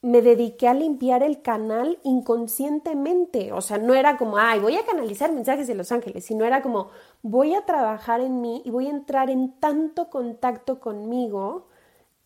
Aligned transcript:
me 0.00 0.22
dediqué 0.22 0.68
a 0.68 0.74
limpiar 0.74 1.22
el 1.22 1.42
canal 1.42 1.98
inconscientemente. 2.04 3.52
O 3.52 3.60
sea, 3.60 3.78
no 3.78 3.94
era 3.94 4.16
como, 4.16 4.38
ay, 4.38 4.60
voy 4.60 4.76
a 4.76 4.86
canalizar 4.86 5.32
mensajes 5.32 5.66
de 5.66 5.74
los 5.74 5.90
ángeles, 5.92 6.24
sino 6.24 6.44
era 6.44 6.62
como, 6.62 6.90
voy 7.22 7.54
a 7.54 7.64
trabajar 7.66 8.20
en 8.20 8.40
mí 8.40 8.62
y 8.64 8.70
voy 8.70 8.86
a 8.86 8.90
entrar 8.90 9.30
en 9.30 9.52
tanto 9.58 10.08
contacto 10.10 10.80
conmigo 10.80 11.68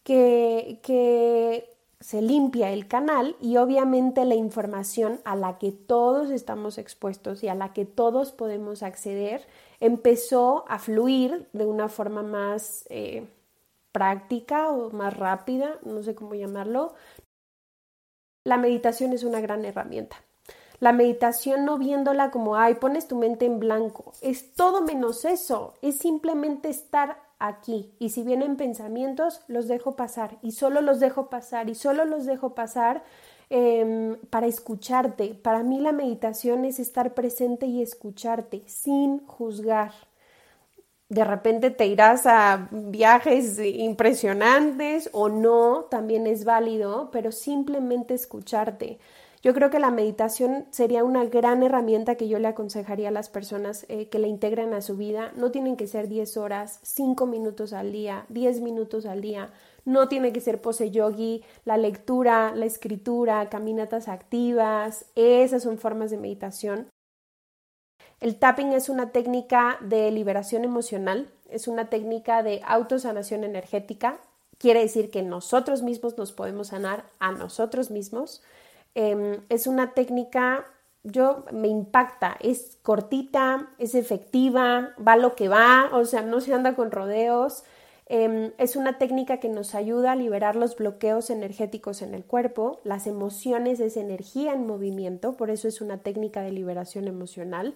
que, 0.04 1.68
se 2.00 2.20
limpia 2.20 2.72
el 2.72 2.88
canal 2.88 3.36
y 3.40 3.58
obviamente 3.58 4.24
la 4.24 4.34
información 4.34 5.20
a 5.24 5.36
la 5.36 5.58
que 5.58 5.70
todos 5.70 6.30
estamos 6.30 6.76
expuestos 6.76 7.44
y 7.44 7.48
a 7.48 7.54
la 7.54 7.72
que 7.72 7.84
todos 7.84 8.32
podemos 8.32 8.82
acceder 8.82 9.46
empezó 9.78 10.64
a 10.66 10.80
fluir 10.80 11.48
de 11.52 11.64
una 11.64 11.88
forma 11.88 12.24
más 12.24 12.86
eh, 12.88 13.28
práctica 13.92 14.70
o 14.70 14.90
más 14.90 15.16
rápida, 15.16 15.78
no 15.84 16.02
sé 16.02 16.16
cómo 16.16 16.34
llamarlo. 16.34 16.94
La 18.44 18.56
meditación 18.56 19.12
es 19.12 19.24
una 19.24 19.40
gran 19.40 19.64
herramienta. 19.64 20.16
La 20.80 20.92
meditación 20.92 21.64
no 21.64 21.78
viéndola 21.78 22.32
como, 22.32 22.56
ay, 22.56 22.74
pones 22.74 23.06
tu 23.06 23.14
mente 23.14 23.44
en 23.46 23.60
blanco, 23.60 24.14
es 24.20 24.52
todo 24.54 24.82
menos 24.82 25.24
eso, 25.24 25.74
es 25.80 25.98
simplemente 25.98 26.70
estar 26.70 27.18
aquí. 27.38 27.94
Y 28.00 28.10
si 28.10 28.24
vienen 28.24 28.56
pensamientos, 28.56 29.42
los 29.46 29.68
dejo 29.68 29.94
pasar 29.94 30.38
y 30.42 30.50
solo 30.50 30.80
los 30.80 30.98
dejo 30.98 31.30
pasar 31.30 31.70
y 31.70 31.76
solo 31.76 32.04
los 32.04 32.26
dejo 32.26 32.56
pasar 32.56 33.04
em, 33.48 34.16
para 34.30 34.48
escucharte. 34.48 35.34
Para 35.34 35.62
mí 35.62 35.78
la 35.78 35.92
meditación 35.92 36.64
es 36.64 36.80
estar 36.80 37.14
presente 37.14 37.66
y 37.66 37.80
escucharte 37.80 38.64
sin 38.66 39.24
juzgar. 39.26 39.92
De 41.12 41.24
repente 41.24 41.70
te 41.70 41.84
irás 41.84 42.24
a 42.24 42.70
viajes 42.70 43.58
impresionantes 43.58 45.10
o 45.12 45.28
no, 45.28 45.84
también 45.90 46.26
es 46.26 46.46
válido, 46.46 47.10
pero 47.12 47.32
simplemente 47.32 48.14
escucharte. 48.14 48.98
Yo 49.42 49.52
creo 49.52 49.68
que 49.68 49.78
la 49.78 49.90
meditación 49.90 50.64
sería 50.70 51.04
una 51.04 51.26
gran 51.26 51.62
herramienta 51.62 52.14
que 52.14 52.28
yo 52.28 52.38
le 52.38 52.48
aconsejaría 52.48 53.08
a 53.08 53.12
las 53.12 53.28
personas 53.28 53.84
eh, 53.90 54.08
que 54.08 54.18
la 54.18 54.26
integren 54.26 54.72
a 54.72 54.80
su 54.80 54.96
vida. 54.96 55.32
No 55.36 55.50
tienen 55.50 55.76
que 55.76 55.86
ser 55.86 56.08
10 56.08 56.38
horas, 56.38 56.80
5 56.82 57.26
minutos 57.26 57.74
al 57.74 57.92
día, 57.92 58.24
10 58.30 58.62
minutos 58.62 59.04
al 59.04 59.20
día. 59.20 59.52
No 59.84 60.08
tiene 60.08 60.32
que 60.32 60.40
ser 60.40 60.62
pose 60.62 60.90
yogi, 60.90 61.44
la 61.66 61.76
lectura, 61.76 62.54
la 62.54 62.64
escritura, 62.64 63.50
caminatas 63.50 64.08
activas. 64.08 65.04
Esas 65.14 65.62
son 65.62 65.76
formas 65.76 66.10
de 66.10 66.16
meditación. 66.16 66.86
El 68.22 68.36
tapping 68.36 68.72
es 68.72 68.88
una 68.88 69.10
técnica 69.10 69.78
de 69.80 70.08
liberación 70.12 70.62
emocional, 70.62 71.28
es 71.50 71.66
una 71.66 71.90
técnica 71.90 72.44
de 72.44 72.60
autosanación 72.64 73.42
energética. 73.42 74.20
Quiere 74.58 74.78
decir 74.78 75.10
que 75.10 75.24
nosotros 75.24 75.82
mismos 75.82 76.16
nos 76.16 76.30
podemos 76.30 76.68
sanar 76.68 77.04
a 77.18 77.32
nosotros 77.32 77.90
mismos. 77.90 78.40
Em, 78.94 79.40
es 79.48 79.66
una 79.66 79.92
técnica, 79.94 80.64
yo 81.02 81.44
me 81.50 81.66
impacta, 81.66 82.36
es 82.38 82.78
cortita, 82.82 83.70
es 83.78 83.96
efectiva, 83.96 84.94
va 85.04 85.16
lo 85.16 85.34
que 85.34 85.48
va, 85.48 85.90
o 85.92 86.04
sea, 86.04 86.22
no 86.22 86.40
se 86.40 86.54
anda 86.54 86.76
con 86.76 86.92
rodeos. 86.92 87.64
Em, 88.06 88.52
es 88.56 88.76
una 88.76 88.98
técnica 88.98 89.38
que 89.38 89.48
nos 89.48 89.74
ayuda 89.74 90.12
a 90.12 90.16
liberar 90.16 90.54
los 90.54 90.76
bloqueos 90.76 91.28
energéticos 91.28 92.02
en 92.02 92.14
el 92.14 92.24
cuerpo. 92.24 92.78
Las 92.84 93.08
emociones 93.08 93.80
es 93.80 93.96
energía 93.96 94.52
en 94.52 94.64
movimiento, 94.64 95.36
por 95.36 95.50
eso 95.50 95.66
es 95.66 95.80
una 95.80 95.98
técnica 95.98 96.42
de 96.42 96.52
liberación 96.52 97.08
emocional. 97.08 97.74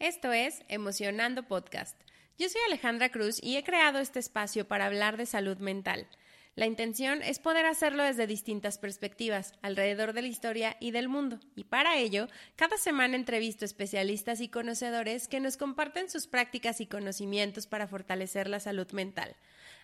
Esto 0.00 0.32
es 0.32 0.62
Emocionando 0.68 1.42
Podcast. 1.42 1.94
Yo 2.38 2.48
soy 2.48 2.58
Alejandra 2.66 3.10
Cruz 3.10 3.38
y 3.42 3.58
he 3.58 3.64
creado 3.64 3.98
este 3.98 4.18
espacio 4.18 4.66
para 4.66 4.86
hablar 4.86 5.18
de 5.18 5.26
salud 5.26 5.58
mental. 5.58 6.08
La 6.56 6.64
intención 6.64 7.22
es 7.22 7.38
poder 7.38 7.66
hacerlo 7.66 8.02
desde 8.02 8.26
distintas 8.26 8.78
perspectivas, 8.78 9.52
alrededor 9.60 10.14
de 10.14 10.22
la 10.22 10.28
historia 10.28 10.78
y 10.80 10.92
del 10.92 11.10
mundo, 11.10 11.38
y 11.54 11.64
para 11.64 11.98
ello, 11.98 12.28
cada 12.56 12.78
semana 12.78 13.14
entrevisto 13.14 13.66
especialistas 13.66 14.40
y 14.40 14.48
conocedores 14.48 15.28
que 15.28 15.38
nos 15.38 15.58
comparten 15.58 16.08
sus 16.08 16.26
prácticas 16.26 16.80
y 16.80 16.86
conocimientos 16.86 17.66
para 17.66 17.86
fortalecer 17.86 18.48
la 18.48 18.58
salud 18.58 18.90
mental. 18.92 19.36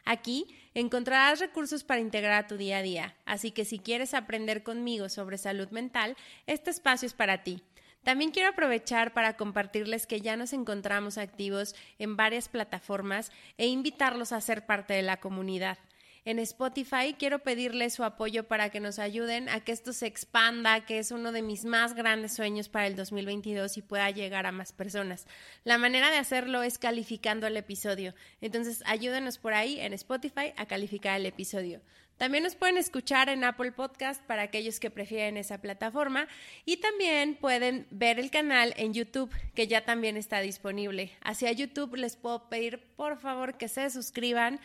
Aquí 0.07 0.47
encontrarás 0.73 1.41
recursos 1.41 1.85
para 1.85 2.01
integrar 2.01 2.45
a 2.45 2.47
tu 2.47 2.57
día 2.57 2.79
a 2.79 2.83
día, 2.83 3.17
así 3.27 3.51
que 3.51 3.67
si 3.67 3.81
quieres 3.81 4.15
aprender 4.15 4.63
conmigo 4.63 5.11
sobre 5.11 5.37
salud 5.37 5.69
mental, 5.73 6.17
este 6.47 6.71
espacio 6.71 7.07
es 7.07 7.13
para 7.13 7.43
ti. 7.43 7.63
También 8.07 8.31
quiero 8.31 8.51
aprovechar 8.51 9.13
para 9.15 9.37
compartirles 9.37 10.07
que 10.07 10.21
ya 10.21 10.37
nos 10.37 10.53
encontramos 10.53 11.19
activos 11.19 11.75
en 11.99 12.17
varias 12.17 12.49
plataformas 12.49 13.33
e 13.59 13.67
invitarlos 13.67 14.31
a 14.31 14.41
ser 14.41 14.65
parte 14.65 14.95
de 14.95 15.03
la 15.03 15.17
comunidad 15.17 15.77
en 16.25 16.39
Spotify. 16.39 17.17
Quiero 17.19 17.41
pedirles 17.41 17.95
su 17.95 18.05
apoyo 18.05 18.45
para 18.45 18.71
que 18.71 18.79
nos 18.79 19.01
ayuden 19.01 19.49
a 19.49 19.59
que 19.59 19.73
esto 19.73 19.93
se 19.93 20.07
expanda, 20.07 20.87
que 20.87 21.01
es 21.01 21.11
uno 21.11 21.33
de 21.33 21.43
mis 21.43 21.65
más 21.65 21.95
grandes 21.95 22.33
sueños 22.33 22.69
para 22.69 22.87
el 22.87 22.95
2022 22.95 23.77
y 23.77 23.83
pueda 23.83 24.09
llegar 24.13 24.47
a 24.47 24.53
más 24.53 24.73
personas. 24.73 25.27
La 25.65 25.77
manera 25.77 26.09
de 26.13 26.19
hacerlo 26.19 26.63
es 26.63 26.79
calificando 26.79 27.49
el 27.49 27.57
episodio. 27.57 28.15
Entonces, 28.41 28.85
ayúdenos 28.87 29.39
por 29.39 29.53
ahí 29.53 29.81
en 29.81 29.93
Spotify 29.95 30.53
a 30.57 30.67
calificar 30.67 31.19
el 31.19 31.27
episodio. 31.27 31.81
También 32.19 32.45
nos 32.45 32.55
pueden 32.55 32.79
escuchar 32.79 33.29
en 33.29 33.45
Apple 33.45 33.73
Podcast 33.73 34.23
para 34.25 34.43
aquellos 34.43 34.81
que 34.81 34.91
prefieren 34.91 35.37
esa 35.37 35.61
plataforma 35.61 36.29
y 36.65 36.79
también 36.79 37.35
pueden 37.35 37.87
ver 37.91 38.19
el 38.19 38.31
canal 38.31 38.73
en 38.79 38.95
YouTube 38.95 39.31
que 39.55 39.67
ya 39.67 39.85
también 39.85 40.17
está 40.17 40.41
disponible. 40.41 41.13
Hacia 41.23 41.53
YouTube 41.53 41.97
les 41.97 42.17
puedo 42.17 42.49
pedir 42.49 42.81
por 42.97 43.19
favor 43.19 43.59
que 43.59 43.69
se 43.69 43.91
suscriban 43.91 44.61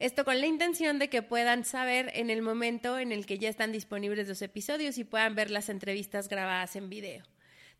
esto 0.00 0.24
con 0.24 0.40
la 0.40 0.46
intención 0.46 0.98
de 0.98 1.08
que 1.08 1.22
puedan 1.22 1.64
saber 1.64 2.10
en 2.14 2.30
el 2.30 2.42
momento 2.42 2.98
en 2.98 3.12
el 3.12 3.26
que 3.26 3.38
ya 3.38 3.48
están 3.48 3.72
disponibles 3.72 4.28
los 4.28 4.42
episodios 4.42 4.98
y 4.98 5.04
puedan 5.04 5.34
ver 5.34 5.50
las 5.50 5.68
entrevistas 5.68 6.28
grabadas 6.28 6.76
en 6.76 6.88
video. 6.88 7.24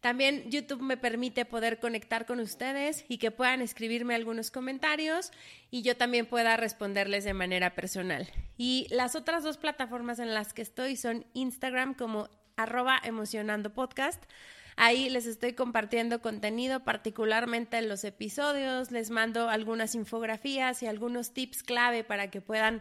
También 0.00 0.48
YouTube 0.50 0.80
me 0.80 0.96
permite 0.96 1.44
poder 1.44 1.80
conectar 1.80 2.24
con 2.24 2.38
ustedes 2.38 3.04
y 3.08 3.18
que 3.18 3.30
puedan 3.30 3.62
escribirme 3.62 4.14
algunos 4.14 4.50
comentarios 4.50 5.32
y 5.70 5.82
yo 5.82 5.96
también 5.96 6.26
pueda 6.26 6.56
responderles 6.56 7.24
de 7.24 7.34
manera 7.34 7.74
personal. 7.74 8.30
Y 8.56 8.86
las 8.90 9.16
otras 9.16 9.42
dos 9.42 9.58
plataformas 9.58 10.20
en 10.20 10.34
las 10.34 10.52
que 10.52 10.62
estoy 10.62 10.96
son 10.96 11.26
Instagram 11.34 11.94
como 11.94 12.28
arroba 12.56 13.00
emocionando 13.04 13.72
podcast 13.72 14.22
Ahí 14.80 15.10
les 15.10 15.26
estoy 15.26 15.54
compartiendo 15.54 16.22
contenido, 16.22 16.84
particularmente 16.84 17.78
en 17.78 17.88
los 17.88 18.04
episodios, 18.04 18.92
les 18.92 19.10
mando 19.10 19.50
algunas 19.50 19.96
infografías 19.96 20.84
y 20.84 20.86
algunos 20.86 21.32
tips 21.34 21.64
clave 21.64 22.04
para 22.04 22.30
que 22.30 22.40
puedan 22.40 22.80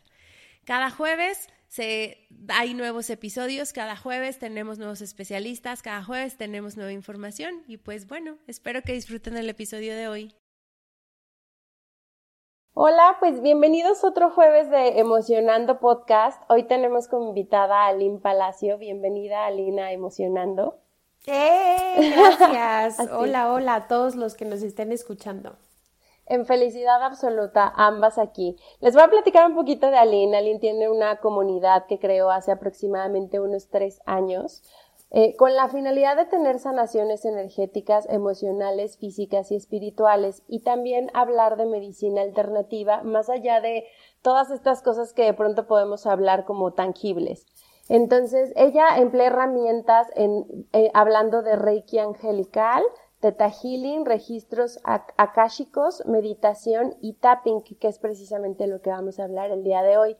Cada 0.71 0.89
jueves 0.89 1.49
se, 1.67 2.29
hay 2.47 2.73
nuevos 2.73 3.09
episodios, 3.09 3.73
cada 3.73 3.97
jueves 3.97 4.39
tenemos 4.39 4.77
nuevos 4.77 5.01
especialistas, 5.01 5.81
cada 5.81 6.01
jueves 6.01 6.37
tenemos 6.37 6.77
nueva 6.77 6.93
información 6.93 7.65
y 7.67 7.75
pues 7.75 8.07
bueno, 8.07 8.37
espero 8.47 8.81
que 8.81 8.93
disfruten 8.93 9.35
el 9.35 9.49
episodio 9.49 9.93
de 9.93 10.07
hoy. 10.07 10.33
Hola, 12.73 13.17
pues 13.19 13.41
bienvenidos 13.41 14.05
otro 14.05 14.29
jueves 14.29 14.69
de 14.69 14.97
Emocionando 14.97 15.81
Podcast. 15.81 16.41
Hoy 16.47 16.63
tenemos 16.63 17.09
como 17.09 17.27
invitada 17.27 17.83
a 17.83 17.87
Aline 17.87 18.19
Palacio. 18.19 18.77
Bienvenida, 18.77 19.45
Alina, 19.45 19.91
Emocionando. 19.91 20.79
¡Eh! 21.25 22.13
Gracias. 22.15 23.09
hola, 23.11 23.51
hola 23.51 23.75
a 23.75 23.87
todos 23.89 24.15
los 24.15 24.35
que 24.35 24.45
nos 24.45 24.61
estén 24.61 24.93
escuchando 24.93 25.57
en 26.25 26.45
felicidad 26.45 27.03
absoluta, 27.03 27.71
ambas 27.75 28.17
aquí. 28.17 28.55
Les 28.79 28.93
voy 28.93 29.03
a 29.03 29.09
platicar 29.09 29.47
un 29.47 29.55
poquito 29.55 29.87
de 29.91 29.97
Aline. 29.97 30.37
Aline 30.37 30.59
tiene 30.59 30.89
una 30.89 31.17
comunidad 31.17 31.85
que 31.87 31.99
creó 31.99 32.29
hace 32.29 32.51
aproximadamente 32.51 33.39
unos 33.39 33.69
tres 33.69 33.99
años. 34.05 34.63
Eh, 35.13 35.35
con 35.35 35.53
la 35.55 35.67
finalidad 35.67 36.15
de 36.15 36.23
tener 36.23 36.57
sanaciones 36.57 37.25
energéticas, 37.25 38.07
emocionales, 38.09 38.97
físicas 38.97 39.51
y 39.51 39.55
espirituales, 39.55 40.41
y 40.47 40.61
también 40.61 41.11
hablar 41.13 41.57
de 41.57 41.65
medicina 41.65 42.21
alternativa, 42.21 43.03
más 43.03 43.29
allá 43.29 43.59
de 43.59 43.83
todas 44.21 44.51
estas 44.51 44.81
cosas 44.81 45.11
que 45.11 45.25
de 45.25 45.33
pronto 45.33 45.67
podemos 45.67 46.07
hablar 46.07 46.45
como 46.45 46.71
tangibles. 46.71 47.45
Entonces, 47.89 48.53
ella 48.55 48.97
emplea 48.99 49.27
herramientas 49.27 50.07
en, 50.15 50.45
eh, 50.71 50.89
hablando 50.93 51.41
de 51.41 51.57
Reiki 51.57 51.99
angelical, 51.99 52.81
Teta 53.21 53.49
Healing, 53.49 54.05
registros 54.05 54.79
akáshicos, 54.83 56.05
meditación 56.05 56.95
y 57.01 57.13
tapping, 57.13 57.61
que 57.61 57.87
es 57.87 57.99
precisamente 57.99 58.67
lo 58.67 58.81
que 58.81 58.89
vamos 58.89 59.19
a 59.19 59.23
hablar 59.23 59.51
el 59.51 59.63
día 59.63 59.83
de 59.83 59.97
hoy. 59.97 60.17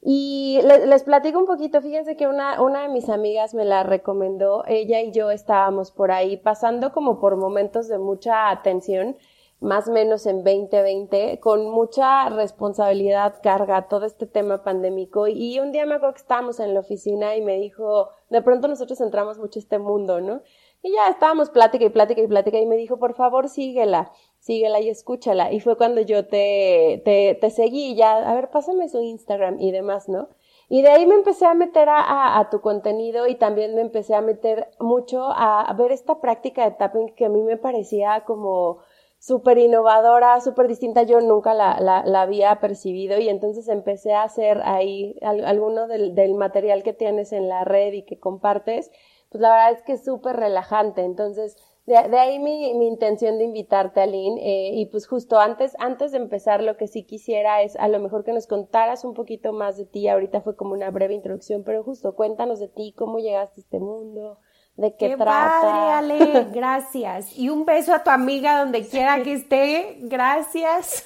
Y 0.00 0.60
les, 0.62 1.02
platico 1.02 1.40
un 1.40 1.46
poquito, 1.46 1.82
fíjense 1.82 2.16
que 2.16 2.28
una, 2.28 2.62
una 2.62 2.82
de 2.82 2.88
mis 2.88 3.08
amigas 3.08 3.54
me 3.54 3.64
la 3.64 3.82
recomendó, 3.82 4.64
ella 4.66 5.00
y 5.00 5.10
yo 5.10 5.32
estábamos 5.32 5.90
por 5.90 6.12
ahí 6.12 6.36
pasando 6.36 6.92
como 6.92 7.18
por 7.18 7.36
momentos 7.36 7.88
de 7.88 7.98
mucha 7.98 8.50
atención, 8.50 9.16
más 9.58 9.88
o 9.88 9.92
menos 9.92 10.26
en 10.26 10.44
2020, 10.44 11.40
con 11.40 11.68
mucha 11.70 12.28
responsabilidad, 12.28 13.36
carga, 13.42 13.88
todo 13.88 14.04
este 14.06 14.26
tema 14.26 14.62
pandémico. 14.62 15.26
Y 15.26 15.58
un 15.58 15.72
día 15.72 15.86
me 15.86 15.94
acuerdo 15.94 16.14
que 16.14 16.20
estábamos 16.20 16.60
en 16.60 16.74
la 16.74 16.80
oficina 16.80 17.34
y 17.36 17.40
me 17.40 17.58
dijo, 17.58 18.10
de 18.30 18.42
pronto 18.42 18.68
nosotros 18.68 19.00
entramos 19.00 19.38
mucho 19.38 19.58
a 19.58 19.62
este 19.62 19.78
mundo, 19.78 20.20
¿no? 20.20 20.42
Y 20.82 20.92
ya 20.92 21.08
estábamos 21.08 21.50
plática 21.50 21.84
y 21.84 21.90
plática 21.90 22.20
y 22.20 22.26
plática 22.26 22.58
y 22.58 22.66
me 22.66 22.76
dijo, 22.76 22.98
por 22.98 23.14
favor, 23.14 23.48
síguela, 23.48 24.12
síguela 24.38 24.80
y 24.80 24.88
escúchala. 24.88 25.52
Y 25.52 25.60
fue 25.60 25.76
cuando 25.76 26.00
yo 26.00 26.26
te, 26.26 27.02
te, 27.04 27.36
te 27.40 27.50
seguí 27.50 27.96
ya, 27.96 28.16
a 28.18 28.34
ver, 28.34 28.50
pásame 28.50 28.88
su 28.88 29.00
Instagram 29.00 29.60
y 29.60 29.72
demás, 29.72 30.08
¿no? 30.08 30.28
Y 30.68 30.82
de 30.82 30.88
ahí 30.88 31.06
me 31.06 31.14
empecé 31.14 31.46
a 31.46 31.54
meter 31.54 31.88
a, 31.88 32.38
a, 32.38 32.50
tu 32.50 32.60
contenido 32.60 33.28
y 33.28 33.36
también 33.36 33.74
me 33.74 33.82
empecé 33.82 34.14
a 34.14 34.20
meter 34.20 34.68
mucho 34.80 35.24
a, 35.30 35.72
ver 35.74 35.92
esta 35.92 36.20
práctica 36.20 36.64
de 36.64 36.72
tapping 36.72 37.14
que 37.14 37.26
a 37.26 37.28
mí 37.28 37.42
me 37.42 37.56
parecía 37.56 38.24
como 38.26 38.78
súper 39.18 39.58
innovadora, 39.58 40.40
súper 40.40 40.66
distinta. 40.66 41.04
Yo 41.04 41.20
nunca 41.20 41.54
la, 41.54 41.78
la, 41.80 42.04
la, 42.04 42.22
había 42.22 42.58
percibido 42.60 43.18
y 43.18 43.28
entonces 43.28 43.68
empecé 43.68 44.12
a 44.12 44.24
hacer 44.24 44.60
ahí 44.64 45.16
alguno 45.22 45.86
del, 45.86 46.16
del 46.16 46.34
material 46.34 46.82
que 46.82 46.92
tienes 46.92 47.32
en 47.32 47.48
la 47.48 47.64
red 47.64 47.92
y 47.92 48.02
que 48.02 48.18
compartes 48.18 48.90
pues 49.36 49.42
la 49.42 49.50
verdad 49.50 49.72
es 49.72 49.82
que 49.82 49.92
es 49.92 50.04
súper 50.04 50.36
relajante. 50.36 51.02
Entonces, 51.02 51.58
de, 51.84 51.98
ahí 51.98 52.38
mi, 52.38 52.72
mi, 52.72 52.88
intención 52.88 53.36
de 53.36 53.44
invitarte, 53.44 54.00
Aline. 54.00 54.40
Eh, 54.40 54.70
y 54.76 54.86
pues 54.86 55.06
justo 55.06 55.38
antes, 55.38 55.76
antes 55.78 56.10
de 56.12 56.16
empezar, 56.16 56.62
lo 56.62 56.78
que 56.78 56.88
sí 56.88 57.02
quisiera 57.02 57.60
es 57.60 57.76
a 57.76 57.88
lo 57.88 58.00
mejor 58.00 58.24
que 58.24 58.32
nos 58.32 58.46
contaras 58.46 59.04
un 59.04 59.12
poquito 59.12 59.52
más 59.52 59.76
de 59.76 59.84
ti. 59.84 60.08
Ahorita 60.08 60.40
fue 60.40 60.56
como 60.56 60.72
una 60.72 60.90
breve 60.90 61.12
introducción, 61.12 61.64
pero 61.64 61.84
justo 61.84 62.14
cuéntanos 62.14 62.60
de 62.60 62.68
ti, 62.68 62.94
cómo 62.96 63.18
llegaste 63.18 63.60
a 63.60 63.64
este 63.64 63.78
mundo. 63.78 64.38
¿De 64.76 64.96
qué, 64.96 65.10
qué 65.10 65.16
trata? 65.16 65.60
Padre, 65.60 66.14
Ale, 66.14 66.44
gracias. 66.52 67.36
Y 67.36 67.50
un 67.50 67.66
beso 67.66 67.92
a 67.92 68.02
tu 68.02 68.08
amiga 68.08 68.60
donde 68.60 68.86
quiera 68.88 69.22
que 69.22 69.34
esté. 69.34 69.98
Gracias. 70.00 71.04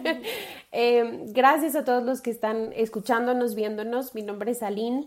eh, 0.72 1.24
gracias 1.26 1.76
a 1.76 1.84
todos 1.84 2.02
los 2.02 2.22
que 2.22 2.30
están 2.30 2.72
escuchándonos, 2.74 3.54
viéndonos. 3.54 4.14
Mi 4.14 4.22
nombre 4.22 4.52
es 4.52 4.62
Aline. 4.62 5.06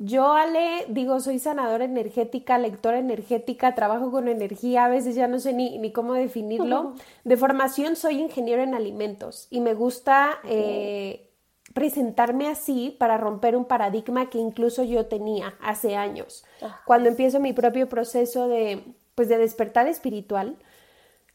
Yo, 0.00 0.32
Ale, 0.32 0.86
digo, 0.88 1.18
soy 1.18 1.40
sanadora 1.40 1.84
energética, 1.84 2.56
lectora 2.56 3.00
energética, 3.00 3.74
trabajo 3.74 4.12
con 4.12 4.28
energía, 4.28 4.84
a 4.84 4.88
veces 4.88 5.16
ya 5.16 5.26
no 5.26 5.40
sé 5.40 5.52
ni, 5.52 5.78
ni 5.78 5.90
cómo 5.90 6.14
definirlo. 6.14 6.94
De 7.24 7.36
formación 7.36 7.96
soy 7.96 8.20
ingeniero 8.20 8.62
en 8.62 8.74
alimentos 8.74 9.48
y 9.50 9.60
me 9.60 9.74
gusta 9.74 10.38
eh, 10.44 11.28
presentarme 11.74 12.46
así 12.46 12.94
para 12.96 13.18
romper 13.18 13.56
un 13.56 13.64
paradigma 13.64 14.30
que 14.30 14.38
incluso 14.38 14.84
yo 14.84 15.06
tenía 15.06 15.56
hace 15.60 15.96
años. 15.96 16.44
Cuando 16.86 17.08
empiezo 17.08 17.40
mi 17.40 17.52
propio 17.52 17.88
proceso 17.88 18.46
de, 18.46 18.84
pues, 19.16 19.28
de 19.28 19.38
despertar 19.38 19.88
espiritual, 19.88 20.58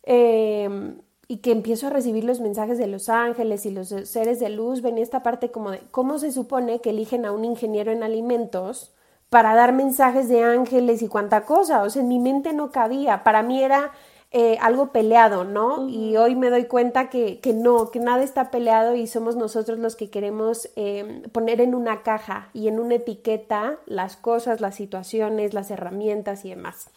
eh, 0.04 0.96
y 1.34 1.38
que 1.38 1.52
empiezo 1.52 1.88
a 1.88 1.90
recibir 1.90 2.26
los 2.26 2.42
mensajes 2.42 2.78
de 2.78 2.86
los 2.86 3.10
ángeles 3.10 3.66
y 3.66 3.72
los 3.72 3.88
seres 3.88 4.40
de 4.40 4.50
luz, 4.50 4.84
venía 4.84 5.04
esta 5.04 5.24
parte 5.24 5.50
como 5.50 5.72
de 5.72 5.80
cómo 5.90 6.20
se 6.20 6.32
supone 6.32 6.80
que 6.80 6.92
eligen 6.92 7.26
a 7.26 7.32
un 7.32 7.44
ingeniero 7.44 7.92
en 7.92 8.04
alimentos 8.04 8.94
para 9.32 9.56
dar 9.56 9.74
mensajes 9.74 10.30
de 10.30 10.44
ángeles 10.44 11.02
y 11.02 11.08
cuánta 11.08 11.44
cosa, 11.44 11.82
o 11.82 11.90
sea, 11.90 12.04
en 12.04 12.08
mi 12.08 12.20
mente 12.20 12.54
no 12.54 12.70
cabía, 12.70 13.24
para 13.24 13.42
mí 13.42 13.64
era 13.64 13.94
eh, 14.30 14.60
algo 14.62 14.92
peleado, 14.92 15.44
¿no? 15.44 15.90
Y 15.90 16.18
hoy 16.18 16.36
me 16.36 16.52
doy 16.52 16.66
cuenta 16.66 17.10
que, 17.10 17.40
que, 17.40 17.54
no, 17.54 17.90
que 17.90 18.00
nada 18.00 18.22
está 18.22 18.52
peleado 18.52 18.94
y 18.94 19.08
somos 19.08 19.36
nosotros 19.36 19.80
los 19.80 19.96
que 19.96 20.12
queremos 20.12 20.70
em, 20.76 21.24
poner 21.32 21.62
en 21.62 21.74
una 21.74 22.04
caja 22.04 22.50
y 22.54 22.68
en 22.68 22.80
una 22.80 22.94
etiqueta 22.94 23.80
las 23.88 24.18
cosas, 24.18 24.62
las 24.62 24.76
situaciones, 24.76 25.56
las 25.56 25.72
herramientas 25.72 26.46
y 26.46 26.50
demás. 26.50 26.92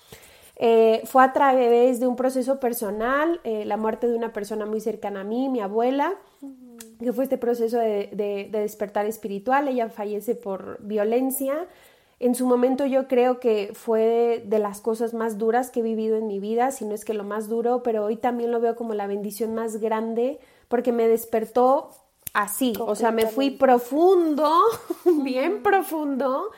Eh, 0.58 1.02
fue 1.04 1.22
a 1.22 1.32
través 1.34 2.00
de 2.00 2.06
un 2.06 2.16
proceso 2.16 2.58
personal, 2.58 3.40
eh, 3.44 3.64
la 3.66 3.76
muerte 3.76 4.08
de 4.08 4.16
una 4.16 4.32
persona 4.32 4.64
muy 4.64 4.80
cercana 4.80 5.20
a 5.20 5.24
mí, 5.24 5.48
mi 5.50 5.60
abuela, 5.60 6.14
que 6.98 7.12
fue 7.12 7.24
este 7.24 7.36
proceso 7.36 7.78
de, 7.78 8.48
despertar 8.50 9.04
espiritual. 9.04 9.68
Ella 9.68 9.90
fallece 9.90 10.34
por 10.34 10.78
violencia. 10.80 11.66
En 12.20 12.34
su 12.34 12.46
momento 12.46 12.86
yo 12.86 13.06
creo 13.06 13.38
que 13.38 13.72
fue 13.74 14.42
de 14.46 14.58
las 14.58 14.80
cosas 14.80 15.12
más 15.12 15.36
duras 15.36 15.70
que 15.70 15.80
he 15.80 15.82
vivido 15.82 16.16
en 16.16 16.26
mi 16.26 16.40
vida, 16.40 16.70
si 16.70 16.86
no 16.86 16.94
es 16.94 17.04
que 17.04 17.12
lo 17.12 17.24
más 17.24 17.48
duro, 17.48 17.82
pero 17.82 18.06
hoy 18.06 18.16
también 18.16 18.50
lo 18.50 18.60
veo 18.60 18.74
como 18.74 18.94
la 18.94 19.06
bendición 19.06 19.54
más 19.54 19.76
grande 19.76 20.38
porque 20.68 20.92
me 20.92 21.06
despertó 21.06 21.90
así, 22.32 22.72
o 22.80 22.94
sea, 22.94 23.12
me 23.12 23.26
fui 23.26 23.50
profundo, 23.50 24.50
bien 25.22 25.62
profundo 25.62 26.50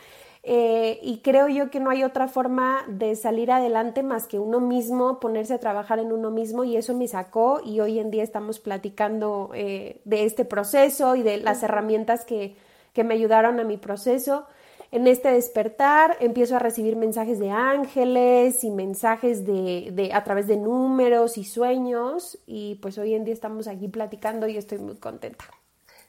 eh, 0.50 0.98
y 1.02 1.18
creo 1.18 1.46
yo 1.48 1.68
que 1.68 1.78
no 1.78 1.90
hay 1.90 2.04
otra 2.04 2.26
forma 2.26 2.82
de 2.88 3.16
salir 3.16 3.52
adelante 3.52 4.02
más 4.02 4.26
que 4.26 4.38
uno 4.38 4.60
mismo, 4.60 5.20
ponerse 5.20 5.52
a 5.52 5.60
trabajar 5.60 5.98
en 5.98 6.10
uno 6.10 6.30
mismo 6.30 6.64
y 6.64 6.78
eso 6.78 6.94
me 6.94 7.06
sacó 7.06 7.60
y 7.62 7.80
hoy 7.80 7.98
en 7.98 8.10
día 8.10 8.22
estamos 8.22 8.58
platicando 8.58 9.50
eh, 9.52 10.00
de 10.06 10.24
este 10.24 10.46
proceso 10.46 11.16
y 11.16 11.22
de 11.22 11.36
las 11.36 11.62
herramientas 11.62 12.24
que, 12.24 12.56
que 12.94 13.04
me 13.04 13.12
ayudaron 13.12 13.60
a 13.60 13.64
mi 13.64 13.76
proceso. 13.76 14.46
En 14.90 15.06
este 15.06 15.30
despertar 15.30 16.16
empiezo 16.18 16.56
a 16.56 16.60
recibir 16.60 16.96
mensajes 16.96 17.38
de 17.38 17.50
ángeles 17.50 18.64
y 18.64 18.70
mensajes 18.70 19.44
de, 19.44 19.90
de, 19.92 20.14
a 20.14 20.24
través 20.24 20.46
de 20.46 20.56
números 20.56 21.36
y 21.36 21.44
sueños 21.44 22.38
y 22.46 22.76
pues 22.76 22.96
hoy 22.96 23.12
en 23.12 23.26
día 23.26 23.34
estamos 23.34 23.68
aquí 23.68 23.88
platicando 23.88 24.48
y 24.48 24.56
estoy 24.56 24.78
muy 24.78 24.96
contenta. 24.96 25.44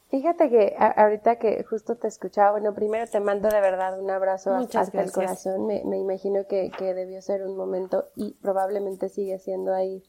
Fíjate 0.10 0.50
que 0.50 0.76
ahorita 0.78 1.38
que 1.38 1.64
justo 1.64 1.96
te 1.98 2.08
escuchaba, 2.08 2.52
bueno, 2.52 2.74
primero 2.74 3.06
te 3.06 3.20
mando 3.20 3.48
de 3.48 3.62
verdad 3.62 4.00
un 4.00 4.10
abrazo 4.10 4.56
hasta 4.56 5.04
el 5.04 5.12
corazón. 5.12 5.68
Me, 5.68 5.84
me 5.86 6.00
imagino 6.00 6.48
que, 6.48 6.72
que, 6.76 6.96
debió 6.96 7.22
ser 7.22 7.44
un 7.44 7.56
momento 7.56 8.10
y 8.16 8.34
probablemente 8.42 9.10
sigue 9.10 9.38
siendo 9.38 9.72
ahí, 9.72 10.04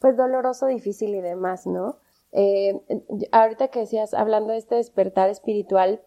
pues 0.00 0.16
doloroso, 0.16 0.66
difícil 0.66 1.14
y 1.14 1.20
demás, 1.20 1.68
¿no? 1.68 1.98
Eh, 2.32 2.80
ahorita 3.30 3.68
que 3.68 3.80
decías, 3.80 4.12
hablando 4.12 4.52
de 4.52 4.58
este 4.58 4.74
despertar 4.74 5.30
espiritual, 5.30 6.02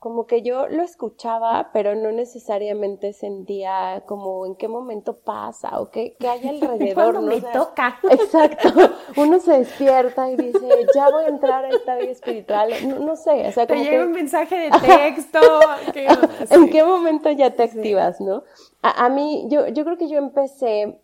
como 0.00 0.26
que 0.26 0.40
yo 0.40 0.66
lo 0.66 0.82
escuchaba, 0.82 1.70
pero 1.74 1.94
no 1.94 2.10
necesariamente 2.10 3.12
sentía 3.12 4.02
como 4.06 4.46
en 4.46 4.56
qué 4.56 4.66
momento 4.66 5.18
pasa 5.18 5.78
o 5.78 5.90
qué, 5.90 6.16
qué 6.18 6.26
hay 6.26 6.48
alrededor. 6.62 7.14
¿no? 7.14 7.22
me 7.22 7.42
toca. 7.42 7.98
Exacto. 8.10 8.70
Uno 9.18 9.38
se 9.40 9.58
despierta 9.58 10.30
y 10.30 10.36
dice, 10.36 10.86
ya 10.94 11.10
voy 11.10 11.24
a 11.24 11.28
entrar 11.28 11.66
a 11.66 11.68
esta 11.68 11.96
vida 11.96 12.12
espiritual. 12.12 12.70
No, 13.04 13.14
sé, 13.14 13.46
o 13.46 13.52
sea, 13.52 13.66
como 13.66 13.82
Te 13.82 13.90
llega 13.90 14.04
un 14.04 14.12
mensaje 14.12 14.56
de 14.56 14.70
texto. 14.80 15.38
¿En 16.48 16.70
qué 16.70 16.82
momento 16.82 17.30
ya 17.30 17.50
te 17.50 17.64
activas, 17.64 18.22
no? 18.22 18.42
A, 18.80 19.04
a, 19.04 19.08
mí, 19.10 19.48
yo, 19.50 19.68
yo 19.68 19.84
creo 19.84 19.98
que 19.98 20.08
yo 20.08 20.16
empecé, 20.16 20.98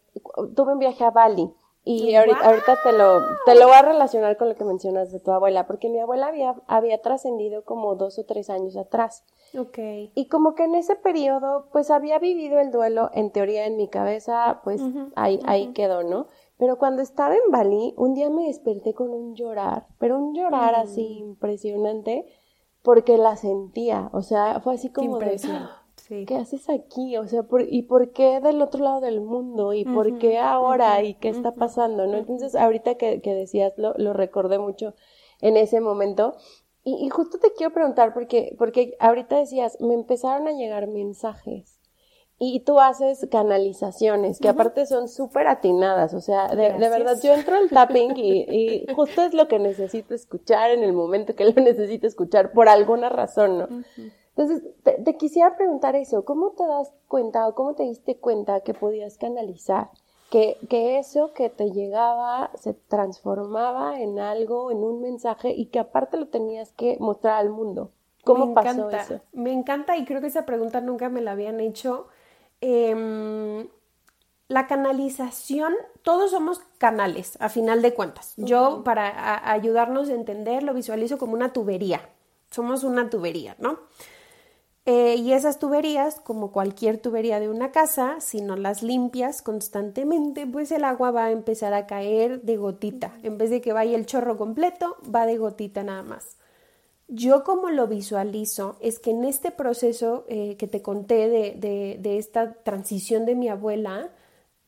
tuve 0.55 0.73
un 0.73 0.79
viaje 0.79 1.05
a 1.05 1.11
Bali 1.11 1.53
y 1.89 2.17
ahorita, 2.17 2.81
te 2.83 2.93
lo, 2.93 3.21
te 3.45 3.55
lo 3.55 3.69
voy 3.69 3.77
a 3.77 3.83
relacionar 3.83 4.37
con 4.37 4.49
lo 4.49 4.57
que 4.57 4.65
mencionas 4.65 5.13
de 5.13 5.21
tu 5.21 5.31
abuela, 5.31 5.69
porque 5.69 5.89
mi 5.89 6.01
abuela 6.01 6.27
había, 6.27 6.57
había 6.67 7.01
trascendido 7.01 7.65
como 7.65 7.95
dos 7.95 8.19
o 8.19 8.25
tres 8.25 8.51
años 8.51 8.77
atrás. 8.77 9.25
Ok. 9.57 9.79
Y 10.13 10.27
como 10.29 10.57
que 10.57 10.65
en 10.65 10.75
ese 10.75 10.97
periodo, 10.97 11.69
pues 11.71 11.93
había 11.93 12.19
vivido 12.19 12.59
el 12.59 12.73
duelo, 12.73 13.11
en 13.15 13.31
teoría 13.31 13.67
en 13.67 13.77
mi 13.77 13.87
cabeza, 13.87 14.63
pues 14.65 14.83
ahí, 15.15 15.39
ahí 15.47 15.69
quedó, 15.75 16.03
¿no? 16.03 16.27
Pero 16.59 16.77
cuando 16.77 17.03
estaba 17.03 17.35
en 17.35 17.53
Bali, 17.53 17.95
un 17.97 18.15
día 18.15 18.31
me 18.31 18.49
desperté 18.49 18.93
con 18.93 19.11
un 19.11 19.37
llorar, 19.37 19.87
pero 19.99 20.19
un 20.19 20.35
llorar 20.35 20.75
así 20.75 21.19
impresionante, 21.19 22.27
porque 22.83 23.17
la 23.17 23.37
sentía, 23.37 24.11
o 24.13 24.23
sea, 24.23 24.59
fue 24.59 24.75
así 24.75 24.91
como 24.91 25.21
de, 25.21 25.39
¿Qué 26.09 26.37
haces 26.37 26.69
aquí? 26.71 27.17
O 27.17 27.27
sea, 27.27 27.45
¿y 27.69 27.83
por 27.83 28.13
qué 28.13 28.41
del 28.41 28.63
otro 28.63 28.85
lado 28.85 29.01
del 29.01 29.21
mundo? 29.21 29.73
¿Y 29.73 29.85
por 29.85 30.19
qué 30.19 30.39
ahora? 30.39 31.03
¿Y 31.03 31.15
qué 31.15 31.29
está 31.29 31.55
pasando? 31.55 32.07
¿no? 32.07 32.17
Entonces, 32.17 32.55
ahorita 32.55 32.95
que, 32.95 33.21
que 33.21 33.35
decías, 33.35 33.73
lo, 33.77 33.93
lo, 33.97 34.13
recordé 34.13 34.59
mucho 34.59 34.95
en 35.41 35.57
ese 35.57 35.81
momento. 35.81 36.37
Y, 36.85 37.05
y, 37.05 37.09
justo 37.09 37.39
te 37.39 37.53
quiero 37.53 37.73
preguntar, 37.73 38.15
porque, 38.15 38.55
porque 38.57 38.97
ahorita 39.01 39.37
decías, 39.37 39.81
me 39.81 39.95
empezaron 39.95 40.47
a 40.47 40.53
llegar 40.53 40.87
mensajes. 40.87 41.81
Y 42.39 42.61
tú 42.61 42.79
haces 42.79 43.27
canalizaciones, 43.31 44.39
que 44.39 44.49
aparte 44.49 44.85
son 44.85 45.09
súper 45.09 45.49
atinadas, 45.49 46.13
o 46.13 46.21
sea, 46.21 46.49
de, 46.49 46.75
de, 46.75 46.89
verdad, 46.91 47.17
yo 47.23 47.33
entro 47.33 47.57
al 47.57 47.71
tapping 47.71 48.13
y, 48.15 48.85
y, 48.87 48.95
justo 48.95 49.23
es 49.23 49.33
lo 49.33 49.49
que 49.49 49.59
necesito 49.59 50.15
escuchar 50.15 50.71
en 50.71 50.85
el 50.85 50.93
momento 50.93 51.35
que 51.35 51.47
lo 51.47 51.63
necesito 51.63 52.07
escuchar, 52.07 52.53
por 52.53 52.69
alguna 52.69 53.09
razón, 53.09 53.59
¿no? 53.59 53.69
Entonces, 54.37 54.63
te, 54.83 55.17
quisiera 55.17 55.57
preguntar 55.57 55.97
eso, 55.97 56.25
¿cómo 56.27 56.51
te 56.51 56.67
das 56.67 56.93
cuenta 57.09 57.49
o 57.49 57.55
cómo 57.55 57.75
te 57.75 57.85
diste 57.85 58.19
cuenta 58.19 58.61
que 58.61 58.75
podías 58.75 59.17
canalizar? 59.17 59.91
Que, 60.31 60.59
que 60.69 60.99
eso 60.99 61.33
que 61.33 61.49
te 61.49 61.71
llegaba 61.71 62.51
se 62.55 62.75
transformaba 62.75 64.01
en 64.01 64.19
algo, 64.19 64.71
en 64.71 64.79
un 64.79 65.01
mensaje 65.01 65.51
y 65.51 65.67
que 65.67 65.79
aparte 65.79 66.19
lo 66.19 66.29
tenías 66.29 66.73
que 66.73 66.99
mostrar 67.01 67.37
al 67.37 67.49
mundo. 67.49 67.93
¿Cómo 68.25 68.53
pasó 68.53 68.91
eso? 68.91 69.21
Me 69.33 69.53
encanta 69.53 69.97
y 69.97 70.05
creo 70.05 70.21
que 70.21 70.27
esa 70.27 70.45
pregunta 70.45 70.81
nunca 70.81 71.09
me 71.09 71.23
la 71.23 71.31
habían 71.31 71.61
hecho. 71.61 72.09
Em, 72.61 73.69
la 74.49 74.67
canalización, 74.67 75.75
todos 76.03 76.33
somos 76.33 76.59
canales, 76.79 77.39
a 77.41 77.49
final 77.49 77.83
de 77.83 77.95
cuentas. 77.95 78.35
Yo, 78.37 78.83
para 78.85 79.51
ayudarnos 79.51 80.09
a 80.09 80.15
entender, 80.15 80.63
lo 80.63 80.75
visualizo 80.75 81.19
como 81.19 81.33
una 81.35 81.53
tubería. 81.53 82.01
somos 82.51 82.85
una 82.85 83.11
tubería, 83.11 83.57
¿no? 83.59 83.81
Eh, 84.89 85.17
y 85.17 85.33
esas 85.33 85.59
tuberías, 85.59 86.21
como 86.21 86.53
cualquier 86.53 86.99
tubería 86.99 87.41
de 87.41 87.49
una 87.49 87.73
casa, 87.73 88.21
si 88.21 88.41
no 88.41 88.55
las 88.55 88.85
limpias 88.85 89.43
constantemente, 89.43 90.47
pues 90.47 90.71
el 90.71 90.85
agua 90.85 91.11
va 91.11 91.25
a 91.25 91.33
empezar 91.33 91.75
a 91.75 91.89
caer 91.89 92.43
de 92.43 92.57
gotita. 92.57 93.13
En 93.25 93.37
vez 93.37 93.51
de 93.51 93.61
que 93.61 93.73
vaya 93.73 93.97
el 93.97 94.07
chorro 94.07 94.37
completo, 94.37 94.97
va 95.13 95.27
de 95.27 95.39
gotita 95.39 95.83
nada 95.83 96.05
más. 96.05 96.37
Yo 97.09 97.43
como 97.43 97.71
lo 97.71 97.89
visualizo 97.89 98.77
es 98.81 99.01
que 99.01 99.11
en 99.11 99.25
este 99.25 99.51
proceso 99.51 100.25
eh, 100.29 100.57
que 100.57 100.69
te 100.69 100.83
conté 100.83 101.29
de, 101.29 101.99
de 102.01 102.19
esta 102.19 102.53
transición 102.53 103.27
de 103.27 103.35
mi 103.35 103.49
abuela, 103.49 104.11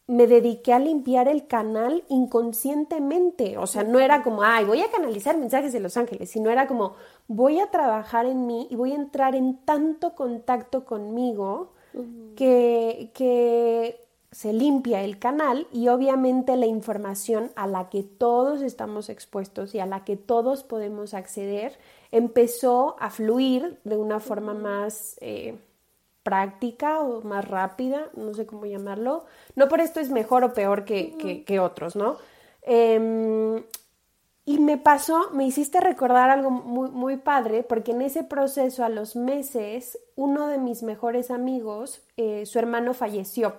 me 0.09 0.27
dediqué 0.27 0.73
a 0.73 0.79
limpiar 0.79 1.29
el 1.29 1.47
canal 1.47 2.03
inconscientemente. 2.09 3.59
O 3.59 3.67
sea, 3.67 3.85
no 3.85 4.01
era 4.01 4.23
como, 4.23 4.43
ay, 4.43 4.65
voy 4.65 4.81
a 4.81 4.91
canalizar 4.91 5.37
mensajes 5.37 5.73
de 5.73 5.81
Los 5.81 5.99
Ángeles, 5.99 6.31
sino 6.31 6.51
era 6.51 6.67
como, 6.67 6.95
voy 7.29 7.61
a 7.61 7.71
trabajar 7.71 8.25
en 8.25 8.47
mí 8.47 8.67
y 8.71 8.77
voy 8.77 8.93
a 8.93 8.97
entrar 8.97 9.35
en 9.35 9.59
tanto 9.59 10.15
contacto 10.15 10.87
conmigo 10.87 11.73
que, 12.37 13.11
que 13.13 14.01
se 14.31 14.55
limpia 14.55 15.03
el 15.03 15.19
canal 15.19 15.67
y 15.73 15.89
obviamente 15.89 16.57
la 16.57 16.67
información 16.67 17.51
a 17.55 17.67
la 17.67 17.91
que 17.91 18.03
todos 18.03 18.63
estamos 18.63 19.11
expuestos 19.11 19.75
y 19.75 19.81
a 19.81 19.87
la 19.87 20.05
que 20.05 20.17
todos 20.17 20.65
podemos 20.65 21.13
acceder 21.13 21.79
empezó 22.13 22.97
a 22.99 23.11
fluir 23.11 23.79
de 23.85 23.99
una 23.99 24.21
forma 24.21 24.55
más... 24.55 25.19
Eh, 25.21 25.59
práctica 26.23 27.01
o 27.01 27.23
más 27.23 27.47
rápida, 27.49 28.09
no 28.15 28.35
sé 28.35 28.47
cómo 28.47 28.67
llamarlo. 28.67 29.25
No 29.57 29.69
por 29.69 29.81
esto 29.81 30.01
es 30.01 30.11
mejor 30.11 30.45
o 30.45 30.53
peor 30.53 30.85
que, 30.85 31.45
que, 31.47 31.61
otros, 31.61 31.97
¿no? 31.97 32.17
Em, 32.63 33.63
y 34.45 34.59
me 34.59 34.79
pasó, 34.79 35.31
me 35.33 35.47
hiciste 35.47 35.81
recordar 35.81 36.31
algo 36.31 36.51
muy, 36.51 36.91
muy 36.91 37.17
padre, 37.19 37.63
porque 37.63 37.93
en 37.93 38.03
ese 38.03 38.25
proceso, 38.25 38.85
a 38.85 38.89
los 38.89 39.15
meses, 39.15 39.99
uno 40.17 40.47
de 40.47 40.59
mis 40.59 40.83
mejores 40.83 41.31
amigos, 41.31 42.03
eh, 42.17 42.47
su 42.47 42.59
hermano 42.59 42.95
falleció. 42.95 43.57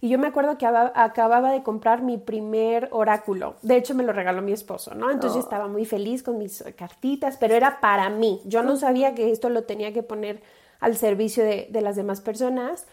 Y 0.00 0.08
yo 0.08 0.18
me 0.18 0.26
acuerdo 0.26 0.58
que 0.58 0.66
acababa 0.66 1.52
de 1.52 1.62
comprar 1.62 2.02
mi 2.02 2.18
primer 2.18 2.88
oráculo. 2.90 3.54
De 3.62 3.76
hecho, 3.76 3.94
me 3.94 4.02
lo 4.02 4.12
regaló 4.12 4.42
mi 4.42 4.52
esposo, 4.52 4.94
¿no? 4.94 5.10
Entonces 5.10 5.36
oh. 5.36 5.44
estaba 5.44 5.68
muy 5.68 5.84
feliz 5.84 6.22
con 6.22 6.38
mis 6.38 6.64
cartitas, 6.76 7.36
pero 7.36 7.54
era 7.54 7.80
para 7.80 8.10
mí. 8.10 8.40
Yo 8.44 8.62
no 8.62 8.76
sabía 8.76 9.14
que 9.14 9.30
esto 9.30 9.50
lo 9.50 9.64
tenía 9.64 9.92
que 9.92 10.02
poner 10.02 10.42
al 10.80 10.96
servicio 10.96 11.44
de, 11.44 11.68
las 11.80 11.96
demás 11.96 12.20
personas. 12.20 12.86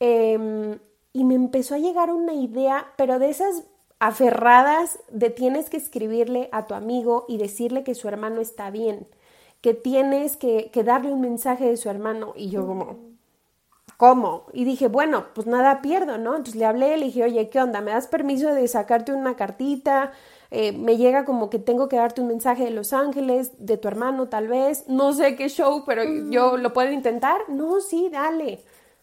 Em, 0.00 0.78
y 1.12 1.24
me 1.24 1.34
empezó 1.34 1.74
a 1.74 1.78
llegar 1.78 2.10
una 2.10 2.34
idea, 2.34 2.86
pero 2.96 3.18
de 3.18 3.30
esas 3.30 3.64
aferradas 3.98 4.98
de 5.10 5.30
tienes 5.30 5.70
que 5.70 5.76
escribirle 5.76 6.48
a 6.52 6.66
tu 6.66 6.74
amigo 6.74 7.24
y 7.28 7.38
decirle 7.38 7.84
que 7.84 7.94
su 7.94 8.08
hermano 8.08 8.40
está 8.40 8.70
bien, 8.70 9.06
que 9.60 9.74
tienes 9.74 10.36
que, 10.36 10.70
que 10.72 10.82
darle 10.82 11.12
un 11.12 11.20
mensaje 11.20 11.66
de 11.66 11.76
su 11.76 11.88
hermano. 11.88 12.32
Y 12.36 12.50
yo 12.50 12.66
como, 12.66 12.96
¿cómo? 13.96 14.46
Y 14.52 14.64
dije, 14.64 14.88
bueno, 14.88 15.26
pues 15.34 15.46
nada 15.46 15.82
pierdo, 15.82 16.18
¿no? 16.18 16.30
Entonces 16.30 16.56
le 16.56 16.64
hablé, 16.64 16.96
le 16.96 17.06
dije, 17.06 17.22
oye, 17.22 17.48
¿qué 17.50 17.60
onda? 17.60 17.80
¿Me 17.80 17.92
das 17.92 18.08
permiso 18.08 18.52
de 18.52 18.66
sacarte 18.66 19.12
una 19.12 19.36
cartita? 19.36 20.12
Eh, 20.54 20.72
me 20.72 20.98
llega 20.98 21.24
como 21.24 21.48
que 21.48 21.58
tengo 21.58 21.88
que 21.88 21.96
darte 21.96 22.20
un 22.20 22.28
mensaje 22.28 22.64
de 22.64 22.70
Los 22.70 22.92
Ángeles, 22.92 23.52
de 23.58 23.78
tu 23.78 23.88
hermano 23.88 24.28
tal 24.28 24.48
vez, 24.48 24.84
no 24.86 25.14
sé 25.14 25.34
qué 25.34 25.48
show, 25.48 25.82
pero 25.86 26.04
yo 26.04 26.58
lo 26.58 26.74
puedo 26.74 26.92
intentar. 26.92 27.40
No, 27.48 27.80
sí, 27.80 28.10
dale. 28.12 28.60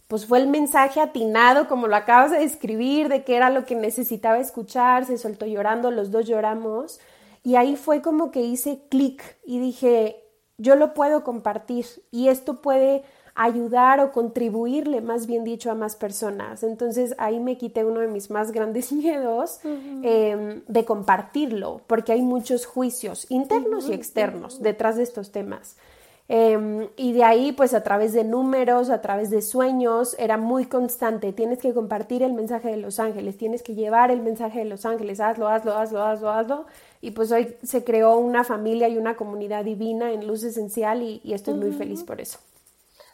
Pues 0.07 0.27
fue 0.27 0.37
el 0.37 0.47
mensaje 0.47 1.01
atinado, 1.01 1.67
como 1.67 1.87
lo 1.87 1.95
acabas 1.95 2.29
de 2.29 2.37
describir, 2.37 3.09
de 3.09 3.23
que 3.23 3.35
era 3.35 3.49
lo 3.49 3.65
que 3.65 3.73
necesitaba 3.73 4.37
escuchar, 4.37 5.05
se 5.05 5.17
soltó 5.17 5.47
llorando, 5.47 5.89
los 5.89 6.11
dos 6.11 6.27
lloramos. 6.27 6.99
Y 7.43 7.55
ahí 7.55 7.75
fue 7.75 8.03
como 8.03 8.29
que 8.29 8.41
hice 8.41 8.83
clic 8.87 9.23
y 9.43 9.59
dije, 9.59 10.23
yo 10.59 10.75
lo 10.75 10.93
puedo 10.93 11.23
compartir 11.23 11.87
y 12.11 12.27
esto 12.27 12.61
puede 12.61 13.03
ayudar 13.39 14.01
o 14.01 14.11
contribuirle, 14.11 14.99
más 14.99 15.25
bien 15.25 15.45
dicho, 15.45 15.71
a 15.71 15.73
más 15.73 15.95
personas. 15.95 16.61
Entonces 16.61 17.15
ahí 17.17 17.39
me 17.39 17.57
quité 17.57 17.85
uno 17.85 18.01
de 18.01 18.09
mis 18.09 18.29
más 18.29 18.51
grandes 18.51 18.91
miedos 18.91 19.61
em, 19.63 20.61
de 20.67 20.85
compartirlo, 20.85 21.79
porque 21.87 22.11
hay 22.11 22.21
muchos 22.21 22.65
juicios 22.65 23.25
internos 23.29 23.87
y 23.87 23.93
externos 23.93 24.61
detrás 24.61 24.97
de 24.97 25.03
estos 25.03 25.31
temas. 25.31 25.77
Em, 26.27 26.89
y 26.97 27.13
de 27.13 27.23
ahí, 27.23 27.53
pues 27.53 27.73
a 27.73 27.81
través 27.81 28.11
de 28.11 28.25
números, 28.25 28.89
a 28.89 29.01
través 29.01 29.29
de 29.29 29.41
sueños, 29.41 30.17
era 30.19 30.37
muy 30.37 30.65
constante. 30.65 31.31
Tienes 31.31 31.59
que 31.59 31.73
compartir 31.73 32.21
el 32.21 32.33
mensaje 32.33 32.69
de 32.69 32.77
los 32.77 32.99
ángeles, 32.99 33.37
tienes 33.37 33.63
que 33.63 33.73
llevar 33.73 34.11
el 34.11 34.21
mensaje 34.21 34.59
de 34.59 34.65
los 34.65 34.85
ángeles, 34.85 35.21
hazlo, 35.21 35.47
hazlo, 35.47 35.77
hazlo, 35.77 36.03
hazlo, 36.03 36.29
hazlo. 36.29 36.65
Y 37.01 37.11
pues 37.11 37.31
hoy 37.31 37.55
se 37.63 37.85
creó 37.85 38.17
una 38.17 38.43
familia 38.43 38.89
y 38.89 38.97
una 38.97 39.15
comunidad 39.15 39.63
divina 39.63 40.11
en 40.11 40.27
luz 40.27 40.43
esencial 40.43 41.01
y, 41.01 41.21
estoy 41.33 41.53
muy 41.53 41.71
feliz 41.71 42.03
por 42.03 42.19
eso. 42.19 42.37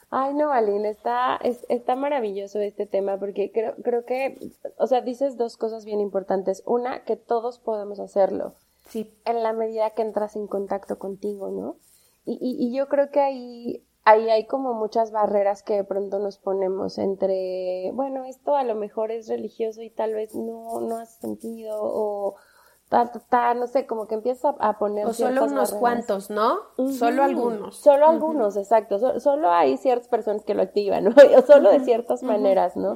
Ay, 0.09 0.33
no, 0.33 0.51
Aline, 0.51 0.89
está, 0.89 1.39
está 1.69 1.95
maravilloso 1.95 2.59
este 2.59 2.85
tema 2.85 3.19
porque 3.19 3.51
creo, 3.51 3.75
creo 3.83 4.05
que, 4.05 4.37
o 4.77 4.87
sea, 4.87 5.01
dices 5.01 5.37
dos 5.37 5.57
cosas 5.57 5.85
bien 5.85 5.99
importantes. 5.99 6.63
Una, 6.65 7.03
que 7.03 7.15
todos 7.15 7.59
podemos 7.59 7.99
hacerlo. 7.99 8.55
Sí. 8.87 9.11
En 9.25 9.43
la 9.43 9.53
medida 9.53 9.89
que 9.91 10.03
entras 10.03 10.35
en 10.35 10.47
contacto 10.47 10.99
contigo, 10.99 11.49
¿no? 11.49 11.77
Y, 12.25 12.37
y, 12.41 12.75
yo 12.75 12.87
creo 12.87 13.11
que 13.11 13.19
ahí, 13.19 13.85
ahí 14.03 14.29
hay 14.29 14.45
como 14.47 14.73
muchas 14.73 15.11
barreras 15.11 15.61
que 15.61 15.75
de 15.75 15.83
pronto 15.83 16.17
nos 16.17 16.39
ponemos 16.39 16.97
entre, 16.97 17.91
bueno, 17.93 18.25
esto 18.25 18.55
a 18.55 18.63
lo 18.63 18.73
mejor 18.73 19.11
es 19.11 19.27
religioso 19.27 19.83
y 19.83 19.91
tal 19.91 20.15
vez 20.15 20.33
no, 20.33 20.81
no 20.81 20.97
hace 20.97 21.21
sentido 21.21 21.77
o 21.79 22.35
no 23.55 23.67
sé, 23.67 23.85
como 23.85 24.07
que 24.07 24.15
empieza 24.15 24.55
a 24.59 24.77
poner. 24.77 25.05
O 25.05 25.13
solo 25.13 25.45
unos 25.45 25.73
cuantos, 25.73 26.29
¿no? 26.29 26.59
Solo 26.97 27.23
algunos. 27.23 27.77
Solo 27.77 28.07
algunos, 28.07 28.55
exacto. 28.57 29.19
solo 29.19 29.51
hay 29.51 29.77
ciertas 29.77 30.07
personas 30.07 30.43
que 30.43 30.53
lo 30.53 30.61
activan, 30.61 31.05
¿no? 31.05 31.11
O 31.37 31.41
solo 31.41 31.71
de 31.71 31.81
ciertas 31.81 32.23
maneras, 32.23 32.77
¿no? 32.77 32.95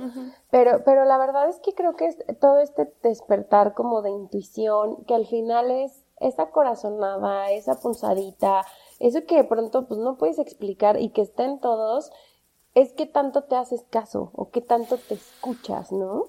Pero, 0.49 0.83
pero 0.85 1.05
la 1.05 1.17
verdad 1.17 1.49
es 1.49 1.59
que 1.59 1.73
creo 1.73 1.95
que 1.95 2.07
es 2.07 2.17
todo 2.39 2.59
este 2.59 2.93
despertar 3.03 3.73
como 3.73 4.01
de 4.01 4.11
intuición, 4.11 5.03
que 5.05 5.15
al 5.15 5.25
final 5.25 5.71
es 5.71 6.03
esa 6.19 6.51
corazonada, 6.51 7.51
esa 7.51 7.79
punzadita, 7.79 8.65
eso 8.99 9.19
que 9.25 9.37
de 9.37 9.43
pronto 9.43 9.87
pues 9.87 9.99
no 9.99 10.17
puedes 10.17 10.39
explicar 10.39 10.99
y 10.99 11.09
que 11.09 11.21
está 11.21 11.45
en 11.45 11.59
todos, 11.59 12.11
es 12.75 12.93
que 12.93 13.05
tanto 13.05 13.43
te 13.43 13.55
haces 13.55 13.83
caso 13.89 14.31
o 14.33 14.49
que 14.49 14.61
tanto 14.61 14.97
te 14.97 15.15
escuchas, 15.15 15.91
¿no? 15.91 16.27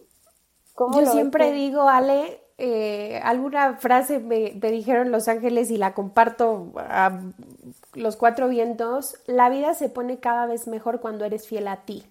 Yo 0.94 1.06
siempre 1.06 1.52
digo, 1.52 1.82
Ale, 1.82 2.42
eh, 2.62 3.18
alguna 3.24 3.76
frase 3.76 4.18
me, 4.18 4.50
dijeron 4.50 5.10
Los 5.10 5.28
Ángeles 5.28 5.70
y 5.70 5.78
la 5.78 5.94
comparto 5.94 6.72
a 6.76 7.18
los 7.94 8.16
cuatro 8.16 8.48
vientos, 8.48 9.16
la 9.26 9.48
vida 9.48 9.72
se 9.72 9.88
pone 9.88 10.18
cada 10.20 10.44
vez 10.44 10.68
mejor 10.68 11.00
cuando 11.00 11.24
eres 11.24 11.48
fiel 11.48 11.68
a 11.68 11.84
ti. 11.86 12.04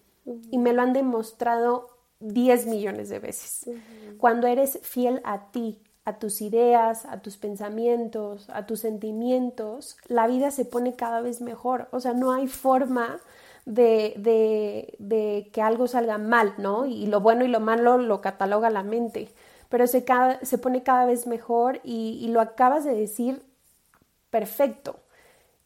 Y 0.49 0.57
me 0.57 0.73
lo 0.73 0.81
han 0.81 0.93
demostrado 0.93 1.89
10 2.19 2.65
millones 2.65 3.09
de 3.09 3.19
veces. 3.19 3.69
Cuando 4.17 4.47
eres 4.47 4.79
fiel 4.81 5.21
a 5.23 5.51
ti, 5.51 5.79
a 6.03 6.17
tus 6.17 6.41
ideas, 6.41 7.05
a 7.05 7.21
tus 7.21 7.37
pensamientos, 7.37 8.49
a 8.49 8.65
tus 8.65 8.79
sentimientos, 8.79 9.97
la 10.07 10.25
vida 10.25 10.49
se 10.49 10.65
pone 10.65 10.95
cada 10.95 11.21
vez 11.21 11.41
mejor. 11.41 11.89
O 11.91 11.99
sea, 11.99 12.13
no 12.13 12.31
hay 12.31 12.47
forma 12.47 13.19
de, 13.65 14.15
de, 14.17 14.95
de 14.97 15.51
que 15.53 15.61
algo 15.61 15.87
salga 15.87 16.17
mal, 16.17 16.55
¿no? 16.57 16.87
Y 16.87 17.05
lo 17.05 17.19
bueno 17.19 17.45
y 17.45 17.49
lo 17.49 17.59
malo 17.59 17.99
lo 17.99 18.19
cataloga 18.19 18.71
la 18.71 18.81
mente 18.81 19.29
pero 19.69 19.87
se, 19.87 20.03
se 20.41 20.57
pone 20.57 20.83
cada 20.83 21.05
vez 21.05 21.27
mejor 21.27 21.79
y, 21.83 22.27
lo 22.29 22.41
acabas 22.41 22.83
de 22.83 22.95
decir 22.95 23.43
perfecto. 24.29 24.99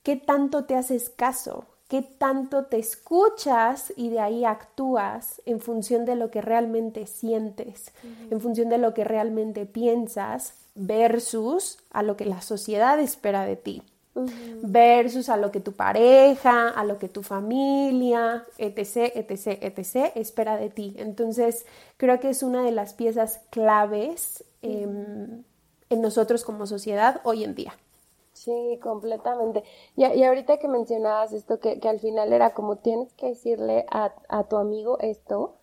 ¿Qué 0.04 0.18
tanto 0.18 0.66
te 0.66 0.76
haces 0.76 1.10
caso? 1.10 1.66
¿Qué 1.88 2.02
tanto 2.02 2.66
te 2.66 2.78
escuchas 2.78 3.94
y 3.96 4.10
de 4.10 4.20
ahí 4.20 4.46
actúas 4.46 5.42
en 5.46 5.60
función 5.60 6.06
de 6.06 6.16
lo 6.16 6.32
que 6.32 6.42
realmente 6.42 7.06
sientes, 7.06 7.92
en 8.30 8.42
función 8.42 8.70
de 8.70 8.78
lo 8.78 8.94
que 8.94 9.04
realmente 9.04 9.66
piensas 9.66 10.56
versus 10.76 11.78
a 11.92 12.04
lo 12.04 12.18
que 12.18 12.26
la 12.26 12.42
sociedad 12.42 13.00
espera 13.00 13.46
de 13.46 13.56
ti? 13.56 13.84
Versus 14.16 15.30
a 15.30 15.38
lo 15.38 15.52
que 15.52 15.60
tu 15.60 15.74
pareja, 15.74 16.70
a 16.70 16.84
lo 16.84 17.00
que 17.00 17.10
tu 17.10 17.24
familia, 17.24 18.46
etc., 18.58 19.12
etc., 19.16 19.60
etc., 19.62 20.12
espera 20.16 20.58
de 20.58 20.70
ti. 20.70 20.94
Entonces, 20.98 21.66
creo 21.98 22.20
que 22.20 22.30
es 22.30 22.44
una 22.44 22.64
de 22.64 22.72
las 22.72 22.94
piezas 22.94 23.42
claves 23.50 24.44
em, 24.62 25.44
en 25.90 26.02
nosotros 26.02 26.44
como 26.44 26.68
sociedad 26.68 27.22
hoy 27.24 27.44
en 27.44 27.56
día. 27.56 27.74
Sí, 28.34 28.80
completamente. 28.82 29.64
Y, 29.96 30.06
y 30.06 30.24
ahorita 30.24 30.58
que 30.58 30.68
mencionabas 30.68 31.34
esto, 31.34 31.60
que, 31.60 31.80
que, 31.80 31.90
al 31.90 32.00
final 32.00 32.34
era 32.34 32.54
como 32.54 32.78
tienes 32.78 33.14
que 33.14 33.28
decirle 33.28 33.86
a, 33.90 34.14
a 34.28 34.44
tu 34.44 34.58
amigo 34.58 35.00
esto, 35.00 35.56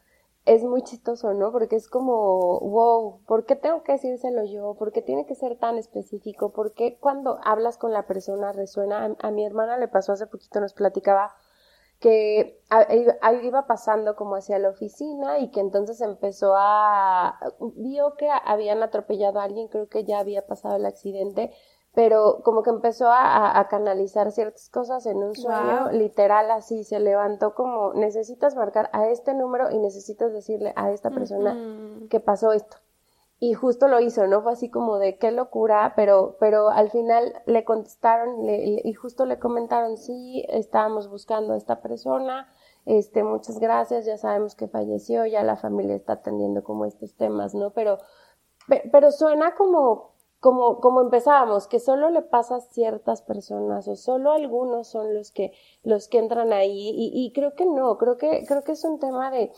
es 0.47 0.63
muy 0.65 0.83
chistoso, 0.83 1.35
¿no? 1.35 1.53
Porque 1.53 1.77
es 1.77 1.89
como, 1.89 2.61
wow, 2.61 3.21
¿por 3.27 3.45
qué 3.45 3.57
tengo 3.57 3.83
que 3.83 3.93
decírselo 3.93 4.45
yo? 4.45 4.75
¿Por 4.75 4.93
qué 4.93 5.03
tiene 5.03 5.27
que 5.27 5.35
ser 5.35 5.59
tan 5.59 5.77
específico? 5.79 6.51
¿Por 6.53 6.73
qué 6.73 6.99
cuando 6.99 7.39
hablas 7.45 7.77
con 7.77 7.93
la 7.93 8.07
persona 8.07 8.53
resuena? 8.53 9.17
A, 9.21 9.31
mi 9.31 9.45
hermana 9.45 9.79
le 9.79 9.89
pasó 9.89 10.13
hace 10.13 10.27
poquito, 10.27 10.61
nos 10.61 10.73
platicaba 10.73 11.35
que 12.01 12.63
iba 13.43 13.67
pasando 13.67 14.17
como 14.17 14.37
hacia 14.37 14.59
la 14.59 14.71
oficina 14.71 15.39
y 15.39 15.51
que 15.51 15.61
entonces 15.61 16.01
empezó 16.01 16.55
a, 16.57 17.39
vio 17.77 18.15
que 18.15 18.29
habían 18.31 18.83
atropellado 18.83 19.39
a 19.39 19.45
alguien, 19.45 19.69
creo 19.69 19.89
que 19.89 20.05
ya 20.05 20.19
había 20.19 20.47
pasado 20.47 20.77
el 20.77 20.87
accidente, 20.87 21.53
pero 21.95 22.41
como 22.45 22.63
que 22.63 22.71
empezó 22.71 23.09
a, 23.11 23.67
canalizar 23.69 24.31
ciertas 24.31 24.69
cosas 24.69 25.07
en 25.07 25.19
un 25.19 25.35
sueño, 25.35 25.91
literal 25.91 26.51
así, 26.51 26.85
se 26.85 27.01
levantó 27.01 27.55
como, 27.55 27.95
necesitas 27.95 28.55
marcar 28.55 28.91
a 28.93 29.09
este 29.09 29.35
número 29.35 29.71
y 29.71 29.79
necesitas 29.79 30.33
decirle 30.33 30.73
a 30.77 30.93
esta 30.93 31.11
persona 31.11 31.57
que 32.09 32.21
pasó 32.21 32.53
esto. 32.53 32.77
Y 33.43 33.55
justo 33.55 33.89
lo 33.89 34.01
hizo, 34.01 34.27
¿no? 34.27 34.43
Fue 34.43 34.53
así 34.53 34.69
como 34.69 34.99
de 34.99 35.17
qué 35.17 35.31
locura, 35.33 35.95
pero, 35.97 36.37
pero 36.39 36.69
al 36.69 36.91
final 36.91 37.33
le 37.47 37.65
contestaron 37.65 38.47
y 38.47 38.93
justo 38.93 39.25
le 39.25 39.39
comentaron, 39.39 39.97
sí, 39.97 40.45
estábamos 40.51 41.09
buscando 41.09 41.55
a 41.55 41.57
esta 41.57 41.81
persona, 41.81 42.49
este, 42.85 43.25
muchas 43.25 43.59
gracias, 43.59 44.05
ya 44.05 44.19
sabemos 44.19 44.55
que 44.55 44.69
falleció, 44.69 45.25
ya 45.27 45.43
la 45.43 45.57
familia 45.57 45.95
está 45.95 46.15
atendiendo 46.15 46.63
como 46.63 46.85
estos 46.85 47.15
temas, 47.15 47.55
¿no? 47.55 47.71
Pero, 47.71 47.99
pero 48.93 49.11
suena 49.11 49.55
como, 49.55 50.10
como, 50.41 50.81
como 50.81 51.03
empezábamos, 51.03 51.69
que 51.69 51.81
solo 51.81 52.11
le 52.11 52.23
pasa 52.23 52.57
a 52.57 52.61
ciertas 52.61 53.23
personas 53.23 53.87
o 53.89 53.97
solo 53.97 54.33
algunos 54.33 54.89
son 54.89 55.15
los 55.15 55.31
que, 55.31 55.53
los 55.83 56.09
que 56.09 56.19
entran 56.19 56.53
ahí. 56.53 56.91
Y, 56.95 57.13
y 57.15 57.33
creo 57.33 57.55
que 57.55 57.67
no, 57.67 57.99
creo 57.99 58.17
que, 58.17 58.45
creo 58.47 58.65
que 58.65 58.73
es 58.73 58.85
un 58.85 58.99
tema 58.99 59.31
de, 59.31 59.53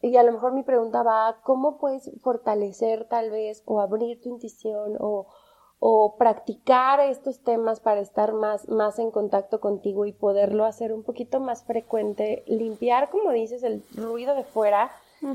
y 0.00 0.16
a 0.16 0.22
lo 0.22 0.32
mejor 0.32 0.52
mi 0.52 0.62
pregunta 0.62 1.02
va, 1.02 1.38
¿cómo 1.42 1.78
puedes 1.78 2.10
fortalecer 2.22 3.06
tal 3.08 3.30
vez 3.30 3.62
o 3.66 3.80
abrir 3.80 4.20
tu 4.20 4.28
intuición 4.28 4.96
o, 5.00 5.26
o 5.80 6.16
practicar 6.16 7.00
estos 7.00 7.40
temas 7.40 7.80
para 7.80 8.00
estar 8.00 8.32
más, 8.32 8.68
más 8.68 9.00
en 9.00 9.10
contacto 9.10 9.60
contigo 9.60 10.06
y 10.06 10.12
poderlo 10.12 10.64
hacer 10.64 10.92
un 10.92 11.02
poquito 11.02 11.40
más 11.40 11.64
frecuente, 11.64 12.44
limpiar, 12.46 13.10
como 13.10 13.32
dices, 13.32 13.64
el 13.64 13.82
ruido 13.96 14.36
de 14.36 14.44
fuera 14.44 14.92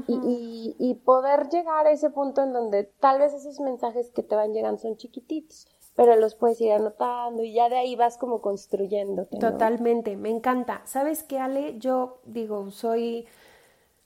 y, 0.08 0.75
y, 0.77 0.94
poder 0.96 1.50
llegar 1.50 1.88
a 1.88 1.91
ese 1.91 2.10
punto 2.10 2.44
en 2.44 2.53
donde 2.53 2.84
tal 2.84 3.20
vez 3.20 3.34
esos 3.34 3.60
mensajes 3.60 4.12
que 4.12 4.24
te 4.24 4.36
van 4.36 4.53
llegando 4.53 4.79
son 4.79 4.98
chiquititos, 4.98 5.67
pero 5.96 6.15
los 6.15 6.36
puedes 6.36 6.60
ir 6.62 6.72
anotando 6.74 7.44
y 7.44 7.53
ya 7.53 7.70
de 7.70 7.77
ahí 7.77 7.96
vas 7.96 8.17
como 8.17 8.41
construyendo. 8.41 9.25
Totalmente, 9.39 10.17
me 10.17 10.29
encanta. 10.29 10.82
¿Sabes 10.86 11.24
qué, 11.24 11.39
Ale? 11.39 11.77
Yo 11.79 12.20
digo, 12.25 12.70
soy 12.72 13.27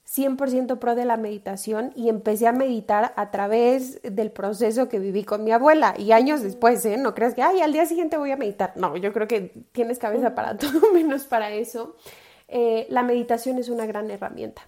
100% 0.08 0.78
pro 0.78 0.96
de 0.96 1.06
la 1.06 1.18
meditación 1.18 1.94
y 1.96 2.10
empecé 2.10 2.48
a 2.48 2.52
meditar 2.52 3.14
a 3.16 3.32
través 3.32 4.02
del 4.04 4.32
proceso 4.32 4.90
que 4.90 5.00
viví 5.00 5.24
con 5.24 5.44
mi 5.44 5.52
abuela 5.52 5.94
y 5.98 6.12
años 6.12 6.42
después, 6.42 6.86
¿eh? 6.86 6.98
No 6.98 7.16
creas 7.16 7.34
que, 7.34 7.42
ay, 7.42 7.62
al 7.62 7.72
día 7.72 7.86
siguiente 7.86 8.18
voy 8.18 8.32
a 8.32 8.38
meditar. 8.38 8.74
No, 8.76 8.98
yo 8.98 9.14
creo 9.14 9.28
que 9.28 9.54
tienes 9.72 10.00
cabeza 10.00 10.36
para 10.36 10.58
todo 10.60 10.92
menos 10.94 11.26
para 11.26 11.52
eso. 11.52 11.96
Eh, 12.50 12.88
la 12.90 13.04
meditación 13.04 13.58
es 13.58 13.70
una 13.70 13.86
gran 13.86 14.12
herramienta. 14.12 14.62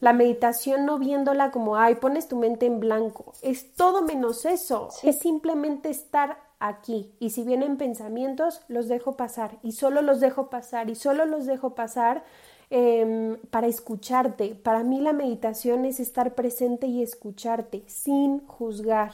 La 0.00 0.12
meditación 0.12 0.86
no 0.86 0.98
viéndola 0.98 1.50
como, 1.50 1.76
ay, 1.76 1.96
pones 1.96 2.28
tu 2.28 2.36
mente 2.36 2.66
en 2.66 2.80
blanco. 2.80 3.32
Es 3.42 3.74
todo 3.74 4.02
menos 4.02 4.44
eso. 4.44 4.88
Es 5.02 5.18
simplemente 5.18 5.90
estar 5.90 6.38
aquí. 6.58 7.14
Y 7.18 7.30
si 7.30 7.42
vienen 7.42 7.76
pensamientos, 7.76 8.62
los 8.68 8.88
dejo 8.88 9.16
pasar. 9.16 9.58
Y 9.62 9.72
solo 9.72 10.02
los 10.02 10.20
dejo 10.20 10.50
pasar. 10.50 10.90
Y 10.90 10.94
solo 10.94 11.24
los 11.24 11.46
dejo 11.46 11.74
pasar 11.74 12.24
Em, 12.68 13.36
para 13.50 13.68
escucharte. 13.68 14.56
Para 14.56 14.82
mí 14.82 15.00
la 15.00 15.12
meditación 15.12 15.84
es 15.84 16.00
estar 16.00 16.34
presente 16.34 16.88
y 16.88 17.00
escucharte 17.02 17.84
sin 17.86 18.44
juzgar. 18.46 19.12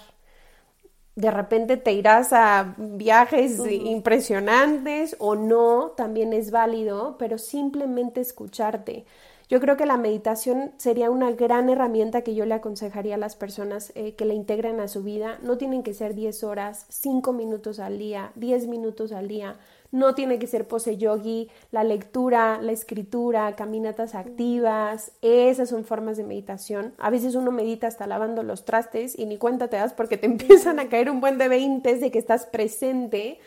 De 1.15 1.31
repente 1.31 1.77
te 1.77 1.93
irás 1.93 2.33
a 2.33 2.75
viajes 2.79 3.61
impresionantes 3.71 5.15
o 5.19 5.35
no, 5.35 5.93
también 5.95 6.33
es 6.33 6.51
válido, 6.51 7.17
pero 7.19 7.37
simplemente 7.37 8.23
escucharte. 8.23 9.05
Yo 9.53 9.61
creo 9.61 9.77
que 9.77 9.85
la 9.85 9.99
meditación 9.99 10.73
sería 10.79 11.11
una 11.11 11.33
gran 11.33 11.69
herramienta 11.69 12.23
que 12.23 12.35
yo 12.35 12.47
le 12.47 12.55
aconsejaría 12.55 13.17
a 13.17 13.19
las 13.19 13.37
personas 13.37 13.93
eh, 13.95 14.15
que 14.15 14.25
la 14.25 14.33
integren 14.33 14.81
a 14.81 14.89
su 14.89 15.03
vida. 15.03 15.39
No 15.43 15.59
tienen 15.59 15.83
que 15.83 15.93
ser 15.93 16.15
10 16.15 16.43
horas, 16.43 16.87
5 16.89 17.35
minutos 17.35 17.79
al 17.79 17.99
día, 17.99 18.33
10 18.37 18.69
minutos 18.69 19.13
al 19.13 19.29
día 19.29 19.59
no 19.93 20.15
tiene 20.15 20.39
que 20.39 20.47
ser 20.47 20.67
pose 20.67 20.97
yogi, 20.97 21.51
la 21.71 21.85
lectura, 21.85 22.61
la 22.63 22.73
escritura, 22.73 23.55
caminatas 23.55 24.15
activas, 24.15 25.13
esas 25.21 25.69
son 25.69 25.85
formas 25.85 26.17
de 26.17 26.25
meditación. 26.25 26.95
A 26.99 27.11
veces 27.11 27.35
uno 27.35 27.53
medita 27.53 27.87
hasta 27.87 28.07
lavando 28.07 28.43
los 28.43 28.65
trastes 28.65 29.19
y 29.19 29.27
ni 29.27 29.37
cuenta 29.37 29.69
te 29.69 29.77
das 29.77 29.93
porque 29.93 30.17
te 30.17 30.27
empiezan 30.33 30.81
a 30.81 30.89
caer 30.89 31.11
un 31.11 31.21
buen 31.21 31.37
de 31.37 31.49
veintes 31.49 32.01
de 32.01 32.11
que 32.11 32.19
estás 32.19 32.47
presente 32.47 33.39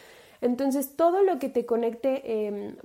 entonces, 0.46 0.96
todo 0.96 1.24
lo 1.24 1.40
que 1.40 1.50
te 1.50 1.66
conecte, 1.66 2.48
em, 2.48 2.76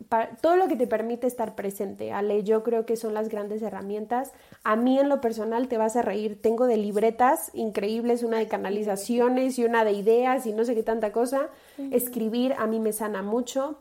todo 0.41 0.57
lo 0.57 0.67
que 0.67 0.77
te 0.77 0.87
permite 0.87 1.27
estar 1.27 1.55
presente, 1.55 2.11
Ale, 2.11 2.43
yo 2.43 2.63
creo 2.63 2.87
que 2.87 2.97
son 2.97 3.13
las 3.13 3.29
grandes 3.29 3.61
herramientas. 3.61 4.33
A 4.65 4.77
mí 4.77 4.99
en 4.99 5.09
lo 5.09 5.21
personal 5.21 5.69
te 5.69 5.77
vas 5.77 5.95
a 5.95 6.03
reír. 6.03 6.41
Tengo 6.41 6.67
de 6.67 6.79
libretas 6.79 7.51
increíbles, 7.53 8.23
una 8.23 8.39
de 8.39 8.49
canalizaciones 8.49 9.59
y 9.59 9.65
una 9.65 9.85
de 9.85 9.93
ideas 9.93 10.47
y 10.47 10.53
no 10.53 10.65
sé 10.65 10.75
qué 10.75 10.83
tanta 10.83 11.13
cosa. 11.13 11.49
Escribir 11.91 12.55
a 12.59 12.67
mí 12.67 12.81
me 12.81 12.93
sana 12.93 13.23
mucho. 13.23 13.77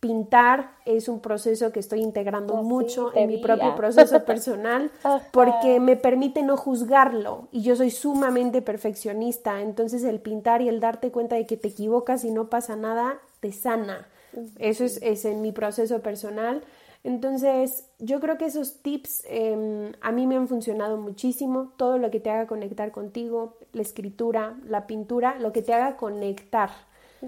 Pintar 0.00 0.76
es 0.84 1.08
un 1.08 1.20
proceso 1.20 1.72
que 1.72 1.80
estoy 1.80 2.00
integrando 2.00 2.54
mucho 2.62 3.10
en 3.16 3.28
mi 3.28 3.38
propio 3.38 3.74
proceso 3.74 4.24
personal 4.24 4.92
porque 5.32 5.80
me 5.80 5.96
permite 5.96 6.42
no 6.42 6.56
juzgarlo 6.56 7.48
y 7.50 7.62
yo 7.62 7.74
soy 7.74 7.90
sumamente 7.90 8.62
perfeccionista, 8.62 9.60
entonces 9.60 10.04
el 10.04 10.20
pintar 10.20 10.62
y 10.62 10.68
el 10.68 10.78
darte 10.78 11.10
cuenta 11.10 11.34
de 11.34 11.46
que 11.46 11.56
te 11.56 11.68
equivocas 11.68 12.24
y 12.24 12.30
no 12.30 12.48
pasa 12.48 12.76
nada, 12.76 13.18
te 13.40 13.52
sana. 13.52 14.06
Eso 14.58 14.84
es, 14.84 15.00
es 15.02 15.24
en 15.24 15.42
mi 15.42 15.52
proceso 15.52 16.00
personal. 16.00 16.62
Entonces, 17.04 17.86
yo 17.98 18.20
creo 18.20 18.38
que 18.38 18.46
esos 18.46 18.82
tips 18.82 19.22
em, 19.28 19.92
a 20.00 20.12
mí 20.12 20.26
me 20.26 20.36
han 20.36 20.48
funcionado 20.48 20.96
muchísimo. 20.96 21.72
Todo 21.76 21.98
lo 21.98 22.10
que 22.10 22.20
te 22.20 22.30
haga 22.30 22.46
conectar 22.46 22.90
contigo, 22.90 23.56
la 23.72 23.82
escritura, 23.82 24.56
la 24.66 24.86
pintura, 24.86 25.36
lo 25.38 25.52
que 25.52 25.62
te 25.62 25.72
haga 25.72 25.96
conectar 25.96 26.70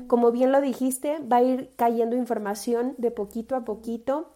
como 0.06 0.30
bien 0.30 0.52
lo 0.52 0.60
dijiste, 0.60 1.18
va 1.20 1.38
a 1.38 1.42
ir 1.42 1.70
cayendo 1.76 2.16
información 2.16 2.94
de 2.98 3.10
poquito 3.10 3.56
a 3.56 3.64
poquito. 3.64 4.30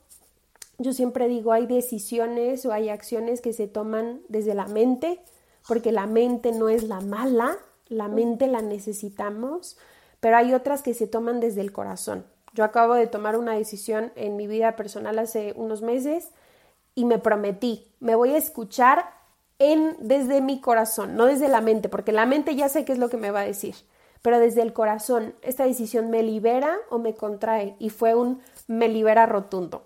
Yo 0.78 0.92
siempre 0.92 1.28
digo, 1.28 1.52
hay 1.52 1.66
decisiones 1.66 2.66
o 2.66 2.72
hay 2.72 2.88
acciones 2.88 3.40
que 3.40 3.52
se 3.52 3.68
toman 3.68 4.20
desde 4.28 4.54
la 4.54 4.66
mente, 4.66 5.20
porque 5.68 5.92
la 5.92 6.06
mente 6.06 6.52
no 6.52 6.68
es 6.68 6.82
la 6.84 7.00
mala, 7.00 7.56
la 7.88 8.08
mente 8.08 8.48
la 8.48 8.62
necesitamos, 8.62 9.78
pero 10.20 10.36
hay 10.36 10.54
otras 10.54 10.82
que 10.82 10.94
se 10.94 11.06
toman 11.06 11.38
desde 11.38 11.60
el 11.60 11.72
corazón. 11.72 12.24
Yo 12.52 12.64
acabo 12.64 12.94
de 12.94 13.06
tomar 13.06 13.36
una 13.36 13.54
decisión 13.54 14.12
en 14.16 14.36
mi 14.36 14.46
vida 14.46 14.76
personal 14.76 15.18
hace 15.18 15.52
unos 15.56 15.82
meses 15.82 16.30
y 16.94 17.04
me 17.04 17.18
prometí, 17.18 17.86
me 18.00 18.14
voy 18.14 18.30
a 18.30 18.38
escuchar 18.38 19.04
en 19.60 19.96
desde 20.00 20.40
mi 20.40 20.60
corazón, 20.60 21.16
no 21.16 21.26
desde 21.26 21.48
la 21.48 21.60
mente, 21.60 21.88
porque 21.88 22.12
la 22.12 22.26
mente 22.26 22.56
ya 22.56 22.68
sé 22.68 22.84
qué 22.84 22.92
es 22.92 22.98
lo 22.98 23.08
que 23.08 23.16
me 23.16 23.30
va 23.30 23.40
a 23.40 23.46
decir 23.46 23.74
pero 24.24 24.38
desde 24.38 24.62
el 24.62 24.72
corazón, 24.72 25.34
¿esta 25.42 25.66
decisión 25.66 26.08
me 26.08 26.22
libera 26.22 26.78
o 26.88 26.98
me 26.98 27.12
contrae? 27.12 27.76
Y 27.78 27.90
fue 27.90 28.14
un 28.14 28.40
me 28.66 28.88
libera 28.88 29.26
rotundo. 29.26 29.82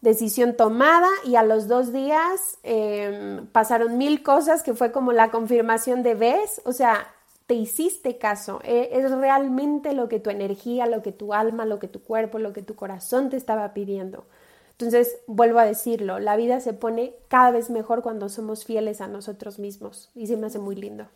Decisión 0.00 0.56
tomada 0.56 1.10
y 1.22 1.36
a 1.36 1.42
los 1.42 1.68
dos 1.68 1.92
días 1.92 2.56
em, 2.62 3.46
pasaron 3.48 3.98
mil 3.98 4.22
cosas 4.22 4.62
que 4.62 4.72
fue 4.72 4.90
como 4.90 5.12
la 5.12 5.30
confirmación 5.30 6.02
de 6.02 6.14
ves, 6.14 6.62
o 6.64 6.72
sea, 6.72 7.14
te 7.46 7.52
hiciste 7.52 8.16
caso, 8.16 8.60
e, 8.64 8.88
es 8.92 9.10
realmente 9.10 9.92
lo 9.92 10.08
que 10.08 10.18
tu 10.18 10.30
energía, 10.30 10.86
lo 10.86 11.02
que 11.02 11.12
tu 11.12 11.34
alma, 11.34 11.66
lo 11.66 11.78
que 11.78 11.88
tu 11.88 12.02
cuerpo, 12.02 12.38
lo 12.38 12.54
que 12.54 12.62
tu 12.62 12.76
corazón 12.76 13.28
te 13.28 13.36
estaba 13.36 13.74
pidiendo. 13.74 14.24
Entonces, 14.70 15.18
vuelvo 15.26 15.58
a 15.58 15.66
decirlo, 15.66 16.20
la 16.20 16.36
vida 16.36 16.60
se 16.60 16.72
pone 16.72 17.12
cada 17.28 17.50
vez 17.50 17.68
mejor 17.68 18.00
cuando 18.00 18.30
somos 18.30 18.64
fieles 18.64 19.02
a 19.02 19.08
nosotros 19.08 19.58
mismos 19.58 20.10
y 20.14 20.26
se 20.26 20.38
me 20.38 20.46
hace 20.46 20.58
muy 20.58 20.74
lindo. 20.74 21.06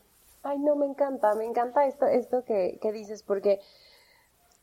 Ay, 0.48 0.58
no, 0.58 0.76
me 0.76 0.86
encanta, 0.86 1.34
me 1.34 1.44
encanta 1.44 1.86
esto, 1.86 2.06
esto 2.06 2.42
que, 2.44 2.78
que 2.80 2.90
dices, 2.90 3.22
porque 3.22 3.60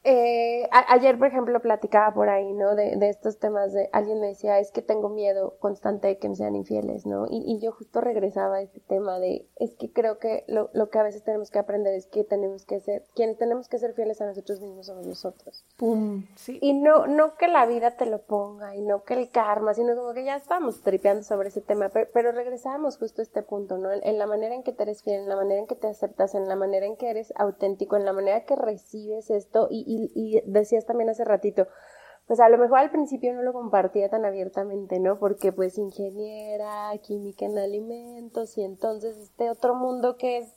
eh, 0.06 0.70
ayer, 0.72 1.18
por 1.18 1.28
ejemplo, 1.28 1.60
platicaba 1.60 2.14
por 2.14 2.30
ahí, 2.30 2.54
¿no? 2.54 2.76
De, 2.76 2.96
de, 2.96 3.10
estos 3.10 3.40
temas 3.40 3.74
de, 3.74 3.90
alguien 3.92 4.20
me 4.20 4.28
decía, 4.28 4.60
es 4.60 4.72
que 4.72 4.82
tengo 4.82 5.10
miedo 5.10 5.56
constante 5.60 6.08
de 6.08 6.18
que 6.18 6.30
me 6.30 6.36
sean 6.36 6.56
infieles, 6.56 7.06
¿no? 7.06 7.26
Y, 7.30 7.44
y 7.46 7.60
yo 7.60 7.72
justo 7.72 8.02
regresaba 8.02 8.58
a 8.58 8.62
este 8.62 8.80
tema 8.82 9.20
de, 9.20 9.48
es 9.56 9.76
que 9.76 9.92
creo 9.92 10.20
que 10.20 10.44
lo, 10.48 10.70
lo, 10.74 10.90
que 10.90 11.00
a 11.00 11.04
veces 11.04 11.24
tenemos 11.24 11.50
que 11.50 11.60
aprender 11.60 11.94
es 11.94 12.08
que 12.08 12.24
tenemos 12.24 12.66
que 12.66 12.80
ser, 12.80 13.04
quienes 13.16 13.38
tenemos 13.38 13.68
que 13.68 13.80
ser 13.80 13.94
fieles 13.94 14.22
a 14.22 14.28
nosotros 14.28 14.62
mismos 14.62 14.88
somos 14.88 15.08
nosotros. 15.08 15.66
¡Pum! 15.78 16.26
Sí. 16.36 16.60
Y 16.62 16.74
no, 16.74 17.08
no 17.08 17.36
que 17.36 17.48
la 17.48 17.66
vida 17.66 17.98
te 17.98 18.06
lo 18.06 18.22
ponga, 18.22 18.76
y 18.76 18.82
no 18.82 19.04
que 19.04 19.16
el 19.16 19.30
karma, 19.32 19.74
sino 19.74 19.96
como 19.96 20.14
que 20.14 20.24
ya 20.24 20.36
estamos 20.36 20.82
tripeando 20.82 21.24
sobre 21.24 21.50
ese 21.50 21.62
tema, 21.62 21.90
pero, 21.90 22.10
pero 22.14 22.32
regresábamos 22.32 22.98
justo 22.98 23.22
a 23.22 23.24
este 23.24 23.42
punto, 23.42 23.78
¿no? 23.78 23.92
En, 23.92 24.04
en 24.04 24.18
la 24.18 24.28
manera 24.28 24.56
en 24.56 24.64
que 24.64 24.72
te 24.72 24.84
eres 24.84 25.04
fiel, 25.04 25.22
en 25.22 25.30
la 25.30 25.36
manera 25.36 25.60
en 25.60 25.68
que 25.68 25.76
te 25.76 25.88
aceptas, 25.88 26.36
en 26.36 26.48
la 26.48 26.56
manera 26.56 26.86
en 26.86 26.96
que 26.96 27.10
eres 27.10 27.34
auténtico, 27.38 27.96
en 27.96 28.06
la 28.06 28.14
manera 28.14 28.46
que 28.46 28.56
recibes 28.56 29.30
esto 29.30 29.68
y 29.72 29.95
y, 29.95 29.95
decías 30.46 30.86
también 30.86 31.10
hace 31.10 31.24
ratito, 31.24 31.68
pues 32.28 32.40
a 32.40 32.50
lo 32.50 32.58
mejor 32.58 32.80
al 32.80 32.92
principio 32.92 33.34
no 33.34 33.44
lo 33.44 33.54
compartía 33.54 34.10
tan 34.10 34.26
abiertamente, 34.26 35.00
¿no? 35.00 35.20
Porque 35.20 35.52
pues 35.52 35.78
ingeniera, 35.78 36.92
química 37.04 37.46
en 37.46 37.58
alimentos 37.58 38.58
y 38.58 38.64
entonces 38.64 39.16
este 39.18 39.50
otro 39.50 39.76
mundo 39.76 40.18
que 40.18 40.40
es 40.40 40.48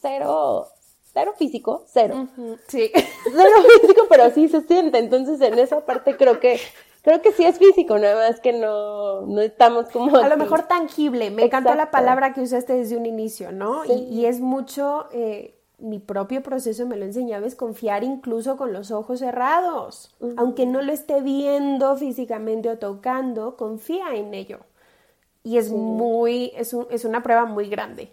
cero, 0.00 0.66
cero 1.12 1.32
físico, 1.38 1.84
cero. 1.86 2.28
sí. 2.68 2.90
Cero 3.24 3.56
físico, 3.80 4.02
pero 4.08 4.30
sí 4.30 4.48
se 4.48 4.60
siente. 4.62 4.98
Entonces 4.98 5.40
en 5.40 5.58
esa 5.58 5.84
parte 5.84 6.16
creo 6.16 6.38
que 6.38 6.60
creo 7.06 7.22
que 7.22 7.32
sí 7.32 7.44
es 7.44 7.56
físico, 7.56 7.98
nada 7.98 8.28
más 8.28 8.40
que 8.40 8.52
no, 8.52 9.22
no 9.22 9.40
estamos 9.40 9.88
como... 9.90 10.16
A 10.16 10.28
lo 10.28 10.36
mejor 10.36 10.64
tangible, 10.66 11.30
me 11.30 11.44
encantó 11.44 11.72
la 11.74 11.92
palabra 11.92 12.32
que 12.32 12.40
usaste 12.40 12.72
desde 12.72 12.96
un 12.96 13.06
inicio, 13.06 13.52
¿no? 13.52 13.84
Y, 13.84 13.92
y, 13.92 14.26
es 14.26 14.40
mucho, 14.40 15.06
eh, 15.12 15.55
mi 15.78 15.98
propio 15.98 16.42
proceso 16.42 16.86
me 16.86 16.96
lo 16.96 17.04
enseñaba 17.04 17.46
es 17.46 17.54
confiar 17.54 18.02
incluso 18.02 18.56
con 18.56 18.72
los 18.72 18.90
ojos 18.90 19.18
cerrados. 19.18 20.14
Aunque 20.36 20.64
no 20.66 20.80
lo 20.82 20.92
esté 20.92 21.20
viendo 21.20 21.96
físicamente 21.96 22.70
o 22.70 22.78
tocando, 22.78 23.56
confía 23.56 24.14
en 24.14 24.32
ello. 24.32 24.60
Y 25.42 25.58
es 25.58 25.70
muy, 25.70 26.52
es, 26.56 26.74
es 26.90 27.04
una 27.04 27.22
prueba 27.22 27.44
muy 27.44 27.68
grande. 27.68 28.10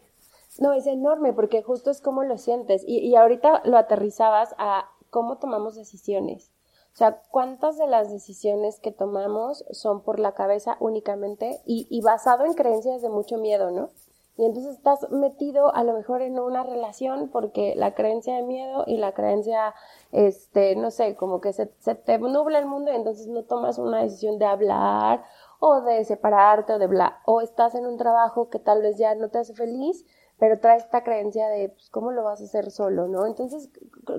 No, 0.60 0.73
es 0.73 0.86
enorme 0.86 1.34
porque 1.34 1.63
justo 1.63 1.89
es 1.89 2.02
como 2.02 2.23
lo 2.23 2.38
sientes. 2.38 2.84
Y, 2.86 2.99
y 2.99 3.15
ahorita 3.15 3.63
lo 3.65 3.78
aterrizabas 3.78 4.54
a 4.58 4.89
cómo 5.10 5.38
tomamos 5.38 5.76
decisiones. 5.76 6.52
O 6.93 6.95
sea, 6.95 7.21
¿cuántas 7.32 7.78
de 7.78 7.88
las 7.88 8.12
decisiones 8.12 8.80
que 8.80 8.91
tomamos 8.91 9.65
son 9.71 10.04
por 10.04 10.19
la 10.19 10.34
cabeza 10.34 10.78
únicamente 10.80 11.62
y, 11.65 11.88
y 11.89 12.02
basado 12.02 12.45
en 12.45 12.54
creencias 12.54 13.02
de 13.02 13.10
mucho 13.10 13.38
miedo, 13.38 13.71
¿no? 13.71 13.89
Y 14.36 14.46
entonces 14.46 14.76
estás 14.76 15.10
metido 15.12 15.74
a 15.76 15.84
lo 15.84 15.93
mejor 15.93 16.22
en 16.24 16.39
una 16.39 16.63
relación 16.63 17.30
porque 17.30 17.76
la 17.76 17.93
creencia 17.93 18.36
de 18.36 18.41
miedo 18.41 18.84
y 18.88 18.98
la 18.98 19.13
creencia, 19.13 19.76
este, 20.12 20.76
no 20.76 20.89
sé, 20.89 21.15
como 21.15 21.39
que 21.39 21.54
se, 21.54 21.72
se 21.80 21.93
te 21.93 22.17
nubla 22.17 22.58
el 22.58 22.65
mundo 22.65 22.91
y 22.91 22.96
entonces 22.96 23.28
no 23.28 23.43
tomas 23.43 23.78
una 23.78 24.02
decisión 24.02 24.39
de 24.39 24.46
hablar 24.46 25.24
o 25.60 25.82
de 25.82 26.04
separarte 26.04 26.74
o 26.74 26.80
de 26.80 26.88
bla, 26.88 27.22
o 27.26 27.41
estás 27.41 27.76
en 27.76 27.86
un 27.86 27.98
trabajo 27.98 28.50
que 28.50 28.60
tal 28.60 28.82
vez 28.82 28.98
ya 28.98 29.15
no 29.15 29.30
te 29.30 29.38
hace 29.38 29.54
feliz, 29.54 30.06
pero 30.38 30.60
trae 30.60 30.78
esta 30.78 31.04
creencia 31.04 31.48
de, 31.48 31.69
pues, 31.69 31.89
¿cómo 31.89 32.12
lo 32.12 32.24
vas 32.24 32.41
a 32.41 32.46
hacer 32.46 32.69
solo, 32.72 33.08
no? 33.08 33.26
Entonces, 33.26 33.69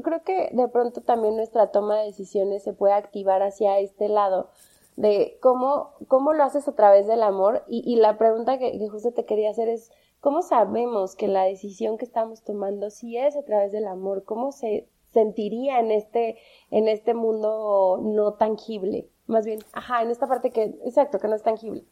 creo 0.03 0.22
que 0.22 0.48
de 0.53 0.68
pronto 0.68 1.03
también 1.03 1.37
nuestra 1.37 1.70
toma 1.70 1.98
de 1.98 2.07
decisiones 2.07 2.62
se 2.62 2.72
puede 2.72 2.94
activar 2.94 3.42
hacia 3.42 3.79
este 3.79 4.09
lado 4.09 4.48
de 4.96 5.38
cómo, 5.42 5.90
cómo 6.09 6.33
lo 6.33 6.44
haces 6.44 6.66
a 6.68 6.74
través 6.74 7.07
del 7.07 7.22
amor 7.22 7.64
y, 7.66 7.83
y 7.85 7.96
la 7.96 8.16
pregunta 8.16 8.59
que, 8.59 8.79
que 8.79 8.88
justo 8.88 9.12
te 9.12 9.27
quería 9.27 9.50
hacer 9.50 9.68
es, 9.68 9.90
¿Cómo 10.25 10.41
sabemos 10.41 11.17
que 11.17 11.29
la 11.29 11.43
decisión 11.43 11.99
que 11.99 12.07
estamos 12.07 12.41
tomando 12.41 12.89
sí 12.89 13.19
es 13.19 13.37
a 13.37 13.43
través 13.43 13.73
del 13.73 13.87
amor? 13.87 14.25
¿Cómo 14.25 14.53
se 14.53 14.89
sentiría 15.13 15.81
en 15.81 15.91
este, 15.91 16.39
en 16.71 16.89
este 16.89 17.13
mundo 17.13 18.01
no 18.03 18.33
tangible? 18.33 19.11
Más 19.27 19.45
bien, 19.45 19.59
ajá, 19.75 20.01
en 20.01 20.11
esta 20.11 20.27
parte 20.27 20.51
que, 20.51 20.81
exacto, 20.87 21.19
que 21.19 21.29
no 21.29 21.35
es 21.35 21.43
tangible. 21.43 21.85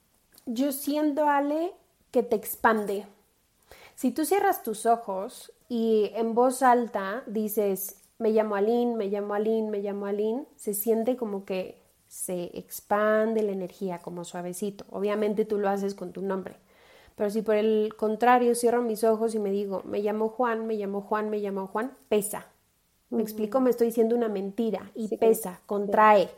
Yo 0.46 0.72
siento, 0.72 1.28
Ale, 1.28 1.74
que 2.10 2.22
te 2.22 2.34
expande. 2.34 3.04
Si 3.96 4.12
tú 4.12 4.24
cierras 4.24 4.62
tus 4.62 4.86
ojos 4.86 5.52
y 5.68 6.10
en 6.14 6.34
voz 6.34 6.62
alta 6.62 7.24
dices, 7.26 8.00
me 8.16 8.30
llamo 8.30 8.54
Aline, 8.54 8.96
me 8.96 9.08
llamo 9.08 9.34
Aline, 9.34 9.68
me 9.68 9.80
llamo 9.80 10.06
Aline, 10.06 10.46
se 10.56 10.72
siente 10.72 11.18
como 11.18 11.44
que 11.44 11.82
se 12.08 12.44
expande 12.58 13.42
la 13.42 13.52
energía 13.52 13.98
como 13.98 14.24
suavecito. 14.24 14.86
Obviamente 14.90 15.44
tú 15.44 15.58
lo 15.58 15.68
haces 15.68 15.94
con 15.94 16.12
tu 16.14 16.22
nombre. 16.22 16.56
Pero 17.16 17.30
si 17.30 17.42
por 17.42 17.56
el 17.56 17.94
contrario 17.96 18.54
cierro 18.54 18.82
mis 18.82 19.04
ojos 19.04 19.34
y 19.34 19.38
me 19.38 19.50
digo, 19.50 19.82
me 19.84 20.00
llamo 20.00 20.28
Juan, 20.28 20.66
me 20.66 20.74
llamo 20.74 21.02
Juan, 21.02 21.30
me 21.30 21.38
llamo 21.38 21.66
Juan, 21.66 21.92
pesa. 22.08 22.46
Me 23.10 23.22
explico, 23.22 23.60
me 23.60 23.70
estoy 23.70 23.88
diciendo 23.88 24.16
una 24.16 24.28
mentira 24.28 24.90
y 24.94 25.14
pesa, 25.16 25.60
contrae. 25.66 26.30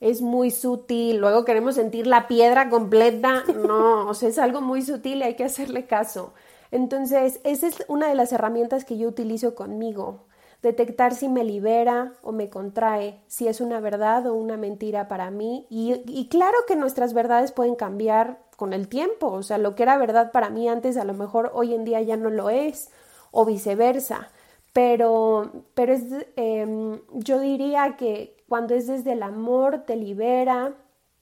Es 0.00 0.20
muy 0.20 0.50
sutil, 0.50 1.18
luego 1.18 1.44
queremos 1.44 1.76
sentir 1.76 2.06
la 2.06 2.28
piedra 2.28 2.70
completa. 2.70 3.44
No, 3.54 4.08
o 4.08 4.14
sea, 4.14 4.28
es 4.28 4.38
algo 4.38 4.60
muy 4.60 4.82
sutil 4.82 5.18
y 5.18 5.22
hay 5.22 5.34
que 5.34 5.44
hacerle 5.44 5.86
caso. 5.86 6.34
Entonces, 6.70 7.40
esa 7.44 7.66
es 7.66 7.84
una 7.88 8.08
de 8.08 8.14
las 8.14 8.32
herramientas 8.32 8.84
que 8.84 8.98
yo 8.98 9.08
utilizo 9.08 9.54
conmigo. 9.54 10.27
Detectar 10.62 11.14
si 11.14 11.28
me 11.28 11.44
libera 11.44 12.14
o 12.22 12.32
me 12.32 12.50
contrae, 12.50 13.20
si 13.26 13.46
es 13.46 13.60
una 13.60 13.80
verdad 13.80 14.26
o 14.26 14.34
una 14.34 14.56
mentira 14.56 15.06
para 15.08 15.30
mí. 15.30 15.66
Y, 15.70 16.02
y 16.06 16.28
claro 16.28 16.56
que 16.66 16.76
nuestras 16.76 17.14
verdades 17.14 17.52
pueden 17.52 17.76
cambiar 17.76 18.38
con 18.56 18.72
el 18.72 18.88
tiempo. 18.88 19.28
O 19.28 19.42
sea, 19.42 19.58
lo 19.58 19.74
que 19.74 19.84
era 19.84 19.96
verdad 19.98 20.32
para 20.32 20.50
mí 20.50 20.68
antes, 20.68 20.96
a 20.96 21.04
lo 21.04 21.14
mejor 21.14 21.52
hoy 21.54 21.74
en 21.74 21.84
día 21.84 22.00
ya 22.02 22.16
no 22.16 22.30
lo 22.30 22.50
es, 22.50 22.90
o 23.30 23.44
viceversa. 23.44 24.30
Pero, 24.72 25.64
pero 25.74 25.92
es, 25.92 26.04
em, 26.36 27.00
yo 27.12 27.38
diría 27.40 27.96
que 27.96 28.36
cuando 28.48 28.74
es 28.74 28.86
desde 28.86 29.12
el 29.12 29.22
amor 29.22 29.84
te 29.86 29.96
libera, 29.96 30.74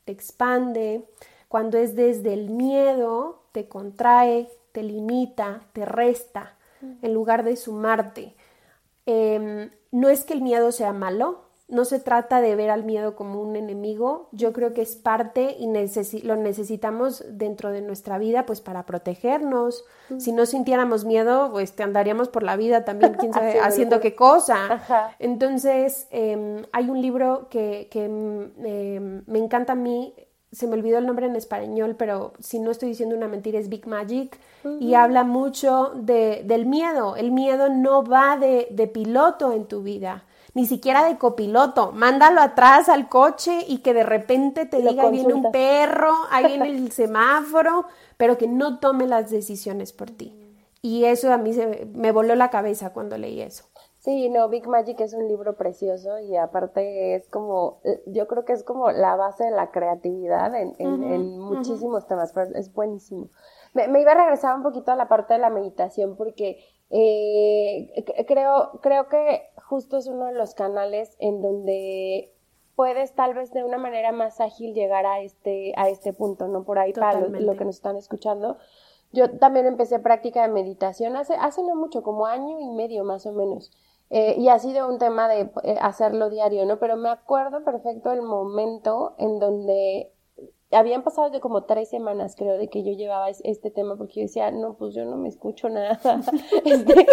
te 0.04 0.12
expande, 0.12 1.04
cuando 1.48 1.78
es 1.78 1.94
desde 1.96 2.32
el 2.32 2.50
miedo 2.50 3.42
te 3.52 3.68
contrae, 3.68 4.48
te 4.72 4.82
limita, 4.82 5.62
te 5.72 5.84
resta, 5.84 6.56
en 7.02 7.14
lugar 7.14 7.44
de 7.44 7.56
sumarte. 7.56 8.35
Em, 9.06 9.70
no 9.92 10.08
es 10.08 10.24
que 10.24 10.34
el 10.34 10.42
miedo 10.42 10.72
sea 10.72 10.92
malo, 10.92 11.46
no 11.68 11.84
se 11.84 11.98
trata 11.98 12.40
de 12.40 12.54
ver 12.54 12.70
al 12.70 12.84
miedo 12.84 13.16
como 13.16 13.40
un 13.40 13.56
enemigo, 13.56 14.28
yo 14.30 14.52
creo 14.52 14.72
que 14.72 14.82
es 14.82 14.94
parte 14.94 15.56
y 15.58 15.66
lo 16.22 16.36
necesitamos 16.36 17.24
dentro 17.28 17.72
de 17.72 17.82
nuestra 17.82 18.18
vida 18.18 18.46
pues 18.46 18.60
para 18.60 18.86
protegernos. 18.86 19.84
Si 20.18 20.30
no 20.30 20.46
sintiéramos 20.46 21.04
miedo, 21.04 21.50
pues 21.50 21.74
te 21.74 21.82
andaríamos 21.82 22.28
por 22.28 22.44
la 22.44 22.56
vida 22.56 22.84
también, 22.84 23.14
quién 23.14 23.32
sabe, 23.32 23.58
haciendo 23.60 23.98
qué 23.98 24.14
cosa. 24.14 25.14
Entonces, 25.18 26.06
em, 26.10 26.64
hay 26.72 26.88
un 26.88 27.02
libro 27.02 27.48
que, 27.50 27.88
em, 27.92 29.24
me 29.26 29.38
encanta 29.38 29.72
a 29.72 29.76
mí, 29.76 30.14
se 30.52 30.66
me 30.66 30.74
olvidó 30.74 30.98
el 30.98 31.06
nombre 31.06 31.26
en 31.26 31.36
español, 31.36 31.96
pero 31.98 32.32
si 32.38 32.58
no 32.58 32.70
estoy 32.70 32.90
diciendo 32.90 33.16
una 33.16 33.28
mentira 33.28 33.58
es 33.58 33.68
Big 33.68 33.86
Magic 33.86 34.38
y 34.80 34.94
habla 34.94 35.24
mucho 35.24 35.92
de, 35.94 36.42
del 36.44 36.66
miedo. 36.66 37.16
El 37.16 37.32
miedo 37.32 37.68
no 37.68 38.04
va 38.04 38.36
de, 38.36 38.68
de 38.70 38.86
piloto 38.86 39.52
en 39.52 39.66
tu 39.66 39.82
vida 39.82 40.24
ni 40.56 40.64
siquiera 40.64 41.04
de 41.04 41.18
copiloto. 41.18 41.92
Mándalo 41.92 42.40
atrás 42.40 42.88
al 42.88 43.10
coche 43.10 43.66
y 43.68 43.80
que 43.80 43.92
de 43.92 44.04
repente 44.04 44.64
te 44.64 44.78
diga 44.78 45.02
ahí 45.02 45.10
viene 45.10 45.34
un 45.34 45.52
perro, 45.52 46.14
ahí 46.30 46.46
viene 46.46 46.70
el 46.70 46.92
semáforo, 46.92 47.84
pero 48.16 48.38
que 48.38 48.48
no 48.48 48.78
tome 48.78 49.06
las 49.06 49.30
decisiones 49.30 49.92
por 49.92 50.10
ti. 50.10 50.32
Y 50.80 51.04
eso 51.04 51.30
a 51.30 51.36
mí 51.36 51.52
se, 51.52 51.86
me 51.92 52.10
voló 52.10 52.34
la 52.36 52.48
cabeza 52.48 52.94
cuando 52.94 53.18
leí 53.18 53.42
eso. 53.42 53.64
Sí, 54.06 54.28
no, 54.28 54.48
Big 54.48 54.68
Magic 54.68 55.00
es 55.00 55.14
un 55.14 55.26
libro 55.26 55.56
precioso 55.56 56.20
y 56.20 56.36
aparte 56.36 57.16
es 57.16 57.28
como, 57.28 57.80
yo 58.06 58.28
creo 58.28 58.44
que 58.44 58.52
es 58.52 58.62
como 58.62 58.92
la 58.92 59.16
base 59.16 59.42
de 59.42 59.50
la 59.50 59.72
creatividad 59.72 60.54
en, 60.54 60.76
en, 60.78 61.40
muchísimos 61.40 62.06
temas, 62.06 62.32
pero 62.32 62.56
es 62.56 62.72
buenísimo. 62.72 63.30
Me, 63.74 63.88
me, 63.88 64.00
iba 64.00 64.12
a 64.12 64.14
regresar 64.14 64.54
un 64.54 64.62
poquito 64.62 64.92
a 64.92 64.94
la 64.94 65.08
parte 65.08 65.34
de 65.34 65.40
la 65.40 65.50
meditación 65.50 66.14
porque 66.14 66.64
eh, 66.90 68.04
creo, 68.28 68.78
creo 68.80 69.08
que 69.08 69.42
justo 69.64 69.96
es 69.96 70.06
uno 70.06 70.26
de 70.26 70.34
los 70.34 70.54
canales 70.54 71.16
en 71.18 71.42
donde 71.42 72.32
puedes 72.76 73.12
tal 73.12 73.34
vez 73.34 73.52
de 73.52 73.64
una 73.64 73.76
manera 73.76 74.12
más 74.12 74.40
ágil 74.40 74.72
llegar 74.72 75.04
a 75.04 75.20
este, 75.20 75.72
a 75.76 75.88
este 75.88 76.12
punto, 76.12 76.46
¿no? 76.46 76.62
Por 76.62 76.78
ahí 76.78 76.92
para 76.92 77.18
lo, 77.18 77.56
que 77.56 77.64
nos 77.64 77.74
están 77.74 77.96
escuchando. 77.96 78.56
Yo 79.12 79.36
también 79.38 79.66
empecé 79.66 79.98
práctica 79.98 80.42
de 80.42 80.48
meditación 80.48 81.16
hace, 81.16 81.34
hace 81.34 81.64
no 81.64 81.74
mucho, 81.74 82.04
como 82.04 82.26
año 82.26 82.60
y 82.60 82.70
medio 82.70 83.02
más 83.02 83.26
o 83.26 83.32
menos. 83.32 83.72
Eh, 84.10 84.36
y 84.38 84.48
ha 84.48 84.58
sido 84.58 84.88
un 84.88 84.98
tema 84.98 85.28
de 85.28 85.50
eh, 85.64 85.76
hacerlo 85.80 86.30
diario, 86.30 86.64
¿no? 86.64 86.78
Pero 86.78 86.96
me 86.96 87.08
acuerdo 87.08 87.64
perfecto 87.64 88.12
el 88.12 88.22
momento 88.22 89.14
en 89.18 89.38
donde 89.40 90.12
habían 90.72 91.02
pasado 91.02 91.30
de 91.30 91.40
como 91.40 91.64
tres 91.64 91.88
semanas, 91.88 92.34
creo, 92.36 92.58
de 92.58 92.68
que 92.68 92.82
yo 92.82 92.92
llevaba 92.92 93.28
este 93.30 93.70
tema, 93.70 93.96
porque 93.96 94.14
yo 94.16 94.22
decía, 94.22 94.50
no, 94.50 94.74
pues 94.74 94.94
yo 94.94 95.04
no 95.04 95.16
me 95.16 95.28
escucho 95.28 95.68
nada. 95.68 95.98
Este, 96.64 97.06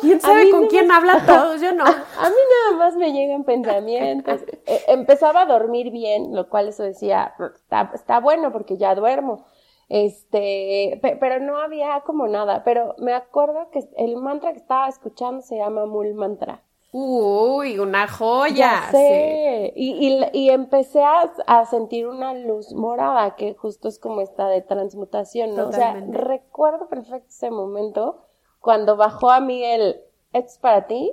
¿Quién 0.00 0.20
sabe 0.20 0.50
con 0.50 0.66
quién 0.66 0.90
habla 0.90 1.22
todos? 1.26 1.60
Yo 1.60 1.72
no. 1.72 1.84
A, 1.84 1.88
mí 1.88 2.36
nada 2.70 2.76
más 2.78 2.96
me 2.96 3.12
llegan 3.12 3.44
pensamientos. 3.44 4.40
Eh, 4.64 4.80
empezaba 4.88 5.42
a 5.42 5.46
dormir 5.46 5.90
bien, 5.90 6.36
lo 6.36 6.48
cual 6.48 6.68
eso 6.68 6.84
decía, 6.84 7.34
está, 7.52 7.90
está 7.94 8.20
bueno 8.20 8.52
porque 8.52 8.76
ya 8.76 8.94
duermo. 8.94 9.44
Este, 9.92 10.98
pero 11.20 11.38
no 11.38 11.58
había 11.58 12.00
como 12.00 12.26
nada. 12.26 12.64
Pero 12.64 12.94
me 12.96 13.12
acuerdo 13.12 13.68
que 13.70 13.86
el 13.98 14.16
mantra 14.16 14.52
que 14.52 14.58
estaba 14.58 14.88
escuchando 14.88 15.42
se 15.42 15.58
llama 15.58 15.84
Mul 15.84 16.14
Mantra. 16.14 16.62
Uy, 16.92 17.78
una 17.78 18.08
joya. 18.08 18.88
Sí. 18.90 19.72
Y, 19.76 20.24
y, 20.32 20.48
empecé 20.48 21.02
a, 21.04 21.64
sentir 21.66 22.06
una 22.06 22.32
luz 22.32 22.72
morada, 22.72 23.36
que 23.36 23.54
justo 23.54 23.88
es 23.88 23.98
como 23.98 24.22
esta 24.22 24.48
de 24.48 24.62
transmutación, 24.62 25.54
¿no? 25.54 25.68
O 25.68 25.72
sea, 25.72 26.02
recuerdo 26.08 26.88
perfecto 26.88 27.28
ese 27.28 27.50
momento 27.50 28.24
cuando 28.60 28.96
bajó 28.96 29.30
a 29.30 29.40
mí 29.40 29.62
el, 29.62 30.00
es 30.32 30.56
para 30.56 30.86
ti 30.86 31.12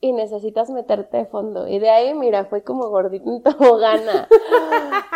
y 0.00 0.12
necesitas 0.12 0.70
meterte 0.70 1.18
de 1.18 1.26
fondo. 1.26 1.68
Y 1.68 1.78
de 1.78 1.90
ahí, 1.90 2.14
mira, 2.14 2.46
fue 2.46 2.62
como 2.62 2.88
gordito 2.88 3.30
en 3.30 3.42
tobogana. 3.42 4.28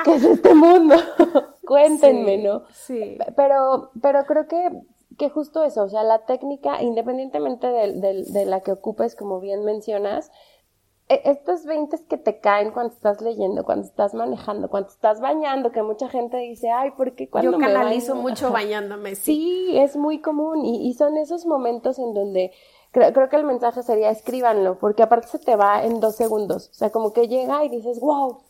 ¿Qué 0.04 0.14
es 0.14 0.24
este 0.24 0.54
mundo? 0.54 0.96
Cuéntenme, 1.66 2.38
¿no? 2.38 2.64
Sí. 2.72 3.16
Pero, 3.36 3.90
pero 4.00 4.24
creo 4.24 4.46
que 4.46 4.70
que 5.16 5.30
justo 5.30 5.62
eso, 5.62 5.84
o 5.84 5.88
sea, 5.88 6.02
la 6.02 6.26
técnica, 6.26 6.82
independientemente 6.82 7.68
de, 7.68 8.24
de, 8.24 8.46
la 8.46 8.60
que 8.60 8.72
ocupes, 8.72 9.14
como 9.14 9.40
bien 9.40 9.64
mencionas, 9.64 10.30
e, 11.08 11.20
estos 11.24 11.64
20 11.66 12.06
que 12.08 12.16
te 12.16 12.40
caen 12.40 12.72
cuando 12.72 12.92
estás 12.92 13.20
leyendo, 13.20 13.64
cuando 13.64 13.86
estás 13.86 14.14
manejando, 14.14 14.68
cuando 14.68 14.88
estás 14.88 15.20
bañando, 15.20 15.70
que 15.70 15.82
mucha 15.82 16.08
gente 16.08 16.38
dice, 16.38 16.70
ay, 16.70 16.92
¿por 16.92 17.14
qué 17.14 17.28
cuando 17.28 17.52
Yo 17.52 17.58
canalizo 17.58 18.14
mucho 18.14 18.50
bañándome, 18.50 19.14
sí. 19.14 19.22
Sí, 19.34 19.78
es 19.78 19.96
muy 19.96 20.20
común 20.20 20.64
y, 20.64 20.88
y 20.88 20.94
son 20.94 21.16
esos 21.16 21.46
momentos 21.46 21.98
en 21.98 22.14
donde 22.14 22.52
creo, 22.94 23.12
creo, 23.12 23.28
que 23.28 23.36
el 23.36 23.44
mensaje 23.44 23.82
sería 23.82 24.10
escríbanlo, 24.10 24.78
porque 24.78 25.02
aparte 25.02 25.28
se 25.28 25.38
te 25.38 25.56
va 25.56 25.84
en 25.84 26.00
dos 26.00 26.16
segundos, 26.16 26.70
o 26.70 26.74
sea, 26.74 26.90
como 26.90 27.12
que 27.12 27.28
llega 27.28 27.62
y 27.64 27.68
dices, 27.68 28.00
wow, 28.00 28.40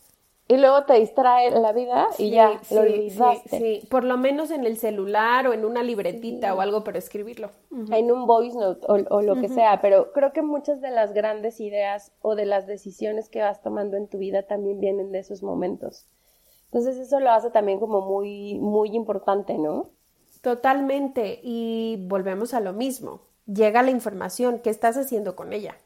y 0.46 0.58
luego 0.58 0.84
te 0.84 0.94
distrae 1.00 1.50
la 1.50 1.72
vida 1.72 2.06
y 2.18 2.30
ya 2.30 2.60
lo 2.70 2.82
olvidaste. 2.82 3.58
Sí, 3.58 3.88
por 3.88 4.04
lo 4.04 4.18
menos 4.18 4.50
en 4.50 4.66
el 4.66 4.76
celular 4.76 5.46
o 5.46 5.54
en 5.54 5.64
una 5.64 5.82
libretita 5.82 6.54
o 6.54 6.60
algo 6.60 6.84
para 6.84 6.98
escribirlo. 6.98 7.50
En 7.90 8.12
un 8.12 8.26
voice 8.26 8.58
note 8.58 8.86
o, 8.86 9.22
lo 9.22 9.36
que 9.36 9.48
sea, 9.48 9.80
pero 9.80 10.12
creo 10.12 10.34
que 10.34 10.42
muchas 10.42 10.82
de 10.82 10.90
las 10.90 11.14
grandes 11.14 11.60
ideas 11.60 12.12
o 12.20 12.34
de 12.34 12.44
las 12.44 12.66
decisiones 12.66 13.30
que 13.30 13.40
vas 13.40 13.62
tomando 13.62 13.96
en 13.96 14.06
tu 14.06 14.18
vida 14.18 14.42
también 14.42 14.80
vienen 14.80 15.12
de 15.12 15.20
esos 15.20 15.42
momentos. 15.42 16.06
Entonces 16.66 16.98
eso 16.98 17.20
lo 17.20 17.30
hace 17.30 17.50
también 17.50 17.80
como 17.80 18.02
muy, 18.02 18.58
muy 18.58 18.90
importante, 18.94 19.56
¿no? 19.56 19.92
Totalmente. 20.42 21.40
Y 21.42 22.04
volvemos 22.06 22.52
a 22.52 22.60
lo 22.60 22.74
mismo. 22.74 23.22
Llega 23.46 23.82
la 23.82 23.90
información, 23.90 24.58
¿qué 24.58 24.68
estás 24.68 24.96
haciendo 24.98 25.34
con 25.34 25.52
ella? 25.54 25.76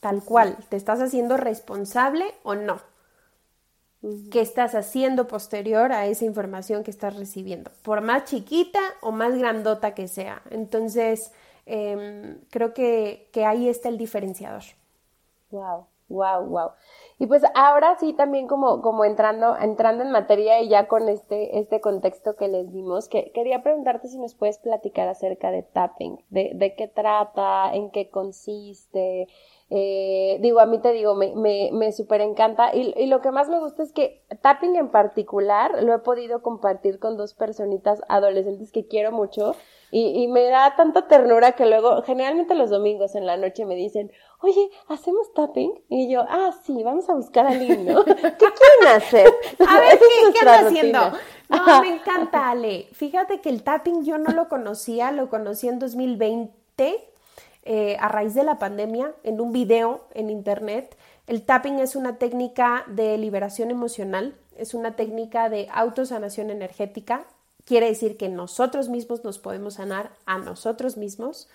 Tal 0.00 0.22
cual, 0.22 0.58
¿te 0.68 0.76
estás 0.76 1.00
haciendo 1.00 1.38
responsable 1.38 2.26
o 2.42 2.54
no? 2.54 2.82
¿Qué 4.30 4.40
estás 4.40 4.74
haciendo 4.74 5.28
posterior 5.28 5.92
a 5.92 6.06
esa 6.06 6.24
información 6.24 6.82
que 6.84 6.90
estás 6.90 7.16
recibiendo? 7.16 7.70
Por 7.82 8.00
más 8.00 8.24
chiquita 8.24 8.80
o 9.02 9.12
más 9.12 9.36
grandota 9.38 9.94
que 9.94 10.08
sea. 10.08 10.42
Entonces, 10.50 11.32
em, 11.66 12.40
creo 12.50 12.72
que, 12.74 13.28
que 13.32 13.44
ahí 13.44 13.68
está 13.68 13.88
el 13.90 13.98
diferenciador. 13.98 14.62
Wow, 15.50 15.86
wow, 16.08 16.44
wow. 16.46 16.70
Y 17.18 17.26
pues 17.26 17.42
ahora 17.54 17.96
sí 17.98 18.12
también 18.14 18.48
como, 18.48 18.82
como 18.82 19.04
entrando, 19.04 19.56
entrando 19.56 20.02
en 20.02 20.10
materia 20.10 20.60
y 20.60 20.68
ya 20.68 20.88
con 20.88 21.08
este, 21.08 21.58
este 21.58 21.80
contexto 21.80 22.34
que 22.36 22.48
les 22.48 22.72
dimos, 22.72 23.08
que 23.08 23.30
quería 23.32 23.62
preguntarte 23.62 24.08
si 24.08 24.18
nos 24.18 24.34
puedes 24.34 24.58
platicar 24.58 25.08
acerca 25.08 25.50
de 25.50 25.62
tapping, 25.62 26.18
de, 26.30 26.52
de 26.54 26.74
qué 26.74 26.88
trata, 26.88 27.72
en 27.74 27.90
qué 27.90 28.10
consiste, 28.10 29.28
eh, 29.74 30.36
digo, 30.42 30.60
a 30.60 30.66
mí 30.66 30.78
te 30.80 30.92
digo, 30.92 31.14
me, 31.14 31.34
me, 31.34 31.70
me 31.72 31.92
súper 31.92 32.20
encanta. 32.20 32.76
Y, 32.76 32.92
y, 32.94 33.06
lo 33.06 33.22
que 33.22 33.30
más 33.30 33.48
me 33.48 33.58
gusta 33.58 33.82
es 33.82 33.90
que 33.94 34.22
tapping 34.42 34.76
en 34.76 34.90
particular 34.90 35.82
lo 35.82 35.94
he 35.94 35.98
podido 36.00 36.42
compartir 36.42 36.98
con 36.98 37.16
dos 37.16 37.32
personitas 37.32 38.02
adolescentes 38.08 38.70
que 38.70 38.86
quiero 38.86 39.12
mucho. 39.12 39.54
Y, 39.94 40.24
y 40.24 40.26
me 40.26 40.48
da 40.48 40.74
tanta 40.74 41.06
ternura 41.06 41.52
que 41.52 41.66
luego, 41.66 42.02
generalmente 42.02 42.54
los 42.54 42.70
domingos 42.70 43.14
en 43.14 43.26
la 43.26 43.36
noche 43.36 43.66
me 43.66 43.76
dicen, 43.76 44.10
oye, 44.40 44.70
¿hacemos 44.88 45.32
tapping? 45.34 45.84
Y 45.88 46.10
yo, 46.10 46.24
ah, 46.28 46.50
sí, 46.64 46.82
vamos 46.82 47.08
a 47.10 47.14
buscar 47.14 47.46
al 47.46 47.60
niño. 47.60 48.02
¿Qué 48.04 48.12
quieren 48.14 48.96
hacer? 48.96 49.30
A 49.68 49.80
ver, 49.80 49.98
¿qué, 49.98 50.32
¿qué 50.32 50.38
anda 50.40 50.66
haciendo? 50.66 51.12
No, 51.50 51.80
me 51.82 51.94
encanta, 51.94 52.50
Ale. 52.50 52.88
Fíjate 52.92 53.40
que 53.40 53.50
el 53.50 53.62
tapping 53.62 54.04
yo 54.04 54.16
no 54.16 54.32
lo 54.32 54.48
conocía, 54.48 55.12
lo 55.12 55.28
conocí 55.28 55.68
en 55.68 55.78
2020 55.78 57.08
eh, 57.64 57.96
a 58.00 58.08
raíz 58.08 58.34
de 58.34 58.42
la 58.42 58.58
pandemia 58.58 59.14
en 59.22 59.40
un 59.40 59.52
video 59.52 60.06
en 60.14 60.30
internet. 60.30 60.96
El 61.26 61.44
tapping 61.44 61.78
es 61.78 61.94
una 61.94 62.16
técnica 62.16 62.84
de 62.88 63.16
liberación 63.18 63.70
emocional, 63.70 64.34
es 64.56 64.74
una 64.74 64.96
técnica 64.96 65.48
de 65.48 65.68
autosanación 65.72 66.50
energética. 66.50 67.24
Quiere 67.64 67.86
decir 67.86 68.16
que 68.16 68.28
nosotros 68.28 68.88
mismos 68.88 69.24
nos 69.24 69.38
podemos 69.38 69.74
sanar 69.74 70.10
a 70.26 70.38
nosotros 70.38 70.96
mismos. 70.96 71.48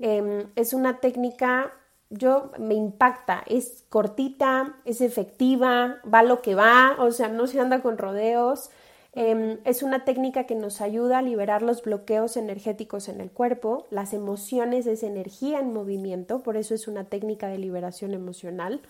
Em, 0.00 0.48
es 0.56 0.72
una 0.72 0.98
técnica, 1.00 1.72
yo 2.10 2.50
me 2.58 2.74
impacta, 2.74 3.42
es 3.46 3.84
cortita, 3.88 4.76
es 4.84 5.00
efectiva, 5.00 6.00
va 6.12 6.22
lo 6.22 6.42
que 6.42 6.54
va, 6.54 6.96
o 6.98 7.10
sea, 7.12 7.28
no 7.28 7.46
se 7.46 7.60
anda 7.60 7.80
con 7.82 7.98
rodeos. 7.98 8.70
Em, 9.14 9.58
es 9.64 9.82
una 9.82 10.04
técnica 10.04 10.44
que 10.44 10.54
nos 10.54 10.80
ayuda 10.80 11.18
a 11.18 11.22
liberar 11.22 11.62
los 11.62 11.82
bloqueos 11.82 12.36
energéticos 12.36 13.08
en 13.08 13.20
el 13.20 13.30
cuerpo. 13.30 13.86
Las 13.90 14.14
emociones 14.14 14.86
es 14.86 15.02
energía 15.02 15.60
en 15.60 15.72
movimiento, 15.72 16.42
por 16.42 16.56
eso 16.56 16.74
es 16.74 16.88
una 16.88 17.04
técnica 17.04 17.48
de 17.48 17.58
liberación 17.58 18.14
emocional. 18.14 18.80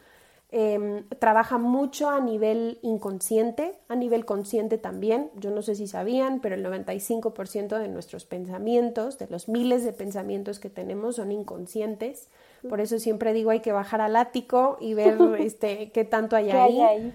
Em, 0.55 1.09
trabaja 1.19 1.57
mucho 1.57 2.11
a 2.11 2.21
nivel 2.21 2.79
inconsciente, 2.83 3.79
a 3.89 3.97
nivel 3.97 4.27
consciente 4.27 4.77
también. 4.77 5.31
Yo 5.37 5.51
no 5.51 5.63
sé 5.63 5.75
si 5.75 5.87
sabían, 5.87 6.41
pero 6.41 6.57
el 6.57 6.63
95% 6.63 7.79
de 7.79 7.89
nuestros 7.89 8.27
pensamientos, 8.27 9.19
de 9.19 9.29
los 9.29 9.49
miles 9.49 9.83
de 9.83 9.95
pensamientos 9.95 10.59
que 10.59 10.69
tenemos, 10.69 11.17
son 11.17 11.33
inconscientes. 11.33 12.29
Por 12.69 12.83
eso 12.83 12.99
siempre 12.99 13.33
digo 13.33 13.49
hay 13.49 13.61
que 13.61 13.73
bajar 13.73 14.03
al 14.03 14.15
ático 14.15 14.77
y 14.79 14.93
ver 14.93 15.17
este, 15.39 15.91
qué 15.91 16.05
tanto 16.05 16.37
hay 16.37 16.51
ahí. 16.51 17.15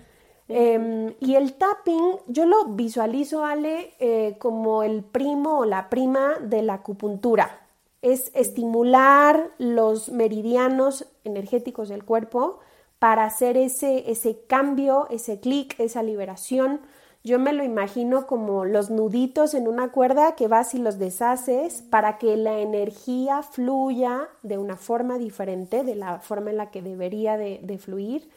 Em, 0.50 1.14
y 1.20 1.36
el 1.36 1.54
tapping, 1.54 2.18
yo 2.26 2.48
lo 2.48 2.66
visualizo, 2.70 3.46
Ale, 3.46 3.94
eh, 4.00 4.38
como 4.40 4.82
el 4.82 5.04
primo 5.04 5.60
o 5.60 5.66
la 5.66 5.90
prima 5.92 6.40
de 6.42 6.64
la 6.64 6.74
acupuntura. 6.74 7.68
Es 8.02 8.32
estimular 8.34 9.52
los 9.60 10.10
meridianos 10.10 11.06
energéticos 11.24 11.90
del 11.90 12.04
cuerpo 12.04 12.62
para 13.00 13.26
hacer 13.26 13.58
ese, 13.58 14.10
ese 14.12 14.40
cambio, 14.48 15.08
ese 15.10 15.40
clic, 15.40 15.80
esa 15.80 16.04
liberación. 16.04 16.82
Yo 17.24 17.40
me 17.40 17.52
lo 17.52 17.64
imagino 17.64 18.26
como 18.26 18.64
los 18.66 18.90
nuditos 18.90 19.54
en 19.54 19.68
una 19.68 19.92
cuerda 19.92 20.36
que 20.36 20.48
vas 20.48 20.74
y 20.74 20.78
los 20.78 20.98
deshaces 20.98 21.82
para 21.82 22.18
que 22.18 22.38
la 22.38 22.60
energía 22.60 23.44
fluya 23.44 24.30
de 24.44 24.58
una 24.58 24.78
forma 24.78 25.18
diferente, 25.18 25.84
de 25.84 25.96
la 25.96 26.20
forma 26.20 26.52
en 26.52 26.58
la 26.58 26.72
que 26.72 26.82
debería 26.82 27.38
de, 27.38 27.78
fluir. 27.80 28.30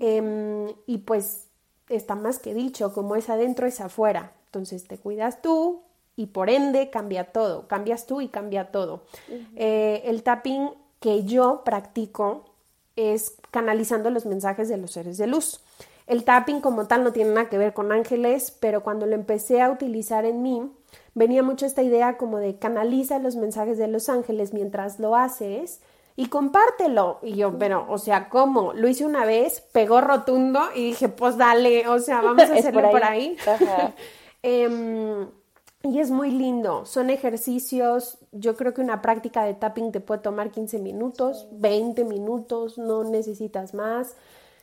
Em, 0.00 0.66
y 0.86 0.98
pues 0.98 1.46
está 1.88 2.14
más 2.14 2.38
que 2.38 2.52
dicho, 2.52 2.92
como 2.92 3.16
es 3.16 3.30
adentro 3.30 3.66
es 3.66 3.80
afuera. 3.80 4.32
Entonces 4.46 4.86
te 4.88 4.98
cuidas 4.98 5.40
tú 5.40 5.82
y 6.16 6.26
por 6.26 6.50
ende 6.50 6.90
cambia 6.90 7.32
todo, 7.32 7.68
cambias 7.68 8.06
tú 8.06 8.20
y 8.20 8.28
cambia 8.28 8.70
todo. 8.70 9.04
Eh, 9.56 10.02
el 10.04 10.22
tapping 10.22 10.70
que 11.00 11.24
yo 11.24 11.62
practico 11.64 12.51
es 12.96 13.36
canalizando 13.50 14.10
los 14.10 14.26
mensajes 14.26 14.68
de 14.68 14.76
los 14.76 14.92
seres 14.92 15.18
de 15.18 15.26
luz. 15.26 15.60
El 16.06 16.24
tapping 16.24 16.60
como 16.60 16.86
tal 16.86 17.04
no 17.04 17.12
tiene 17.12 17.30
nada 17.30 17.48
que 17.48 17.58
ver 17.58 17.72
con 17.72 17.92
ángeles, 17.92 18.56
pero 18.60 18.82
cuando 18.82 19.06
lo 19.06 19.14
empecé 19.14 19.62
a 19.62 19.70
utilizar 19.70 20.24
en 20.24 20.42
mí, 20.42 20.70
venía 21.14 21.42
mucho 21.42 21.64
esta 21.64 21.82
idea 21.82 22.16
como 22.16 22.38
de 22.38 22.58
canaliza 22.58 23.18
los 23.18 23.36
mensajes 23.36 23.78
de 23.78 23.88
los 23.88 24.08
ángeles 24.08 24.52
mientras 24.52 24.98
lo 24.98 25.16
haces 25.16 25.80
y 26.16 26.26
compártelo. 26.26 27.20
Y 27.22 27.34
yo, 27.34 27.56
pero, 27.58 27.86
o 27.88 27.98
sea, 27.98 28.28
¿cómo? 28.28 28.72
Lo 28.72 28.88
hice 28.88 29.06
una 29.06 29.24
vez, 29.24 29.60
pegó 29.72 30.00
rotundo 30.00 30.60
y 30.74 30.86
dije, 30.86 31.08
pues 31.08 31.36
dale, 31.36 31.88
o 31.88 31.98
sea, 31.98 32.20
vamos 32.20 32.50
a 32.50 32.54
hacerlo 32.58 32.90
por 32.90 33.04
ahí. 33.04 33.36
Em, 34.44 35.28
y 35.82 35.98
es 35.98 36.10
muy 36.10 36.30
lindo, 36.30 36.86
son 36.86 37.10
ejercicios, 37.10 38.18
yo 38.30 38.56
creo 38.56 38.72
que 38.72 38.80
una 38.80 39.02
práctica 39.02 39.44
de 39.44 39.54
tapping 39.54 39.90
te 39.90 40.00
puede 40.00 40.20
tomar 40.20 40.50
15 40.50 40.78
minutos, 40.78 41.48
20 41.52 42.04
minutos, 42.04 42.78
no 42.78 43.04
necesitas 43.04 43.74
más. 43.74 44.14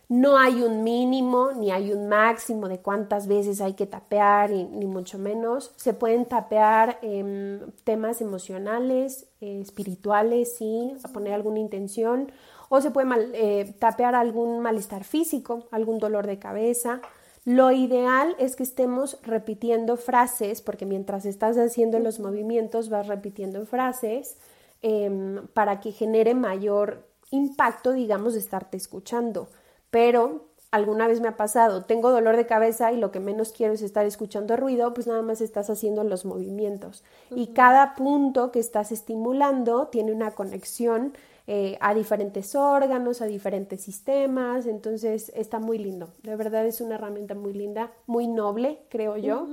No 0.07 0.39
hay 0.39 0.63
un 0.63 0.83
mínimo 0.83 1.51
ni 1.51 1.69
hay 1.69 1.93
un 1.93 2.09
máximo 2.09 2.67
de 2.67 2.79
cuántas 2.79 3.27
veces 3.27 3.61
hay 3.61 3.73
que 3.73 3.85
tapear, 3.85 4.49
ni 4.49 4.87
mucho 4.87 5.19
menos. 5.19 5.71
Se 5.75 5.93
pueden 5.93 6.25
tapear 6.25 6.97
em, 7.03 7.59
temas 7.83 8.19
emocionales, 8.19 9.27
eh, 9.39 9.61
espirituales, 9.61 10.55
sí, 10.57 10.95
a 11.03 11.09
poner 11.09 11.33
alguna 11.33 11.59
intención. 11.59 12.31
O 12.69 12.81
se 12.81 12.89
puede 12.89 13.07
eh, 13.33 13.75
tapear 13.77 14.15
algún 14.15 14.61
malestar 14.61 15.03
físico, 15.03 15.67
algún 15.69 15.99
dolor 15.99 16.25
de 16.25 16.39
cabeza. 16.39 17.01
Lo 17.45 17.71
ideal 17.71 18.35
es 18.37 18.55
que 18.55 18.63
estemos 18.63 19.17
repitiendo 19.23 19.97
frases, 19.97 20.61
porque 20.61 20.85
mientras 20.85 21.25
estás 21.25 21.57
haciendo 21.57 21.99
los 21.99 22.19
movimientos 22.19 22.89
vas 22.89 23.07
repitiendo 23.07 23.65
frases 23.65 24.37
em, 24.81 25.47
para 25.53 25.79
que 25.79 25.91
genere 25.91 26.33
mayor 26.33 27.07
impacto, 27.31 27.93
digamos, 27.93 28.33
de 28.33 28.39
estarte 28.39 28.77
escuchando. 28.77 29.47
Pero 29.89 30.49
alguna 30.71 31.07
vez 31.07 31.19
me 31.19 31.27
ha 31.27 31.37
pasado, 31.37 31.85
tengo 31.85 32.11
dolor 32.11 32.37
de 32.37 32.45
cabeza 32.45 32.91
y 32.91 32.97
lo 32.97 33.11
que 33.11 33.19
menos 33.19 33.51
quiero 33.51 33.73
es 33.73 33.81
estar 33.81 34.05
escuchando 34.05 34.55
ruido, 34.55 34.93
pues 34.93 35.07
nada 35.07 35.21
más 35.21 35.41
estás 35.41 35.69
haciendo 35.69 36.03
los 36.03 36.25
movimientos. 36.25 37.03
Y 37.31 37.47
cada 37.47 37.95
punto 37.95 38.51
que 38.51 38.59
estás 38.59 38.91
estimulando 38.91 39.87
tiene 39.87 40.11
una 40.11 40.31
conexión 40.31 41.13
eh, 41.51 41.79
a 41.81 41.95
diferentes 41.95 42.53
órganos, 42.53 43.23
a 43.23 43.25
diferentes 43.25 43.81
sistemas, 43.81 44.67
entonces 44.67 45.31
está 45.35 45.57
muy 45.57 45.79
lindo. 45.79 46.13
De 46.21 46.35
verdad 46.35 46.63
es 46.67 46.79
una 46.79 46.93
herramienta 46.93 47.33
muy 47.33 47.53
linda, 47.53 47.91
muy 48.05 48.27
noble, 48.27 48.81
creo 48.87 49.17
yo. 49.17 49.47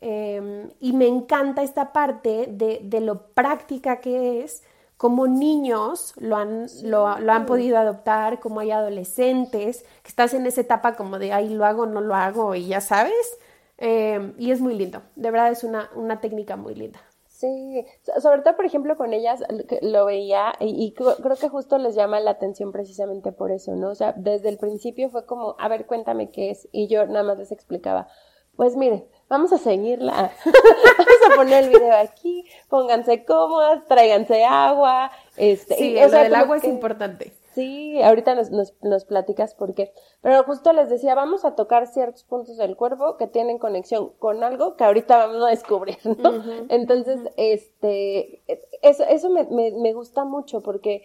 Em, 0.00 0.70
y 0.80 0.94
me 0.94 1.06
encanta 1.06 1.62
esta 1.62 1.92
parte 1.92 2.46
de, 2.50 2.80
de 2.84 3.00
lo 3.02 3.26
práctica 3.34 4.00
que 4.00 4.42
es 4.42 4.62
como 4.96 5.26
niños 5.26 6.14
lo 6.16 6.36
han, 6.36 6.66
lo, 6.82 7.06
han 7.06 7.44
podido 7.44 7.76
adoptar, 7.76 8.40
como 8.40 8.60
hay 8.60 8.70
adolescentes, 8.70 9.84
que 10.02 10.08
estás 10.08 10.32
en 10.32 10.46
esa 10.46 10.62
etapa 10.62 10.96
como 10.96 11.18
de, 11.18 11.34
ay, 11.34 11.50
lo 11.50 11.66
hago, 11.66 11.84
no 11.84 12.00
lo 12.00 12.14
hago, 12.14 12.54
y 12.54 12.68
ya 12.68 12.80
sabes. 12.80 13.38
Eh, 13.76 14.32
y 14.38 14.50
es 14.50 14.62
muy 14.62 14.74
lindo, 14.76 15.02
de 15.14 15.30
verdad 15.30 15.52
es 15.52 15.62
una, 15.62 15.90
una 15.94 16.22
técnica 16.22 16.56
muy 16.56 16.74
linda. 16.74 17.00
Sí, 17.44 17.86
sobre 18.22 18.40
todo, 18.40 18.56
por 18.56 18.64
ejemplo, 18.64 18.96
con 18.96 19.12
ellas 19.12 19.42
lo 19.82 20.06
veía 20.06 20.54
y, 20.60 20.94
creo 20.94 21.36
que 21.38 21.48
justo 21.50 21.76
les 21.76 21.94
llama 21.94 22.18
la 22.18 22.30
atención 22.30 22.72
precisamente 22.72 23.32
por 23.32 23.50
eso, 23.50 23.74
¿no? 23.76 23.90
O 23.90 23.94
sea, 23.94 24.14
desde 24.16 24.48
el 24.48 24.56
principio 24.56 25.10
fue 25.10 25.26
como, 25.26 25.54
a 25.58 25.68
ver, 25.68 25.84
cuéntame 25.84 26.30
qué 26.30 26.50
es, 26.50 26.68
y 26.72 26.86
yo 26.88 27.06
nada 27.06 27.22
más 27.22 27.36
les 27.36 27.52
explicaba, 27.52 28.08
pues 28.56 28.76
mire, 28.76 29.06
vamos 29.28 29.52
a 29.52 29.58
seguirla. 29.58 30.32
vamos 30.44 31.32
a 31.32 31.34
poner 31.36 31.64
el 31.64 31.70
video 31.70 31.94
aquí, 31.96 32.46
pónganse 32.70 33.26
cómodas, 33.26 33.84
tráiganse 33.86 34.42
agua. 34.44 35.10
Este, 35.36 35.74
sí, 35.74 36.02
o 36.02 36.08
sea, 36.08 36.22
del 36.22 36.34
agua 36.34 36.56
es 36.56 36.64
importante. 36.64 37.34
Sí, 37.54 38.02
ahorita 38.02 38.34
nos, 38.34 38.50
nos, 38.50 38.74
nos 38.82 39.04
platicas 39.04 39.54
por 39.54 39.74
qué. 39.74 39.92
Pero 40.22 40.42
justo 40.42 40.72
les 40.72 40.88
decía, 40.88 41.14
vamos 41.14 41.44
a 41.44 41.54
tocar 41.54 41.86
ciertos 41.86 42.24
puntos 42.24 42.56
del 42.56 42.76
cuerpo 42.76 43.16
que 43.16 43.28
tienen 43.28 43.58
conexión 43.58 44.10
con 44.18 44.42
algo 44.42 44.76
que 44.76 44.84
ahorita 44.84 45.18
vamos 45.18 45.44
a 45.44 45.50
descubrir, 45.50 45.98
¿no? 46.04 46.42
Entonces, 46.68 47.20
este, 47.36 48.42
eso, 48.82 49.04
eso 49.04 49.30
me, 49.30 49.44
me, 49.44 49.70
me 49.70 49.92
gusta 49.92 50.24
mucho 50.24 50.62
porque 50.62 51.04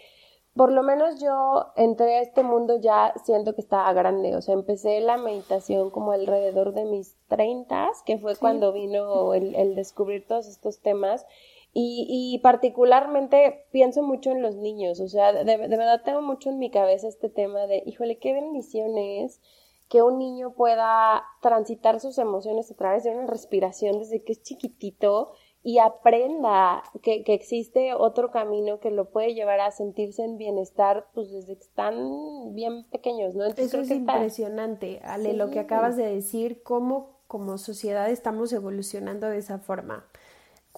por 0.56 0.72
lo 0.72 0.84
menos 0.84 1.22
yo 1.22 1.68
entré 1.76 2.18
a 2.18 2.22
este 2.22 2.44
mundo 2.44 2.80
ya 2.82 3.14
siento 3.24 3.54
que 3.54 3.62
estaba 3.62 3.94
grande, 3.94 4.36
o 4.36 4.42
sea, 4.42 4.56
empecé 4.56 5.00
la 5.00 5.18
meditación 5.18 5.90
como 5.92 6.12
alrededor 6.12 6.74
de 6.74 6.86
mis 6.86 7.16
treintas, 7.28 8.02
que 8.06 8.18
fue 8.18 8.36
cuando 8.36 8.74
vino 8.74 9.34
el, 9.34 9.56
el, 9.56 9.76
descubrir 9.76 10.28
todos 10.28 10.48
estos 10.48 10.80
temas, 10.80 11.26
y, 11.72 12.08
y, 12.10 12.40
particularmente 12.40 13.66
pienso 13.72 14.02
mucho 14.02 14.32
en 14.32 14.42
los 14.42 14.56
niños, 14.56 15.00
o 15.00 15.08
sea, 15.08 15.32
de, 15.32 15.44
de, 15.44 15.68
verdad 15.68 16.02
tengo 16.04 16.22
mucho 16.22 16.50
en 16.50 16.58
mi 16.58 16.72
cabeza 16.72 17.08
este 17.08 17.30
tema 17.30 17.68
de, 17.68 17.84
híjole, 17.86 18.18
qué 18.18 18.34
bendición 18.34 18.98
es 18.98 19.40
que 19.88 20.02
un 20.02 20.18
niño 20.18 20.54
pueda 20.54 21.24
transitar 21.42 22.00
sus 22.00 22.18
emociones 22.18 22.72
a 22.72 22.76
través 22.76 23.04
de 23.04 23.12
una 23.12 23.28
respiración 23.28 24.00
desde 24.00 24.24
que 24.24 24.34
es 24.34 24.44
chiquitito 24.44 25.32
y 25.62 25.80
aprenda 25.80 26.84
que, 27.02 27.24
que, 27.24 27.34
existe 27.34 27.94
otro 27.94 28.32
camino 28.32 28.80
que 28.80 28.92
lo 28.92 29.10
puede 29.10 29.34
llevar 29.34 29.60
a 29.60 29.72
sentirse 29.72 30.24
en 30.24 30.38
bienestar, 30.38 31.08
pues 31.14 31.32
desde 31.32 31.56
que 31.58 31.64
están 31.64 32.56
bien 32.56 32.86
pequeños, 32.90 33.36
¿no? 33.36 33.44
Entonces, 33.44 33.74
Eso 33.74 33.82
es 33.82 33.92
impresionante, 33.92 35.02
Ale, 35.04 35.32
sí. 35.32 35.36
lo 35.36 35.50
que 35.50 35.60
acabas 35.60 35.98
de 35.98 36.06
decir, 36.06 36.64
cómo 36.64 37.20
como 37.28 37.60
sociedad 37.60 38.10
estamos 38.10 38.52
evolucionando 38.54 39.28
de 39.28 39.38
esa 39.38 39.60
forma 39.60 40.09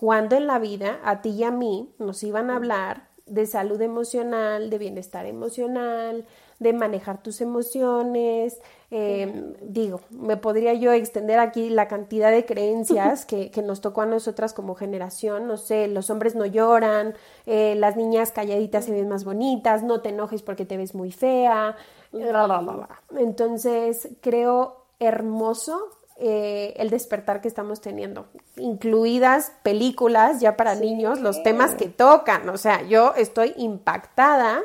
cuando 0.02 0.36
en 0.36 0.48
la 0.48 0.58
vida 0.58 1.00
a 1.04 1.22
ti 1.22 1.30
y 1.30 1.44
a 1.44 1.52
mí 1.52 1.94
nos 2.00 2.24
iban 2.24 2.50
a 2.50 2.56
hablar 2.56 3.10
de 3.28 3.46
salud 3.46 3.80
emocional, 3.80 4.72
de 4.72 4.80
bienestar 4.80 5.28
emocional, 5.28 6.26
de 6.58 6.74
manejar 6.74 7.22
tus 7.22 7.40
emociones. 7.40 8.60
Eh, 8.90 9.54
digo, 9.62 10.02
me 10.10 10.38
podría 10.38 10.74
yo 10.74 10.92
extender 10.92 11.38
aquí 11.38 11.70
la 11.70 11.88
cantidad 11.88 12.32
de 12.32 12.48
creencias 12.48 13.26
que, 13.28 13.52
que, 13.52 13.62
nos 13.62 13.80
tocó 13.80 14.02
a 14.02 14.08
nosotras 14.08 14.54
como 14.54 14.74
generación. 14.74 15.46
No 15.46 15.58
sé, 15.58 15.88
los 15.88 16.10
hombres 16.10 16.34
no 16.34 16.48
lloran, 16.48 17.14
eh, 17.46 17.76
las 17.76 17.96
niñas 17.96 18.32
calladitas 18.32 18.86
se 18.86 18.94
ven 18.94 19.08
más 19.08 19.24
bonitas, 19.24 19.84
no 19.84 20.02
te 20.02 20.10
enojes 20.10 20.42
porque 20.42 20.66
te 20.66 20.78
ves 20.78 20.96
muy 20.96 21.12
fea. 21.12 21.76
Bla, 22.12 22.48
bla, 22.48 22.58
bla, 22.58 22.90
Entonces, 23.16 24.10
creo 24.20 24.78
hermoso 24.98 26.01
eh, 26.24 26.76
el 26.78 26.92
despertar 26.92 27.42
que 27.42 27.48
estamos 27.48 27.82
teniendo, 27.82 28.28
incluidas 28.56 29.54
películas 29.64 30.40
ya 30.40 30.56
para 30.56 30.76
sí. 30.76 30.82
niños, 30.82 31.20
los 31.20 31.42
temas 31.42 31.74
que 31.74 31.88
tocan. 31.88 32.48
O 32.50 32.58
sea, 32.58 32.84
yo 32.84 33.14
estoy 33.18 33.54
impactada, 33.58 34.62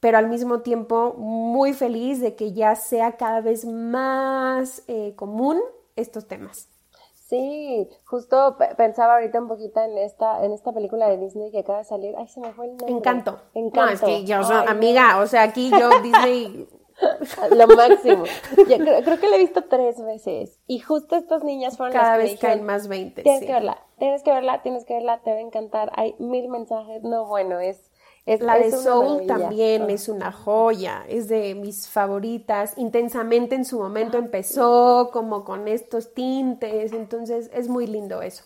pero 0.00 0.18
al 0.18 0.28
mismo 0.28 0.60
tiempo 0.60 1.14
muy 1.16 1.72
feliz 1.72 2.20
de 2.20 2.36
que 2.36 2.52
ya 2.52 2.76
sea 2.76 3.12
cada 3.12 3.40
vez 3.40 3.64
más 3.64 4.82
eh, 4.86 5.14
común 5.16 5.58
estos 5.96 6.28
temas. 6.28 6.68
Sí, 7.14 7.88
justo 8.04 8.58
pensaba 8.76 9.14
ahorita 9.14 9.40
un 9.40 9.48
poquito 9.48 9.80
en 9.80 9.96
esta, 9.96 10.44
en 10.44 10.52
esta 10.52 10.72
película 10.72 11.08
de 11.08 11.16
Disney 11.16 11.50
que 11.50 11.60
acaba 11.60 11.78
de 11.78 11.84
salir. 11.84 12.14
Ay, 12.18 12.28
se 12.28 12.40
me 12.40 12.52
fue 12.52 12.66
el 12.66 12.76
nombre. 12.76 12.94
Encanto. 12.94 13.40
Encanto. 13.54 13.86
No, 13.86 13.88
es 13.88 14.00
que 14.02 14.24
yo, 14.26 14.36
Ay, 14.44 14.66
amiga, 14.68 15.14
no. 15.14 15.22
o 15.22 15.26
sea, 15.26 15.44
aquí 15.44 15.70
yo 15.70 15.88
Disney 16.02 16.68
lo 17.50 17.66
máximo. 17.68 18.24
Yo 18.56 18.78
creo, 18.78 19.02
creo, 19.02 19.20
que 19.20 19.28
la 19.28 19.36
he 19.36 19.40
visto 19.40 19.64
tres 19.64 20.02
veces. 20.02 20.60
Y 20.66 20.78
justo 20.78 21.16
estas 21.16 21.42
niñas 21.44 21.76
fueron 21.76 21.92
Cada 21.92 22.16
las 22.16 22.18
vez 22.18 22.32
que 22.32 22.38
caen 22.38 22.64
más 22.64 22.88
20. 22.88 23.22
Tienes 23.22 23.40
sí. 23.40 23.46
que 23.46 23.52
verla, 23.52 23.84
tienes 23.98 24.22
que 24.22 24.30
verla, 24.32 24.62
tienes 24.62 24.84
que 24.84 24.94
verla, 24.94 25.20
te 25.22 25.32
va 25.32 25.38
a 25.38 25.40
encantar. 25.40 25.92
Hay 25.96 26.14
mil 26.18 26.48
mensajes. 26.48 27.02
No, 27.02 27.26
bueno, 27.26 27.60
es. 27.60 27.90
es 28.26 28.40
la 28.40 28.58
es 28.58 28.72
de 28.72 28.78
Soul 28.78 29.26
también 29.26 29.82
oh. 29.82 29.88
es 29.88 30.08
una 30.08 30.32
joya, 30.32 31.04
es 31.08 31.28
de 31.28 31.54
mis 31.54 31.88
favoritas. 31.88 32.74
Intensamente 32.76 33.54
en 33.54 33.64
su 33.64 33.78
momento 33.78 34.18
empezó 34.18 35.10
como 35.12 35.44
con 35.44 35.68
estos 35.68 36.14
tintes, 36.14 36.92
entonces 36.92 37.50
es 37.52 37.68
muy 37.68 37.86
lindo 37.86 38.22
eso. 38.22 38.44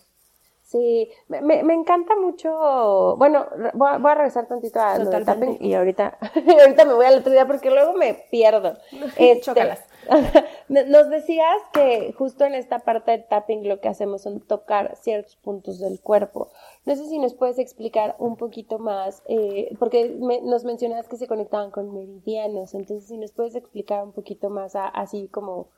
Sí, 0.69 1.09
me, 1.27 1.41
me, 1.41 1.73
encanta 1.73 2.15
mucho. 2.15 3.15
Bueno, 3.17 3.47
voy 3.73 3.89
a, 3.89 3.97
voy 3.97 4.11
a 4.11 4.13
regresar 4.13 4.47
tantito 4.47 4.79
a 4.79 4.99
lo 4.99 5.09
del 5.09 5.25
tapping 5.25 5.57
y 5.59 5.73
ahorita, 5.73 6.19
ahorita 6.61 6.85
me 6.85 6.93
voy 6.93 7.07
a 7.07 7.09
la 7.09 7.17
otra 7.17 7.31
idea 7.31 7.47
porque 7.47 7.71
luego 7.71 7.93
me 7.93 8.13
pierdo. 8.29 8.77
Este, 9.17 9.41
Chócalas. 9.41 9.83
Nos 10.69 11.09
decías 11.09 11.57
que 11.73 12.13
justo 12.15 12.45
en 12.45 12.53
esta 12.53 12.77
parte 12.77 13.09
del 13.09 13.25
tapping 13.25 13.67
lo 13.67 13.81
que 13.81 13.87
hacemos 13.87 14.21
son 14.21 14.41
tocar 14.41 14.95
ciertos 14.95 15.37
puntos 15.37 15.79
del 15.79 15.99
cuerpo. 16.01 16.49
No 16.85 16.95
sé 16.95 17.05
si 17.07 17.17
nos 17.17 17.33
puedes 17.33 17.57
explicar 17.57 18.15
un 18.19 18.37
poquito 18.37 18.77
más, 18.77 19.23
eh, 19.27 19.75
porque 19.79 20.15
me, 20.19 20.39
nos 20.41 20.65
mencionas 20.65 21.07
que 21.07 21.17
se 21.17 21.27
conectaban 21.27 21.71
con 21.71 21.95
meridianos, 21.95 22.75
entonces 22.75 23.07
si 23.07 23.17
nos 23.17 23.31
puedes 23.31 23.55
explicar 23.55 24.03
un 24.03 24.11
poquito 24.11 24.51
más 24.51 24.75
a, 24.75 24.87
así 24.87 25.27
como 25.29 25.69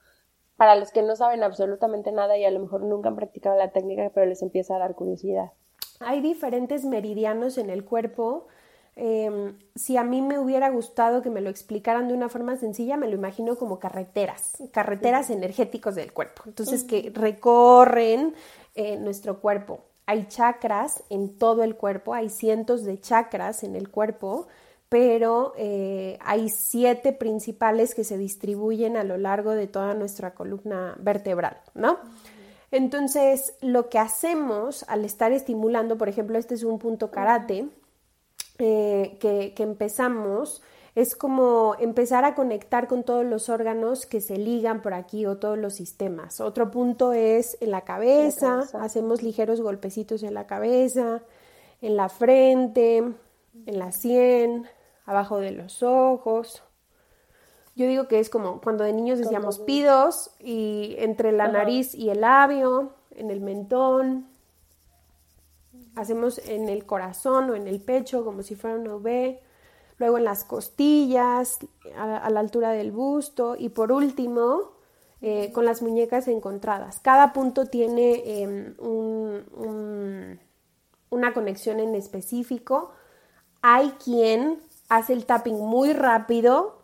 para 0.58 0.76
los 0.76 0.92
que 0.92 1.02
no 1.02 1.16
saben 1.16 1.44
absolutamente 1.44 2.12
nada 2.12 2.38
y 2.38 2.46
a 2.46 2.52
lo 2.52 2.60
mejor 2.60 2.82
nunca 2.84 3.10
han 3.10 3.16
practicado 3.16 3.58
la 3.58 3.72
técnica, 3.72 4.12
pero 4.14 4.28
les 4.28 4.42
empieza 4.42 4.76
a 4.76 4.80
dar 4.80 4.96
curiosidad. 4.96 5.52
Hay 6.00 6.22
diferentes 6.22 6.86
meridianos 6.86 7.58
en 7.58 7.70
el 7.70 7.84
cuerpo. 7.86 8.48
Eh, 8.96 9.54
si 9.76 9.98
a 9.98 10.04
mí 10.04 10.22
me 10.22 10.38
hubiera 10.38 10.70
gustado 10.70 11.22
que 11.22 11.30
me 11.30 11.42
lo 11.42 11.50
explicaran 11.50 12.08
de 12.08 12.14
una 12.14 12.30
forma 12.30 12.58
sencilla, 12.58 12.98
me 12.98 13.08
lo 13.08 13.16
imagino 13.16 13.56
como 13.58 13.80
carreteras, 13.80 14.58
carreteras 14.72 15.30
-huh. 15.30 15.34
energéticos 15.34 15.96
del 15.96 16.12
cuerpo. 16.12 16.44
Entonces, 16.46 16.84
uh 16.84 16.86
-huh. 16.86 16.90
que 16.90 17.12
recorren 17.14 18.34
eh, 18.76 18.98
nuestro 18.98 19.40
cuerpo. 19.40 19.80
Hay 20.06 20.28
chakras 20.28 21.04
en 21.10 21.38
todo 21.38 21.64
el 21.64 21.76
cuerpo, 21.76 22.14
hay 22.14 22.30
cientos 22.30 22.84
de 22.84 23.00
chakras 23.00 23.64
en 23.64 23.76
el 23.76 23.90
cuerpo 23.90 24.48
pero 24.91 25.54
eh, 25.56 26.17
hay 26.19 26.49
siete 26.49 27.13
principales 27.13 27.95
que 27.95 28.04
se 28.04 28.17
distribuyen 28.17 28.97
a 28.97 29.06
lo 29.06 29.17
largo 29.17 29.51
de 29.51 29.67
toda 29.67 29.93
nuestra 29.93 30.34
columna 30.34 30.97
vertebral, 30.99 31.62
¿no? 31.73 31.97
Entonces, 32.71 33.54
lo 33.62 33.88
que 33.88 33.99
hacemos 33.99 34.84
al 34.89 35.06
estar 35.06 35.32
estimulando, 35.32 35.97
por 35.97 36.10
ejemplo, 36.10 36.38
este 36.38 36.56
es 36.56 36.65
un 36.65 36.77
punto 36.77 37.10
karate, 37.10 37.69
eh, 38.60 39.17
que, 39.21 39.54
que, 39.56 39.63
empezamos, 39.63 40.62
es 40.93 41.15
como 41.15 41.77
empezar 41.80 42.25
a 42.25 42.36
conectar 42.36 42.89
con 42.89 43.04
todos 43.04 43.23
los 43.23 43.47
órganos 43.47 44.06
que 44.06 44.19
se 44.19 44.36
ligan 44.36 44.82
por 44.82 44.93
aquí 44.93 45.25
o 45.25 45.38
todos 45.38 45.58
los 45.58 45.73
sistemas. 45.73 46.41
Otro 46.41 46.69
punto 46.69 47.13
es 47.13 47.58
en 47.62 47.71
la 47.71 47.86
cabeza, 47.86 48.47
la 48.47 48.56
cabeza. 48.58 48.84
hacemos 48.84 49.23
ligeros 49.23 49.62
golpecitos 49.62 50.21
en 50.21 50.34
la 50.34 50.47
cabeza, 50.47 51.21
en 51.82 51.95
la 51.95 52.10
frente, 52.10 52.97
en 52.97 53.80
la 53.80 53.93
sien, 53.93 54.67
abajo 55.06 55.38
de 55.40 55.52
los 55.52 55.84
ojos. 55.84 56.64
Yo 57.76 57.88
digo 57.88 58.08
que 58.08 58.20
es 58.20 58.30
como 58.30 58.62
cuando 58.62 58.84
de 58.84 58.94
niños 58.94 59.20
decíamos 59.20 59.60
pidos 59.60 60.32
y 60.40 60.96
entre 60.98 61.32
la 61.32 61.48
nariz 61.48 61.96
y 61.96 62.10
el 62.10 62.22
labio, 62.22 62.94
en 63.12 63.32
el 63.32 63.42
mentón. 63.42 64.28
Hacemos 65.96 66.40
en 66.48 66.70
el 66.70 66.86
corazón 66.86 67.50
o 67.50 67.56
en 67.56 67.68
el 67.68 67.82
pecho 67.82 68.24
como 68.24 68.44
si 68.44 68.56
fuera 68.56 68.76
una 68.76 68.96
V. 68.96 69.42
Luego 69.98 70.18
en 70.18 70.24
las 70.24 70.44
costillas, 70.44 71.60
a, 71.96 72.18
a 72.18 72.30
la 72.30 72.40
altura 72.40 72.72
del 72.72 72.92
busto. 72.92 73.56
Y 73.58 73.70
por 73.70 73.92
último, 73.92 74.72
eh, 75.22 75.52
con 75.52 75.66
las 75.66 75.82
muñecas 75.82 76.28
encontradas. 76.28 77.00
Cada 77.00 77.32
punto 77.32 77.68
tiene 77.68 78.24
eh, 78.26 78.74
un, 78.80 79.46
un, 79.56 80.40
una 81.10 81.34
conexión 81.34 81.80
en 81.80 81.94
específico. 81.94 82.92
Hay 83.62 83.92
quien 84.04 84.60
hace 84.91 85.13
el 85.13 85.25
tapping 85.25 85.58
muy 85.58 85.93
rápido. 85.93 86.82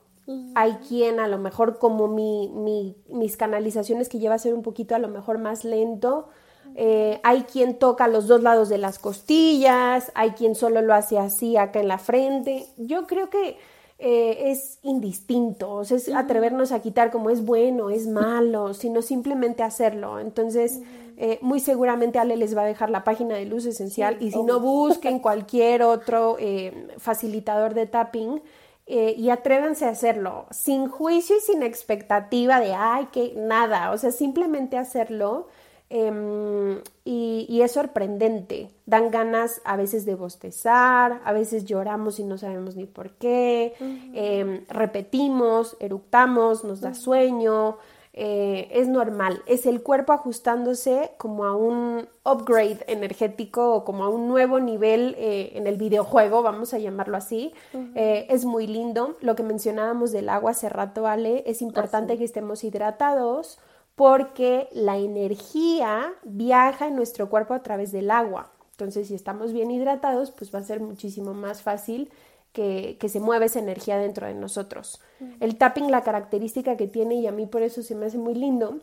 Hay 0.55 0.73
quien 0.87 1.19
a 1.19 1.27
lo 1.27 1.37
mejor 1.37 1.77
como 1.77 2.07
mi, 2.07 2.49
mi, 2.49 2.97
mis 3.09 3.37
canalizaciones 3.37 4.09
que 4.09 4.19
lleva 4.19 4.35
a 4.35 4.39
ser 4.39 4.53
un 4.53 4.61
poquito 4.61 4.95
a 4.95 4.99
lo 4.99 5.09
mejor 5.09 5.37
más 5.37 5.63
lento. 5.63 6.29
Eh, 6.75 7.19
hay 7.23 7.43
quien 7.43 7.79
toca 7.79 8.07
los 8.07 8.27
dos 8.27 8.43
lados 8.43 8.69
de 8.69 8.77
las 8.77 8.99
costillas, 8.99 10.11
hay 10.15 10.31
quien 10.31 10.55
solo 10.55 10.81
lo 10.81 10.93
hace 10.93 11.17
así 11.17 11.57
acá 11.57 11.79
en 11.79 11.87
la 11.89 11.97
frente. 11.97 12.65
Yo 12.77 13.07
creo 13.07 13.29
que 13.29 13.57
eh, 13.99 14.51
es 14.51 14.79
indistinto, 14.83 15.71
o 15.71 15.85
sea, 15.85 15.97
es 15.97 16.09
atrevernos 16.13 16.71
a 16.71 16.81
quitar 16.81 17.09
como 17.09 17.29
es 17.29 17.45
bueno, 17.45 17.89
es 17.89 18.07
malo, 18.07 18.73
sino 18.73 19.01
simplemente 19.01 19.63
hacerlo. 19.63 20.19
Entonces, 20.19 20.81
eh, 21.17 21.39
muy 21.41 21.59
seguramente 21.59 22.19
Ale 22.19 22.37
les 22.37 22.55
va 22.55 22.61
a 22.61 22.65
dejar 22.65 22.89
la 22.89 23.03
página 23.03 23.35
de 23.35 23.45
Luz 23.45 23.65
Esencial 23.65 24.17
sí, 24.19 24.27
y 24.27 24.31
si 24.31 24.43
no, 24.43 24.59
busquen 24.59 25.19
cualquier 25.27 25.81
otro 25.83 26.37
eh, 26.39 26.87
facilitador 26.97 27.73
de 27.73 27.87
tapping. 27.87 28.41
Eh, 28.89 29.15
y 29.17 29.31
atrévanse 29.31 29.83
a 29.83 29.89
hacerlo 29.89 30.45
sin 30.49 30.87
juicio 30.87 31.35
y 31.35 31.41
sin 31.41 31.61
expectativa 31.61 32.61
de, 32.61 32.73
ay, 32.73 33.07
que 33.11 33.33
nada, 33.35 33.91
o 33.91 33.97
sea, 33.97 34.11
simplemente 34.11 34.77
hacerlo 34.77 35.47
eh, 35.89 36.81
y, 37.05 37.45
y, 37.49 37.61
es 37.61 37.71
sorprendente. 37.71 38.69
Dan 38.85 39.11
ganas 39.11 39.61
a 39.65 39.75
veces 39.75 40.05
de 40.05 40.15
bostezar, 40.15 41.21
a 41.23 41.33
veces 41.33 41.65
lloramos 41.65 42.19
y 42.19 42.23
no 42.23 42.37
sabemos 42.37 42.75
ni 42.77 42.85
por 42.85 43.11
qué, 43.11 43.73
uh 43.79 43.83
-huh. 43.83 44.11
eh, 44.13 44.65
repetimos, 44.69 45.75
eructamos, 45.79 46.63
nos 46.63 46.81
da 46.81 46.93
sueño. 46.93 47.77
Eh, 48.19 48.67
es 48.71 48.87
normal, 48.87 49.43
es 49.45 49.67
el 49.67 49.83
cuerpo 49.83 50.11
ajustándose 50.11 51.11
como 51.19 51.45
a 51.45 51.55
un 51.55 52.09
upgrade 52.25 52.79
energético 52.87 53.75
o 53.75 53.85
como 53.85 54.05
a 54.05 54.09
un 54.09 54.27
nuevo 54.27 54.59
nivel 54.59 55.13
eh, 55.19 55.51
en 55.53 55.67
el 55.67 55.77
videojuego, 55.77 56.41
vamos 56.41 56.73
a 56.73 56.79
llamarlo 56.79 57.15
así. 57.15 57.53
Eh, 57.93 58.25
es 58.31 58.43
muy 58.43 58.65
lindo. 58.65 59.17
Lo 59.21 59.35
que 59.35 59.43
mencionábamos 59.43 60.11
del 60.11 60.29
agua 60.29 60.49
hace 60.49 60.67
rato, 60.67 61.05
Ale, 61.05 61.43
es 61.45 61.61
importante 61.61 62.17
que 62.17 62.23
estemos 62.23 62.63
hidratados 62.63 63.59
porque 63.93 64.67
la 64.71 64.97
energía 64.97 66.11
viaja 66.23 66.87
en 66.87 66.95
nuestro 66.95 67.29
cuerpo 67.29 67.53
a 67.53 67.61
través 67.61 67.91
del 67.91 68.09
agua. 68.09 68.49
Entonces, 68.71 69.09
si 69.09 69.13
estamos 69.13 69.53
bien 69.53 69.69
hidratados, 69.69 70.31
pues 70.31 70.51
va 70.53 70.57
a 70.57 70.63
ser 70.63 70.79
muchísimo 70.79 71.35
más 71.35 71.61
fácil 71.61 72.09
que, 72.57 73.09
se 73.09 73.19
mueve 73.19 73.45
esa 73.45 73.59
energía 73.59 73.97
dentro 73.97 74.25
de 74.25 74.33
nosotros. 74.33 74.99
El 75.39 75.57
tapping, 75.57 75.91
la 75.91 76.01
característica 76.01 76.75
que 76.75 76.87
tiene, 76.87 77.15
y 77.15 77.27
a 77.27 77.31
mí 77.31 77.45
por 77.45 77.61
eso 77.61 77.83
se 77.83 77.93
me 77.93 78.07
hace 78.07 78.17
muy 78.17 78.33
lindo, 78.33 78.79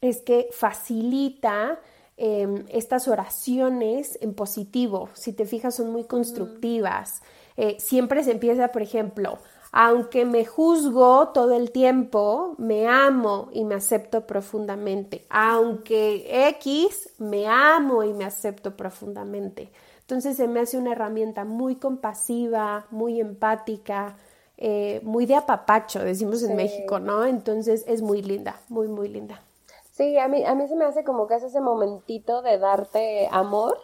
es 0.00 0.22
que 0.22 0.48
facilita 0.50 1.78
em, 2.16 2.64
estas 2.68 3.08
oraciones 3.08 4.18
en 4.22 4.32
positivo. 4.34 5.10
Si 5.12 5.32
te 5.32 5.44
fijas, 5.44 5.74
son 5.74 5.92
muy 5.92 6.04
constructivas. 6.04 7.22
Eh, 7.58 7.76
siempre 7.78 8.24
se 8.24 8.32
empieza, 8.32 8.68
por 8.68 8.82
ejemplo, 8.82 9.38
aunque 9.72 10.24
me 10.24 10.46
juzgo 10.46 11.28
todo 11.34 11.54
el 11.54 11.70
tiempo, 11.70 12.54
me 12.56 12.86
amo 12.86 13.50
y 13.52 13.64
me 13.64 13.74
acepto 13.74 14.26
profundamente. 14.26 15.26
Aunque 15.28 16.48
X, 16.48 17.12
me 17.18 17.46
amo 17.46 18.02
y 18.02 18.14
me 18.14 18.24
acepto 18.24 18.74
profundamente. 18.74 19.70
Entonces 20.06 20.36
se 20.36 20.46
me 20.46 20.60
hace 20.60 20.78
una 20.78 20.92
herramienta 20.92 21.44
muy 21.44 21.74
compasiva, 21.74 22.86
muy 22.92 23.20
empática, 23.20 24.16
eh, 24.56 25.00
muy 25.02 25.26
de 25.26 25.34
apapacho, 25.34 25.98
decimos 25.98 26.44
en 26.44 26.54
México, 26.54 27.00
¿no? 27.00 27.26
Entonces 27.26 27.82
es 27.88 28.02
muy 28.02 28.22
linda, 28.22 28.60
muy, 28.68 28.86
muy 28.86 29.08
linda. 29.08 29.42
Sí, 29.90 30.16
a 30.16 30.28
mí, 30.28 30.44
a 30.44 30.54
mí 30.54 30.68
se 30.68 30.76
me 30.76 30.84
hace 30.84 31.02
como 31.02 31.26
que 31.26 31.34
es 31.34 31.42
ese 31.42 31.60
momentito 31.60 32.40
de 32.42 32.56
darte 32.56 33.28
amor. 33.32 33.78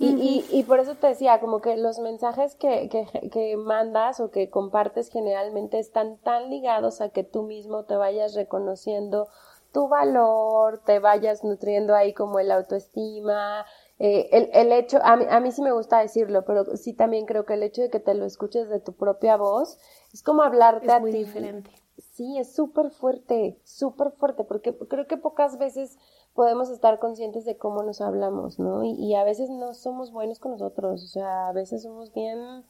Y, 0.00 0.08
y, 0.08 0.46
y, 0.50 0.62
por 0.64 0.80
eso 0.80 0.96
te 0.96 1.08
decía, 1.08 1.40
como 1.40 1.60
que 1.60 1.76
los 1.76 2.00
mensajes 2.00 2.56
que, 2.56 2.88
que, 2.88 3.30
que, 3.30 3.56
mandas 3.56 4.18
o 4.18 4.30
que 4.30 4.48
compartes 4.48 5.10
generalmente 5.10 5.78
están 5.78 6.18
tan 6.18 6.50
ligados 6.50 7.00
a 7.00 7.08
que 7.10 7.24
tú 7.24 7.42
mismo 7.42 7.84
te 7.84 7.96
vayas 7.96 8.34
reconociendo 8.34 9.28
tu 9.72 9.88
valor, 9.88 10.78
te 10.84 10.98
vayas 10.98 11.44
nutriendo 11.44 11.94
ahí 11.94 12.14
como 12.14 12.38
el 12.38 12.50
autoestima, 12.50 13.66
eh, 13.98 14.28
el, 14.32 14.48
el, 14.52 14.72
hecho, 14.72 14.98
a 15.02 15.16
mí, 15.16 15.24
a 15.28 15.40
mí 15.40 15.50
sí 15.50 15.62
me 15.62 15.72
gusta 15.72 15.98
decirlo, 16.00 16.44
pero 16.44 16.64
sí 16.76 16.92
también 16.92 17.26
creo 17.26 17.44
que 17.44 17.54
el 17.54 17.62
hecho 17.62 17.82
de 17.82 17.90
que 17.90 18.00
te 18.00 18.14
lo 18.14 18.24
escuches 18.26 18.68
de 18.68 18.80
tu 18.80 18.92
propia 18.92 19.36
voz 19.36 19.78
es 20.12 20.22
como 20.22 20.42
hablarte 20.42 20.86
es 20.86 20.92
a 20.92 21.00
muy 21.00 21.10
ti. 21.12 21.18
diferente. 21.18 21.70
Sí, 22.12 22.38
es 22.38 22.54
súper 22.54 22.90
fuerte, 22.90 23.58
súper 23.64 24.12
fuerte, 24.12 24.44
porque 24.44 24.76
creo 24.76 25.06
que 25.08 25.16
pocas 25.16 25.58
veces 25.58 25.98
podemos 26.32 26.70
estar 26.70 27.00
conscientes 27.00 27.44
de 27.44 27.56
cómo 27.56 27.82
nos 27.82 28.00
hablamos, 28.00 28.60
¿no? 28.60 28.84
Y, 28.84 28.92
y 28.92 29.14
a 29.16 29.24
veces 29.24 29.50
no 29.50 29.74
somos 29.74 30.12
buenos 30.12 30.38
con 30.38 30.52
nosotros, 30.52 31.02
o 31.02 31.08
sea, 31.08 31.48
a 31.48 31.52
veces 31.52 31.82
somos 31.82 32.12
bien 32.12 32.64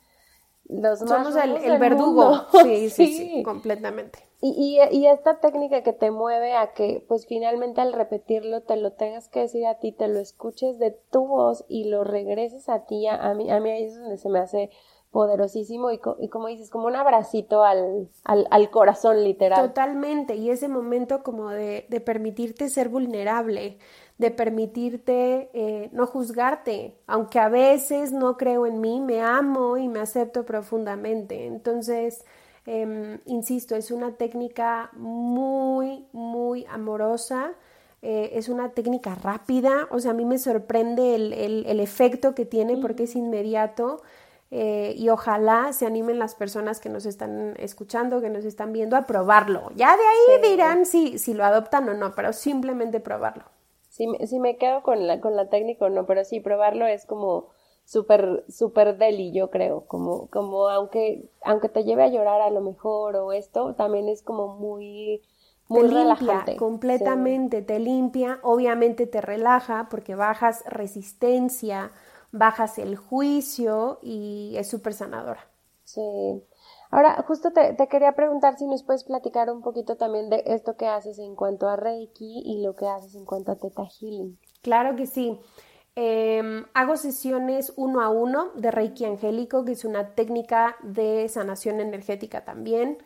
los 0.69 0.99
Somos 1.01 1.35
el, 1.37 1.57
el 1.57 1.79
verdugo. 1.79 2.47
Sí, 2.63 2.91
sí, 2.91 3.07
sí, 3.07 3.43
completamente. 3.43 4.28
Y, 4.41 4.79
y, 4.93 5.07
esta 5.09 5.41
técnica 5.41 5.83
que 5.83 5.93
te 5.93 6.13
mueve 6.13 6.53
a 6.53 6.73
que, 6.73 7.05
pues 7.09 7.27
finalmente 7.27 7.81
al 7.81 7.93
repetirlo, 7.93 8.63
te 8.63 8.77
lo 8.77 8.93
tengas 8.93 9.29
que 9.29 9.41
decir 9.41 9.67
a 9.67 9.81
ti, 9.81 9.91
te 9.91 10.07
lo 10.07 10.21
escuches 10.21 10.79
de 10.79 10.93
tu 11.11 11.27
voz 11.27 11.65
y 11.69 11.85
lo 11.89 12.05
regreses 12.05 12.69
a 12.69 12.87
ti, 12.87 13.09
a, 13.09 13.35
mí, 13.35 13.51
a 13.51 13.59
mí 13.59 13.71
ahí 13.71 13.85
es 13.85 13.99
donde 13.99 14.17
se 14.17 14.29
me 14.29 14.39
hace 14.39 14.71
poderosísimo 15.11 15.91
y, 15.91 16.01
y 16.21 16.29
como 16.29 16.47
dices, 16.47 16.71
como 16.71 16.87
un 16.87 16.95
abracito 16.95 17.65
al, 17.65 18.09
al, 18.23 18.47
al, 18.53 18.71
corazón 18.71 19.25
literal. 19.25 19.69
Totalmente, 19.69 20.37
y 20.37 20.51
ese 20.51 20.69
momento 20.69 21.25
como 21.25 21.51
de, 21.51 21.87
de 21.89 22.01
permitirte 22.01 22.69
ser 22.69 22.91
vulnerable, 22.91 23.79
de 24.19 24.31
permitirte 24.31 25.51
eh, 25.53 25.89
no 25.93 26.07
juzgarte, 26.07 26.97
aunque 27.09 27.41
a 27.41 27.49
veces 27.49 28.13
no 28.13 28.37
creo 28.37 28.67
en 28.67 28.81
mí, 28.81 29.01
me 29.01 29.21
amo 29.21 29.79
y 29.79 29.89
me 29.89 29.99
acepto 29.99 30.45
profundamente. 30.45 31.47
Entonces, 31.47 32.25
eh, 32.71 33.19
insisto, 33.25 33.75
es 33.77 33.91
una 33.91 34.17
técnica 34.17 34.91
muy, 34.93 36.07
muy 36.13 36.67
amorosa. 36.67 37.55
Eh, 38.03 38.33
es 38.35 38.49
una 38.49 38.73
técnica 38.73 39.15
rápida, 39.17 39.89
o 39.91 39.99
sea, 39.99 40.13
a 40.13 40.15
mí 40.15 40.25
me 40.25 40.39
sorprende 40.39 41.17
el, 41.17 41.33
el, 41.33 41.67
el 41.67 41.81
efecto 41.81 42.35
que 42.35 42.45
tiene 42.45 42.77
porque 42.77 43.05
es 43.05 43.17
inmediato. 43.17 44.03
Eh, 44.51 44.95
y 44.97 45.09
ojalá 45.09 45.73
se 45.73 45.87
animen 45.87 46.19
las 46.19 46.35
personas 46.35 46.79
que 46.81 46.89
nos 46.91 47.07
están 47.07 47.55
escuchando, 47.59 48.21
que 48.21 48.31
nos 48.31 48.45
están 48.45 48.73
viendo 48.73 48.97
a 48.97 49.07
probarlo. 49.07 49.71
Ya 49.75 49.97
de 49.97 50.03
ahí 50.03 50.43
sí. 50.43 50.51
dirán 50.51 50.87
si, 50.87 51.19
si 51.19 51.35
lo 51.35 51.45
adoptan 51.45 51.89
o 51.89 51.95
no, 51.95 52.15
pero 52.15 52.33
simplemente 52.35 53.01
probarlo. 53.01 53.45
Si, 53.89 54.07
si 54.27 54.39
me 54.41 54.57
quedo 54.59 54.83
con 54.83 55.07
la, 55.07 55.21
con 55.21 55.37
la 55.37 55.49
técnica 55.49 55.87
o 55.87 55.89
no, 55.89 56.07
pero 56.07 56.25
sí, 56.25 56.41
probarlo 56.41 56.87
es 56.87 57.05
como 57.07 57.49
súper, 57.89 58.45
súper 58.51 58.99
deli, 58.99 59.33
yo 59.33 59.49
creo, 59.49 59.87
como, 59.87 60.29
como 60.29 60.69
aunque, 60.69 61.31
aunque 61.43 61.71
te 61.71 61.85
lleve 61.85 62.03
a 62.03 62.09
llorar 62.09 62.43
a 62.43 62.51
lo 62.51 62.61
mejor 62.61 63.17
o 63.17 63.33
esto, 63.33 63.75
también 63.77 64.11
es 64.11 64.23
como 64.23 64.57
muy, 64.59 65.23
muy 65.69 65.89
te 65.89 65.95
relajante. 65.95 66.35
limpia 66.35 66.57
completamente, 66.59 67.61
sí. 67.61 67.65
te 67.65 67.79
limpia, 67.79 68.41
obviamente 68.43 69.07
te 69.07 69.23
relaja 69.23 69.89
porque 69.91 70.15
bajas 70.15 70.65
resistencia, 70.67 71.91
bajas 72.31 72.79
el 72.79 72.97
juicio 72.97 74.01
y 74.03 74.55
es 74.59 74.69
súper 74.69 74.93
sanadora. 74.93 75.49
Sí. 75.85 76.45
Ahora, 76.91 77.25
justo 77.27 77.53
te, 77.53 77.73
te, 77.73 77.89
quería 77.89 78.13
preguntar 78.13 78.59
si 78.59 78.67
nos 78.67 78.83
puedes 78.83 79.05
platicar 79.05 79.51
un 79.51 79.63
poquito 79.63 79.97
también 79.97 80.29
de 80.29 80.43
esto 80.45 80.77
que 80.77 80.87
haces 80.87 81.19
en 81.19 81.35
cuanto 81.35 81.67
a 81.67 81.77
Reiki 81.77 82.43
y 82.45 82.63
lo 82.63 82.77
que 82.77 82.87
haces 82.87 83.15
en 83.15 83.25
cuanto 83.25 83.53
a 83.53 83.57
Teta 83.57 83.87
Healing. 83.87 84.39
Claro 84.61 84.95
que 84.95 85.07
sí. 85.07 85.41
Eh, 86.01 86.65
hago 86.75 86.97
sesiones 86.97 87.73
uno 87.75 88.03
a 88.03 88.09
uno 88.09 88.53
de 88.55 88.71
Reiki 88.71 89.05
angélico, 89.05 89.65
que 89.65 89.73
es 89.73 89.85
una 89.85 90.11
técnica 90.11 90.77
de 90.85 91.29
sanación 91.29 91.81
energética 91.81 92.45
también. 92.45 92.99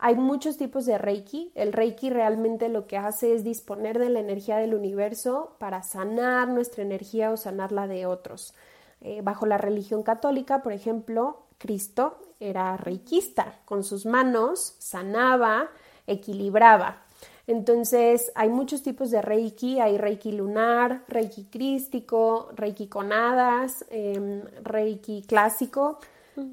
Hay 0.00 0.16
muchos 0.16 0.56
tipos 0.56 0.84
de 0.84 0.98
Reiki. 0.98 1.52
El 1.54 1.72
Reiki 1.72 2.10
realmente 2.10 2.68
lo 2.68 2.88
que 2.88 2.96
hace 2.96 3.34
es 3.36 3.44
disponer 3.44 4.00
de 4.00 4.10
la 4.10 4.18
energía 4.18 4.56
del 4.56 4.74
universo 4.74 5.54
para 5.60 5.84
sanar 5.84 6.48
nuestra 6.48 6.82
energía 6.82 7.30
o 7.30 7.36
sanar 7.36 7.70
la 7.70 7.86
de 7.86 8.06
otros. 8.06 8.52
Eh, 9.00 9.20
bajo 9.22 9.46
la 9.46 9.56
religión 9.56 10.02
católica, 10.02 10.60
por 10.60 10.72
ejemplo, 10.72 11.44
Cristo 11.58 12.18
era 12.40 12.76
reikista, 12.76 13.60
con 13.64 13.84
sus 13.84 14.06
manos 14.06 14.74
sanaba, 14.80 15.68
equilibraba. 16.08 17.04
Entonces 17.50 18.30
hay 18.36 18.48
muchos 18.48 18.80
tipos 18.84 19.10
de 19.10 19.22
reiki, 19.22 19.80
hay 19.80 19.98
reiki 19.98 20.30
lunar, 20.30 21.02
reiki 21.08 21.46
crístico, 21.46 22.48
reiki 22.54 22.86
con 22.86 23.12
hadas, 23.12 23.84
eh, 23.90 24.44
reiki 24.62 25.24
clásico, 25.26 25.98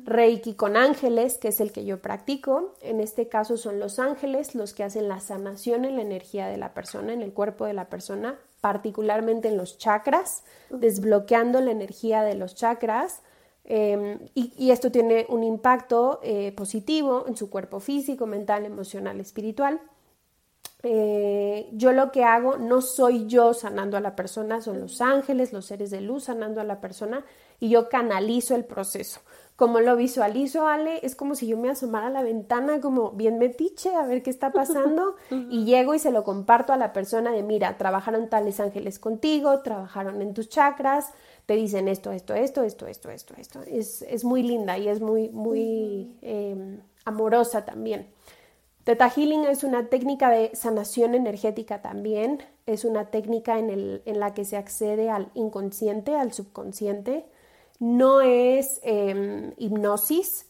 reiki 0.05 0.55
con 0.55 0.75
ángeles, 0.75 1.37
que 1.37 1.49
es 1.49 1.61
el 1.61 1.71
que 1.71 1.85
yo 1.85 2.01
practico. 2.01 2.73
En 2.81 2.99
este 2.99 3.27
caso 3.27 3.57
son 3.57 3.79
los 3.79 3.99
ángeles 3.99 4.55
los 4.55 4.73
que 4.73 4.83
hacen 4.83 5.07
la 5.07 5.19
sanación 5.19 5.85
en 5.85 5.97
la 5.97 6.01
energía 6.01 6.47
de 6.47 6.57
la 6.57 6.73
persona, 6.73 7.13
en 7.13 7.21
el 7.21 7.31
cuerpo 7.31 7.65
de 7.65 7.73
la 7.73 7.89
persona, 7.89 8.39
particularmente 8.59 9.49
en 9.49 9.57
los 9.57 9.77
chakras, 9.77 10.45
desbloqueando 10.71 11.61
la 11.61 11.69
energía 11.69 12.23
de 12.23 12.33
los 12.33 12.55
chakras. 12.55 13.21
Eh, 13.65 14.17
y, 14.33 14.51
y, 14.57 14.71
esto 14.71 14.91
tiene 14.91 15.27
un 15.29 15.43
impacto 15.43 16.21
eh, 16.23 16.53
positivo 16.53 17.25
en 17.27 17.37
su 17.37 17.51
cuerpo 17.51 17.79
físico, 17.79 18.25
mental, 18.25 18.65
emocional, 18.65 19.19
espiritual. 19.19 19.79
Eh, 20.83 21.69
yo 21.73 21.91
lo 21.91 22.11
que 22.11 22.23
hago 22.23 22.57
no 22.57 22.81
soy 22.81 23.25
yo 23.25 23.53
sanando 23.53 23.97
a 23.97 24.01
la 24.01 24.15
persona, 24.15 24.61
son 24.61 24.79
los 24.79 25.01
ángeles, 25.01 25.51
los 25.51 25.65
seres 25.65 25.89
de 25.89 26.01
luz 26.01 26.25
sanando 26.25 26.61
a 26.61 26.63
la 26.63 26.79
persona 26.79 27.25
y 27.59 27.69
yo 27.69 27.89
canalizo 27.89 28.55
el 28.55 28.63
proceso. 28.63 29.21
Como 29.55 29.79
lo 29.79 29.95
visualizo, 29.95 30.67
Ale, 30.67 30.99
es 31.01 31.15
como 31.15 31.33
si 31.33 31.47
yo 31.47 31.57
me 31.57 31.71
asomara 31.71 32.07
a 32.07 32.11
la 32.11 32.21
ventana 32.21 32.79
como 32.79 33.09
bien 33.13 33.39
metiche 33.39 33.95
a 33.95 34.05
ver 34.05 34.21
qué 34.21 34.29
está 34.29 34.51
pasando 34.51 35.15
y 35.49 35.65
llego 35.65 35.95
y 35.95 35.99
se 35.99 36.11
lo 36.11 36.23
comparto 36.23 36.73
a 36.73 36.77
la 36.77 36.93
persona 36.93 37.31
de, 37.31 37.41
mira, 37.41 37.75
trabajaron 37.79 38.29
tales 38.29 38.59
ángeles 38.59 38.99
contigo, 38.99 39.61
trabajaron 39.61 40.21
en 40.21 40.35
tus 40.35 40.47
chakras, 40.47 41.11
te 41.47 41.55
dicen 41.55 41.87
esto, 41.87 42.11
esto, 42.11 42.35
esto, 42.35 42.61
esto, 42.61 42.85
esto, 42.85 43.09
esto, 43.09 43.33
esto. 43.35 43.61
Es, 43.63 44.03
es 44.03 44.23
muy 44.23 44.43
linda 44.43 44.77
y 44.77 44.89
es 44.89 45.01
muy, 45.01 45.29
muy 45.29 46.15
eh, 46.21 46.79
amorosa 47.03 47.65
también. 47.65 48.15
Teta 48.87 49.09
Healing 49.09 49.43
es 49.43 49.65
una 49.65 49.87
técnica 49.87 50.29
de 50.29 50.49
sanación 50.53 51.13
energética 51.13 51.81
también, 51.81 52.41
es 52.65 52.85
una 52.85 53.07
técnica 53.07 53.59
en, 53.59 53.69
el, 53.69 54.01
en 54.05 54.21
la 54.21 54.33
que 54.33 54.45
se 54.45 54.55
accede 54.55 55.09
al 55.09 55.29
inconsciente, 55.33 56.15
al 56.15 56.31
subconsciente, 56.31 57.25
no 57.79 58.21
es 58.21 58.79
eh, 58.83 59.53
hipnosis, 59.57 60.45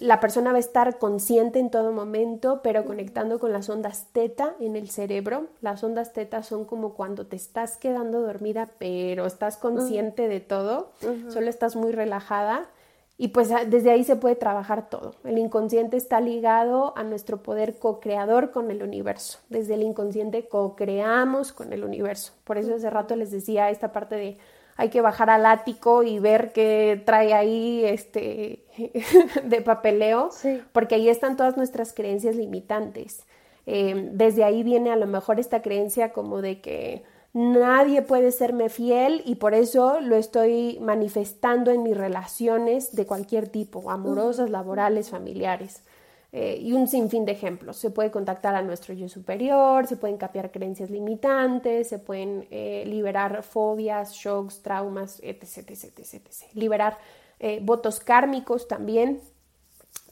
la 0.00 0.18
persona 0.18 0.52
va 0.52 0.56
a 0.56 0.60
estar 0.60 0.98
consciente 0.98 1.58
en 1.58 1.68
todo 1.68 1.92
momento, 1.92 2.62
pero 2.62 2.86
conectando 2.86 3.38
con 3.38 3.52
las 3.52 3.68
ondas 3.68 4.06
teta 4.12 4.54
en 4.60 4.76
el 4.76 4.88
cerebro. 4.88 5.48
Las 5.60 5.84
ondas 5.84 6.14
teta 6.14 6.42
son 6.42 6.64
como 6.64 6.94
cuando 6.94 7.26
te 7.26 7.36
estás 7.36 7.76
quedando 7.76 8.22
dormida, 8.22 8.70
pero 8.78 9.26
estás 9.26 9.58
consciente 9.58 10.22
uh 10.22 10.26
-huh. 10.26 10.30
de 10.30 10.40
todo, 10.40 10.90
uh 11.02 11.06
-huh. 11.06 11.30
solo 11.30 11.50
estás 11.50 11.76
muy 11.76 11.92
relajada. 11.92 12.70
Y 13.16 13.28
pues 13.28 13.48
desde 13.68 13.90
ahí 13.92 14.02
se 14.02 14.16
puede 14.16 14.34
trabajar 14.34 14.88
todo. 14.90 15.14
El 15.22 15.38
inconsciente 15.38 15.96
está 15.96 16.20
ligado 16.20 16.96
a 16.96 17.04
nuestro 17.04 17.42
poder 17.42 17.78
co-creador 17.78 18.50
con 18.50 18.72
el 18.72 18.82
universo. 18.82 19.38
Desde 19.48 19.74
el 19.74 19.82
inconsciente 19.82 20.48
co-creamos 20.48 21.52
con 21.52 21.72
el 21.72 21.84
universo. 21.84 22.32
Por 22.42 22.58
eso 22.58 22.74
hace 22.74 22.90
rato 22.90 23.14
les 23.14 23.30
decía 23.30 23.70
esta 23.70 23.92
parte 23.92 24.16
de 24.16 24.36
hay 24.76 24.88
que 24.88 25.00
bajar 25.00 25.30
al 25.30 25.46
ático 25.46 26.02
y 26.02 26.18
ver 26.18 26.52
qué 26.52 27.00
trae 27.04 27.32
ahí 27.32 27.84
este 27.84 28.64
de 29.44 29.60
papeleo, 29.60 30.30
porque 30.72 30.96
ahí 30.96 31.08
están 31.08 31.36
todas 31.36 31.56
nuestras 31.56 31.92
creencias 31.92 32.34
limitantes. 32.34 33.24
Eh, 33.66 34.10
desde 34.12 34.44
ahí 34.44 34.62
viene 34.62 34.90
a 34.90 34.96
lo 34.96 35.06
mejor 35.06 35.38
esta 35.38 35.62
creencia 35.62 36.12
como 36.12 36.42
de 36.42 36.60
que 36.60 37.04
Nadie 37.34 38.00
puede 38.00 38.30
serme 38.30 38.68
fiel 38.68 39.20
y 39.24 39.34
por 39.34 39.54
eso 39.54 39.98
lo 40.00 40.14
estoy 40.14 40.78
manifestando 40.80 41.72
en 41.72 41.82
mis 41.82 41.96
relaciones 41.96 42.94
de 42.94 43.06
cualquier 43.06 43.48
tipo, 43.48 43.90
amorosas, 43.90 44.50
laborales, 44.50 45.10
familiares. 45.10 45.82
Eh, 46.30 46.58
y 46.60 46.72
un 46.72 46.86
sinfín 46.86 47.24
de 47.24 47.32
ejemplos. 47.32 47.76
Se 47.76 47.90
puede 47.90 48.12
contactar 48.12 48.54
a 48.54 48.62
nuestro 48.62 48.94
yo 48.94 49.08
superior, 49.08 49.86
se 49.86 49.96
pueden 49.96 50.16
capear 50.16 50.52
creencias 50.52 50.90
limitantes, 50.90 51.88
se 51.88 51.98
pueden 51.98 52.46
eh, 52.50 52.84
liberar 52.86 53.42
fobias, 53.42 54.14
shocks, 54.14 54.60
traumas, 54.62 55.20
etc. 55.22 55.70
etc, 55.70 55.98
etc, 55.98 56.22
Liberar 56.54 56.98
eh, 57.40 57.60
votos 57.62 57.98
kármicos 58.00 58.68
también, 58.68 59.20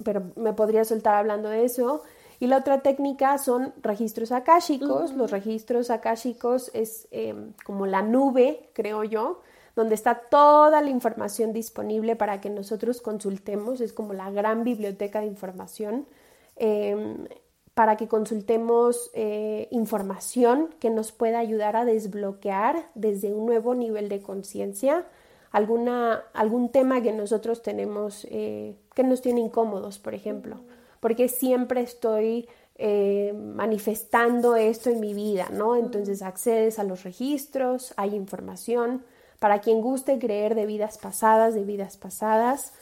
pero 0.05 0.23
me 0.37 0.53
podría 0.53 0.85
soltar 0.85 1.15
hablando 1.15 1.49
de 1.49 1.65
eso. 1.65 2.03
Y 2.43 2.49
la 2.49 2.57
otra 2.57 2.81
técnica 2.81 3.39
son 3.39 3.73
registros 3.83 4.33
akáshicos. 4.33 5.13
Los 5.13 5.31
registros 5.31 5.91
akáshicos 5.91 6.73
es 6.75 7.07
em, 7.13 7.53
como 7.65 7.87
la 7.87 8.03
nube, 8.03 8.69
creo 8.73 9.05
yo, 9.05 9.43
donde 9.77 9.95
está 9.95 10.23
toda 10.29 10.81
la 10.81 10.91
información 10.91 11.53
disponible 11.53 12.17
para 12.17 12.41
que 12.41 12.51
nosotros 12.51 13.01
consultemos. 13.01 13.81
Es 13.81 13.93
como 13.93 14.13
la 14.13 14.29
gran 14.33 14.65
biblioteca 14.65 15.21
de 15.21 15.29
información. 15.29 16.05
Em, 16.57 17.29
para 17.75 17.97
que 17.97 18.09
consultemos 18.09 19.13
eh, 19.15 19.69
información 19.71 20.75
que 20.81 20.91
nos 20.91 21.13
pueda 21.13 21.39
ayudar 21.39 21.77
a 21.77 21.85
desbloquear 21.85 22.91
desde 22.97 23.33
un 23.33 23.47
nuevo 23.47 23.77
nivel 23.77 24.09
de 24.09 24.21
conciencia 24.21 25.07
algún 25.53 26.71
tema 26.73 27.03
que 27.03 27.13
nosotros 27.13 27.63
tenemos 27.63 28.27
eh, 28.31 28.75
que 28.97 29.05
nos 29.05 29.23
tiene 29.23 29.43
incómodos, 29.43 30.01
por 30.01 30.15
ejemplo 30.15 30.59
porque 31.03 31.29
siempre 31.29 31.81
estoy 31.81 32.49
eh, 32.77 33.35
manifestando 33.35 34.55
esto 34.55 34.89
en 34.89 35.01
mi 35.01 35.15
vida, 35.15 35.49
¿no? 35.51 35.75
Entonces 35.75 36.23
accedes 36.23 36.79
a 36.79 36.85
los 36.85 37.03
registros, 37.03 37.93
hay 37.97 38.15
información. 38.15 39.05
Para 39.41 39.61
quien 39.61 39.81
guste 39.81 40.21
creer 40.21 40.55
de 40.55 40.65
vidas 40.65 40.99
pasadas, 40.99 41.55
de 41.55 41.65
vidas 41.65 41.97
pasadas, 41.97 42.73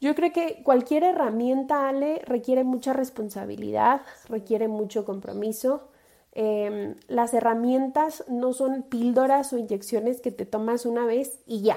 yo 0.00 0.14
creo 0.14 0.32
que 0.32 0.62
cualquier 0.62 1.04
herramienta, 1.04 1.90
Ale, 1.90 2.22
requiere 2.24 2.64
mucha 2.64 2.94
responsabilidad, 2.94 4.00
requiere 4.30 4.66
mucho 4.66 5.04
compromiso. 5.04 5.90
Em, 6.32 6.94
las 7.06 7.34
herramientas 7.34 8.24
no 8.28 8.54
son 8.54 8.84
píldoras 8.84 9.52
o 9.52 9.58
inyecciones 9.58 10.22
que 10.22 10.32
te 10.32 10.46
tomas 10.46 10.86
una 10.86 11.04
vez 11.04 11.40
y 11.44 11.60
ya 11.60 11.76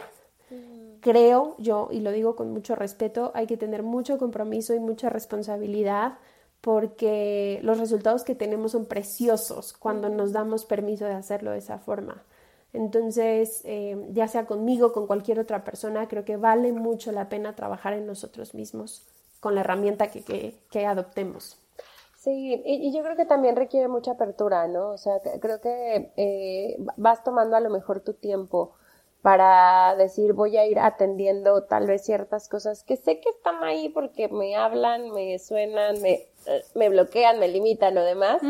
creo 1.02 1.56
yo, 1.58 1.90
y 1.92 2.00
lo 2.00 2.12
digo 2.12 2.36
con 2.36 2.52
mucho 2.52 2.76
respeto, 2.76 3.32
hay 3.34 3.48
que 3.48 3.58
tener 3.58 3.84
mucho 3.84 4.18
compromiso 4.18 4.74
y 4.74 4.80
mucha 4.80 5.10
responsabilidad 5.10 6.18
porque 6.62 7.60
los 7.64 7.80
resultados 7.80 8.24
que 8.24 8.36
tenemos 8.36 8.74
son 8.74 8.86
preciosos 8.86 9.74
cuando 9.74 10.10
nos 10.10 10.32
damos 10.32 10.66
permiso 10.66 11.06
de 11.06 11.14
hacerlo 11.14 11.52
de 11.52 11.58
esa 11.58 11.80
forma. 11.80 12.24
Entonces, 12.74 13.62
eh, 13.66 13.98
ya 14.12 14.28
sea 14.28 14.46
conmigo, 14.46 14.94
con 14.94 15.08
cualquier 15.08 15.40
otra 15.40 15.64
persona, 15.64 16.08
creo 16.08 16.24
que 16.24 16.38
vale 16.38 16.72
mucho 16.72 17.12
la 17.12 17.28
pena 17.28 17.56
trabajar 17.56 17.94
en 17.94 18.06
nosotros 18.06 18.54
mismos 18.54 19.06
con 19.40 19.56
la 19.56 19.62
herramienta 19.62 20.08
que, 20.08 20.56
que, 20.70 20.86
adoptemos. 20.86 21.58
Sí, 22.16 22.62
y, 22.64 22.94
yo 22.96 23.04
creo 23.04 23.18
que 23.18 23.26
también 23.26 23.56
requiere 23.56 23.88
mucha 23.88 24.12
apertura, 24.12 24.68
¿no? 24.68 24.92
O 24.92 24.98
sea, 24.98 25.16
creo 25.42 25.60
que 25.60 26.12
eh, 26.16 26.78
vas 26.96 27.24
tomando 27.24 27.56
a 27.58 27.60
lo 27.60 27.72
mejor 27.72 28.02
tu 28.02 28.14
tiempo 28.14 28.76
para 29.22 29.96
decir 29.96 30.34
voy 30.34 30.58
a 30.58 30.66
ir 30.66 30.80
atendiendo 30.80 31.64
tal 31.66 31.86
vez 31.86 32.04
ciertas 32.04 32.50
cosas 32.50 32.84
que 32.84 32.98
sé 32.98 33.20
que 33.20 33.30
están 33.30 33.64
ahí 33.64 33.90
porque 33.90 34.30
me 34.30 34.56
hablan, 34.56 35.12
me 35.12 35.38
suenan, 35.38 36.02
me, 36.02 36.28
me 36.74 36.90
bloquean, 36.90 37.40
me 37.40 37.48
limitan 37.48 37.96
o 37.98 38.04
demás, 38.04 38.42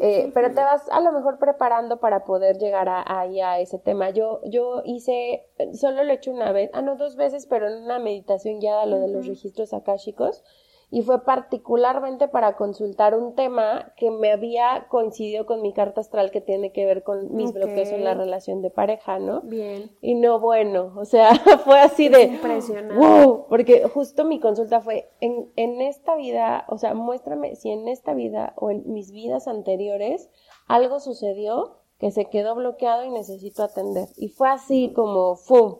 eh, 0.00 0.30
pero 0.34 0.48
te 0.48 0.60
vas 0.60 0.88
a 0.90 1.00
lo 1.00 1.12
mejor 1.12 1.38
preparando 1.38 2.00
para 2.00 2.24
poder 2.24 2.58
llegar 2.58 2.88
a, 2.88 3.04
ahí 3.06 3.40
a 3.40 3.60
ese 3.60 3.78
tema. 3.78 4.10
Yo, 4.10 4.40
yo 4.44 4.82
hice, 4.84 5.46
solo 5.74 6.02
lo 6.02 6.10
he 6.10 6.16
hecho 6.16 6.32
una 6.32 6.50
vez, 6.50 6.70
ah 6.72 6.82
no, 6.82 6.96
dos 6.96 7.14
veces, 7.14 7.46
pero 7.46 7.68
en 7.68 7.84
una 7.84 8.00
meditación 8.00 8.58
guiada 8.58 8.84
lo 8.86 8.98
de 8.98 9.08
los 9.08 9.26
registros 9.26 9.72
akáshicos 9.72 10.42
y 10.90 11.02
fue 11.02 11.24
particularmente 11.24 12.28
para 12.28 12.56
consultar 12.56 13.14
un 13.14 13.34
tema 13.34 13.92
que 13.96 14.10
me 14.10 14.30
había 14.30 14.86
coincidido 14.88 15.44
con 15.44 15.60
mi 15.60 15.72
carta 15.72 16.00
astral 16.00 16.30
que 16.30 16.40
tiene 16.40 16.72
que 16.72 16.86
ver 16.86 17.02
con 17.02 17.34
mis 17.34 17.52
bloqueos 17.52 17.88
en 17.88 18.04
la 18.04 18.14
relación 18.14 18.62
de 18.62 18.70
pareja, 18.70 19.18
¿no? 19.18 19.40
Bien. 19.42 19.90
Y 20.00 20.14
no 20.14 20.38
bueno, 20.38 20.92
o 20.96 21.04
sea, 21.04 21.34
fue 21.64 21.80
así 21.80 22.08
de 22.08 22.22
impresionante. 22.22 22.94
Wow, 22.94 23.46
porque 23.48 23.84
justo 23.88 24.24
mi 24.24 24.38
consulta 24.38 24.80
fue 24.80 25.10
en, 25.20 25.50
en 25.56 25.80
esta 25.80 26.14
vida, 26.14 26.64
o 26.68 26.78
sea, 26.78 26.94
muéstrame 26.94 27.56
si 27.56 27.70
en 27.70 27.88
esta 27.88 28.14
vida 28.14 28.54
o 28.56 28.70
en 28.70 28.84
mis 28.86 29.10
vidas 29.10 29.48
anteriores 29.48 30.30
algo 30.68 31.00
sucedió 31.00 31.78
que 31.98 32.10
se 32.10 32.26
quedó 32.26 32.54
bloqueado 32.54 33.04
y 33.04 33.10
necesito 33.10 33.62
atender. 33.62 34.08
Y 34.16 34.28
fue 34.28 34.48
así 34.50 34.92
como, 34.94 35.36
¡fum! 35.36 35.78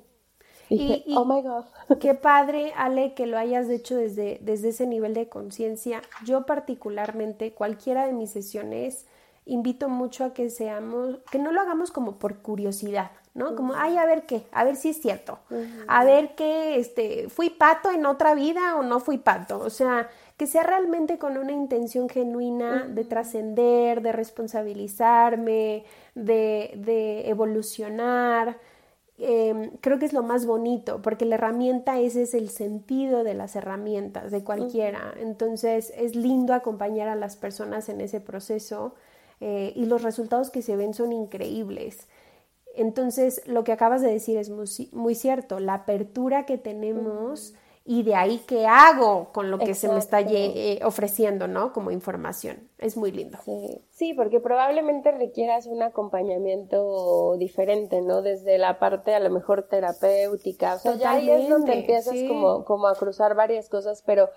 Y, 0.69 1.05
oh 1.17 1.25
my 1.25 1.43
God. 1.43 1.65
Qué 2.01 2.15
padre, 2.15 2.73
Ale, 2.77 3.15
que 3.15 3.27
lo 3.27 3.39
hayas 3.39 3.69
hecho 3.69 3.97
desde, 3.97 4.39
desde 4.43 4.71
ese 4.71 4.87
nivel 4.87 5.15
de 5.15 5.29
conciencia. 5.29 6.03
Yo 6.25 6.47
particularmente, 6.47 7.53
cualquiera 7.53 8.07
de 8.07 8.13
mis 8.13 8.31
sesiones, 8.31 9.07
invito 9.47 9.89
mucho 9.89 10.25
a 10.25 10.35
que 10.35 10.51
seamos, 10.51 11.19
que 11.31 11.39
no 11.39 11.53
lo 11.53 11.61
hagamos 11.61 11.93
como 11.93 12.19
por 12.19 12.39
curiosidad, 12.39 13.13
¿no? 13.33 13.55
Como, 13.55 13.75
ay, 13.75 13.97
a 13.97 14.05
ver 14.05 14.27
qué, 14.27 14.45
a 14.51 14.65
ver 14.65 14.75
si 14.75 14.89
es 14.89 15.01
cierto, 15.01 15.39
a 15.87 16.05
ver 16.05 16.35
qué, 16.35 16.79
este, 16.79 17.29
fui 17.29 17.51
pato 17.51 17.91
en 17.93 18.07
otra 18.07 18.35
vida 18.35 18.75
o 18.77 18.83
no 18.83 18.99
fui 18.99 19.19
pato, 19.19 19.61
o 19.61 19.71
sea, 19.71 20.09
que 20.37 20.49
sea 20.49 20.65
realmente 20.65 21.17
con 21.19 21.39
una 21.39 21.53
intención 21.53 22.09
genuina 22.09 22.87
de 22.89 23.05
trascender, 23.05 24.03
de 24.03 24.13
responsabilizarme, 24.13 25.85
de, 26.15 26.73
de 26.77 27.29
evolucionar, 27.29 28.59
Em, 29.19 29.71
creo 29.81 29.99
que 29.99 30.05
es 30.05 30.13
lo 30.13 30.23
más 30.23 30.45
bonito, 30.45 31.01
porque 31.01 31.25
la 31.25 31.37
herramienta 31.37 31.99
ese 31.99 32.23
es 32.23 32.35
el 32.35 32.51
sentido 32.51 33.25
de 33.25 33.33
las 33.33 33.57
herramientas, 33.57 34.31
de 34.31 34.45
cualquiera. 34.45 35.15
Entonces 35.19 35.93
es 35.97 36.15
lindo 36.17 36.53
acompañar 36.53 37.09
a 37.09 37.15
las 37.15 37.37
personas 37.37 37.89
en 37.89 38.03
ese 38.03 38.21
proceso 38.21 38.95
eh, 39.41 39.73
y 39.75 39.87
los 39.87 40.03
resultados 40.03 40.51
que 40.51 40.61
se 40.63 40.77
ven 40.77 40.93
son 40.93 41.13
increíbles. 41.13 42.09
Entonces, 42.75 43.41
lo 43.47 43.65
que 43.65 43.73
acabas 43.73 44.03
de 44.03 44.11
decir 44.13 44.37
es 44.37 44.51
muy, 44.51 45.15
cierto, 45.15 45.61
la 45.61 45.75
apertura 45.75 46.45
que 46.45 46.59
tenemos 46.59 47.55
y 47.89 48.03
de 48.03 48.17
ahí 48.17 48.43
qué 48.49 48.67
hago 48.67 49.33
con 49.33 49.51
lo 49.51 49.59
que 49.59 49.75
se 49.75 49.89
me 49.89 49.99
está 49.99 50.21
eh, 50.21 50.81
ofreciendo, 50.83 51.47
¿no? 51.47 51.73
Como 51.73 51.93
información. 51.93 52.69
Es 52.79 52.97
muy 52.97 53.13
lindo. 53.13 53.39
Sí. 53.91 54.13
porque 54.15 54.41
probablemente 54.41 55.13
requieras 55.13 55.67
un 55.67 55.83
acompañamiento 55.83 57.37
diferente, 57.39 58.03
¿no? 58.03 58.23
Desde 58.23 58.59
la 58.59 58.81
parte 58.81 59.15
a 59.15 59.21
lo 59.21 59.31
mejor 59.31 59.69
terapéutica. 59.69 60.75
O 60.75 60.79
sea, 60.79 60.95
ya 60.97 61.13
ahí 61.13 61.31
es 61.31 61.49
donde 61.49 61.75
empiezas 61.75 62.17
como, 62.27 62.65
como 62.65 62.89
a 62.89 62.97
cruzar 62.97 63.37
varias 63.37 63.69
cosas, 63.69 64.03
pero 64.05 64.31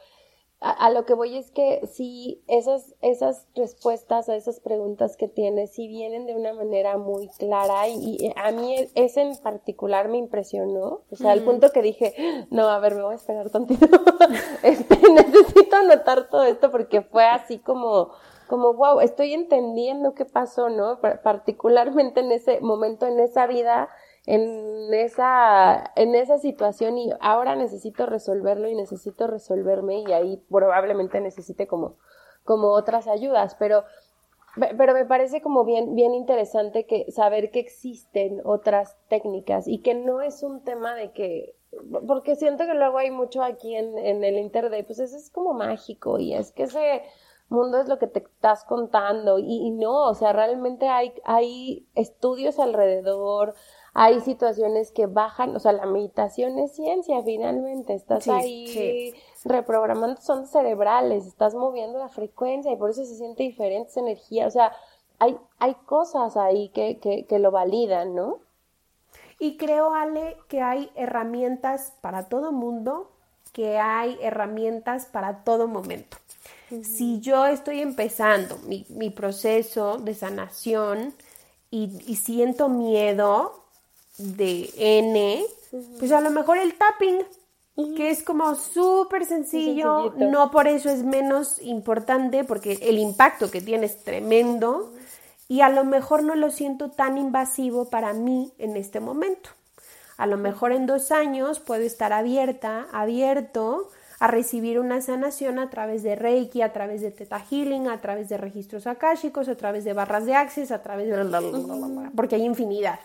a, 0.61 0.89
lo 0.89 1.05
que 1.05 1.13
voy 1.13 1.37
es 1.37 1.51
que 1.51 1.87
sí, 1.89 2.43
esas, 2.47 2.93
esas 3.01 3.47
respuestas 3.55 4.27
a 4.27 4.35
esas 4.35 4.59
preguntas 4.59 5.15
que 5.15 5.29
tienes, 5.29 5.71
sí 5.71 5.87
vienen 5.87 6.25
de 6.25 6.35
una 6.35 6.53
manera 6.53 6.97
muy 6.97 7.29
clara 7.29 7.87
y, 7.87 8.33
a 8.35 8.51
mí 8.51 8.75
e, 8.75 8.89
ese 8.95 9.21
en 9.21 9.37
particular 9.37 10.09
me 10.09 10.17
impresionó, 10.17 11.01
o 11.09 11.15
sea, 11.15 11.31
al 11.31 11.43
punto 11.43 11.71
que 11.71 11.81
dije, 11.81 12.13
no, 12.49 12.67
a 12.67 12.79
ver, 12.79 12.95
me 12.95 13.03
voy 13.03 13.13
a 13.13 13.15
esperar 13.15 13.49
tantito, 13.49 13.87
este, 14.63 14.97
necesito 15.13 15.77
anotar 15.77 16.29
todo 16.29 16.43
esto 16.43 16.69
porque 16.71 17.03
fue 17.03 17.23
así 17.23 17.59
como, 17.59 18.09
como, 18.47 18.73
wow, 18.73 18.99
estoy 18.99 19.33
entendiendo 19.33 20.13
qué 20.13 20.25
pasó, 20.25 20.67
¿no? 20.69 20.99
Particularmente 20.99 22.19
en 22.19 22.33
ese 22.33 22.59
momento, 22.59 23.05
en 23.07 23.21
esa 23.21 23.47
vida, 23.47 23.87
en 24.29 24.93
esa, 24.93 25.91
en 25.95 26.13
esa 26.13 26.37
situación 26.37 26.99
y 26.99 27.09
ahora 27.19 27.55
necesito 27.55 28.05
resolverlo 28.05 28.69
y 28.69 28.75
necesito 28.75 29.25
resolverme 29.25 30.03
y 30.07 30.13
ahí 30.13 30.37
probablemente 30.51 31.19
necesite 31.19 31.65
como, 31.65 31.95
como 32.43 32.67
otras 32.67 33.07
ayudas, 33.07 33.55
pero, 33.55 33.85
pero 34.77 34.93
me 34.93 35.05
parece 35.05 35.41
como 35.41 35.65
bien, 35.65 35.95
bien 35.95 36.13
interesante 36.13 36.85
que 36.85 37.11
saber 37.11 37.49
que 37.49 37.59
existen 37.59 38.41
otras 38.45 38.97
técnicas 39.07 39.67
y 39.67 39.79
que 39.79 39.95
no 39.95 40.21
es 40.21 40.43
un 40.43 40.63
tema 40.63 40.93
de 40.93 41.11
que, 41.11 41.55
porque 42.07 42.35
siento 42.35 42.67
que 42.67 42.75
luego 42.75 42.99
hay 42.99 43.09
mucho 43.09 43.41
aquí 43.41 43.75
en, 43.75 43.97
en 43.97 44.23
el 44.23 44.37
internet, 44.37 44.85
pues 44.85 44.99
eso 44.99 45.17
es 45.17 45.31
como 45.31 45.53
mágico 45.53 46.19
y 46.19 46.35
es 46.35 46.51
que 46.51 46.67
se 46.67 47.01
mundo 47.49 47.79
es 47.79 47.87
lo 47.87 47.97
que 47.97 48.07
te 48.07 48.19
estás 48.19 48.63
contando 48.63 49.39
y, 49.39 49.71
no, 49.71 50.05
o 50.05 50.13
sea, 50.13 50.33
realmente 50.33 50.87
hay, 50.87 51.13
hay 51.23 51.87
estudios 51.95 52.59
alrededor, 52.59 53.55
hay 53.93 54.21
situaciones 54.21 54.91
que 54.91 55.07
bajan, 55.07 55.55
o 55.55 55.59
sea, 55.59 55.71
la 55.71 55.85
meditación 55.85 56.59
es 56.59 56.75
ciencia 56.75 57.21
finalmente, 57.23 57.93
estás 57.93 58.27
ahí 58.27 59.13
reprogramando 59.45 60.21
son 60.21 60.47
cerebrales, 60.47 61.25
estás 61.25 61.55
moviendo 61.55 61.99
la 61.99 62.09
frecuencia 62.09 62.71
y 62.71 62.75
por 62.75 62.91
eso 62.91 63.05
se 63.05 63.15
siente 63.15 63.43
diferente 63.43 63.89
esa 63.89 63.99
energía, 64.01 64.47
o 64.47 64.51
sea, 64.51 64.73
hay, 65.19 65.37
hay 65.59 65.75
cosas 65.85 66.37
ahí 66.37 66.69
que, 66.69 66.99
que, 66.99 67.25
que 67.25 67.39
lo 67.39 67.51
validan, 67.51 68.15
¿no? 68.15 68.39
Y 69.39 69.57
creo, 69.57 69.93
Ale, 69.93 70.37
que 70.47 70.61
hay 70.61 70.91
herramientas 70.95 71.93
para 72.01 72.27
todo 72.27 72.51
mundo, 72.51 73.09
que 73.53 73.77
hay 73.79 74.17
herramientas 74.21 75.05
para 75.05 75.43
todo 75.43 75.67
momento. 75.67 76.17
Si 76.83 77.19
yo 77.19 77.45
estoy 77.45 77.81
empezando 77.81 78.57
mi, 78.59 78.85
mi 78.89 79.09
proceso 79.09 79.97
de 79.97 80.13
sanación 80.13 81.13
y, 81.71 81.89
y, 82.05 82.17
siento 82.17 82.69
miedo 82.69 83.63
de 84.19 84.69
N, 84.77 85.43
pues 85.97 86.11
a 86.11 86.21
lo 86.21 86.29
mejor 86.29 86.57
el 86.57 86.75
tapping, 86.75 87.23
que 87.95 88.11
es 88.11 88.23
como 88.23 88.55
súper 88.55 89.25
sencillo, 89.25 90.13
no 90.17 90.51
por 90.51 90.67
eso 90.67 90.89
es 90.89 91.03
menos 91.03 91.61
importante, 91.61 92.43
porque 92.43 92.77
el 92.81 92.99
impacto 92.99 93.49
que 93.49 93.61
tiene 93.61 93.85
es 93.85 94.03
tremendo 94.03 94.93
y 95.47 95.61
a 95.61 95.69
lo 95.69 95.85
mejor 95.85 96.23
no 96.23 96.35
lo 96.35 96.51
siento 96.51 96.91
tan 96.91 97.17
invasivo 97.17 97.89
para 97.89 98.13
mí 98.13 98.51
en 98.57 98.75
este 98.75 98.99
momento. 98.99 99.49
A 100.17 100.27
lo 100.27 100.37
mejor 100.37 100.73
en 100.73 100.85
dos 100.85 101.11
años 101.11 101.61
puedo 101.61 101.81
estar 101.83 102.11
abierta, 102.11 102.87
abierto 102.91 103.89
a 104.19 104.27
recibir 104.27 104.79
una 104.79 104.99
sanación 105.01 105.59
a 105.59 105.69
través 105.69 106.03
de 106.03 106.17
Reiki, 106.17 106.61
a 106.61 106.73
través 106.73 106.99
de 107.01 107.11
Theta 107.11 107.39
Healing, 107.39 107.87
a 107.87 108.01
través 108.01 108.27
de 108.27 108.37
registros 108.37 108.85
akáshicos, 108.85 109.47
a 109.47 109.55
través 109.55 109.85
de 109.85 109.93
barras 109.93 110.25
de 110.25 110.35
Access, 110.35 110.71
a 110.71 110.83
través 110.83 111.07
de... 111.07 112.11
porque 112.15 112.35
hay 112.35 112.43
infinidad. 112.43 112.99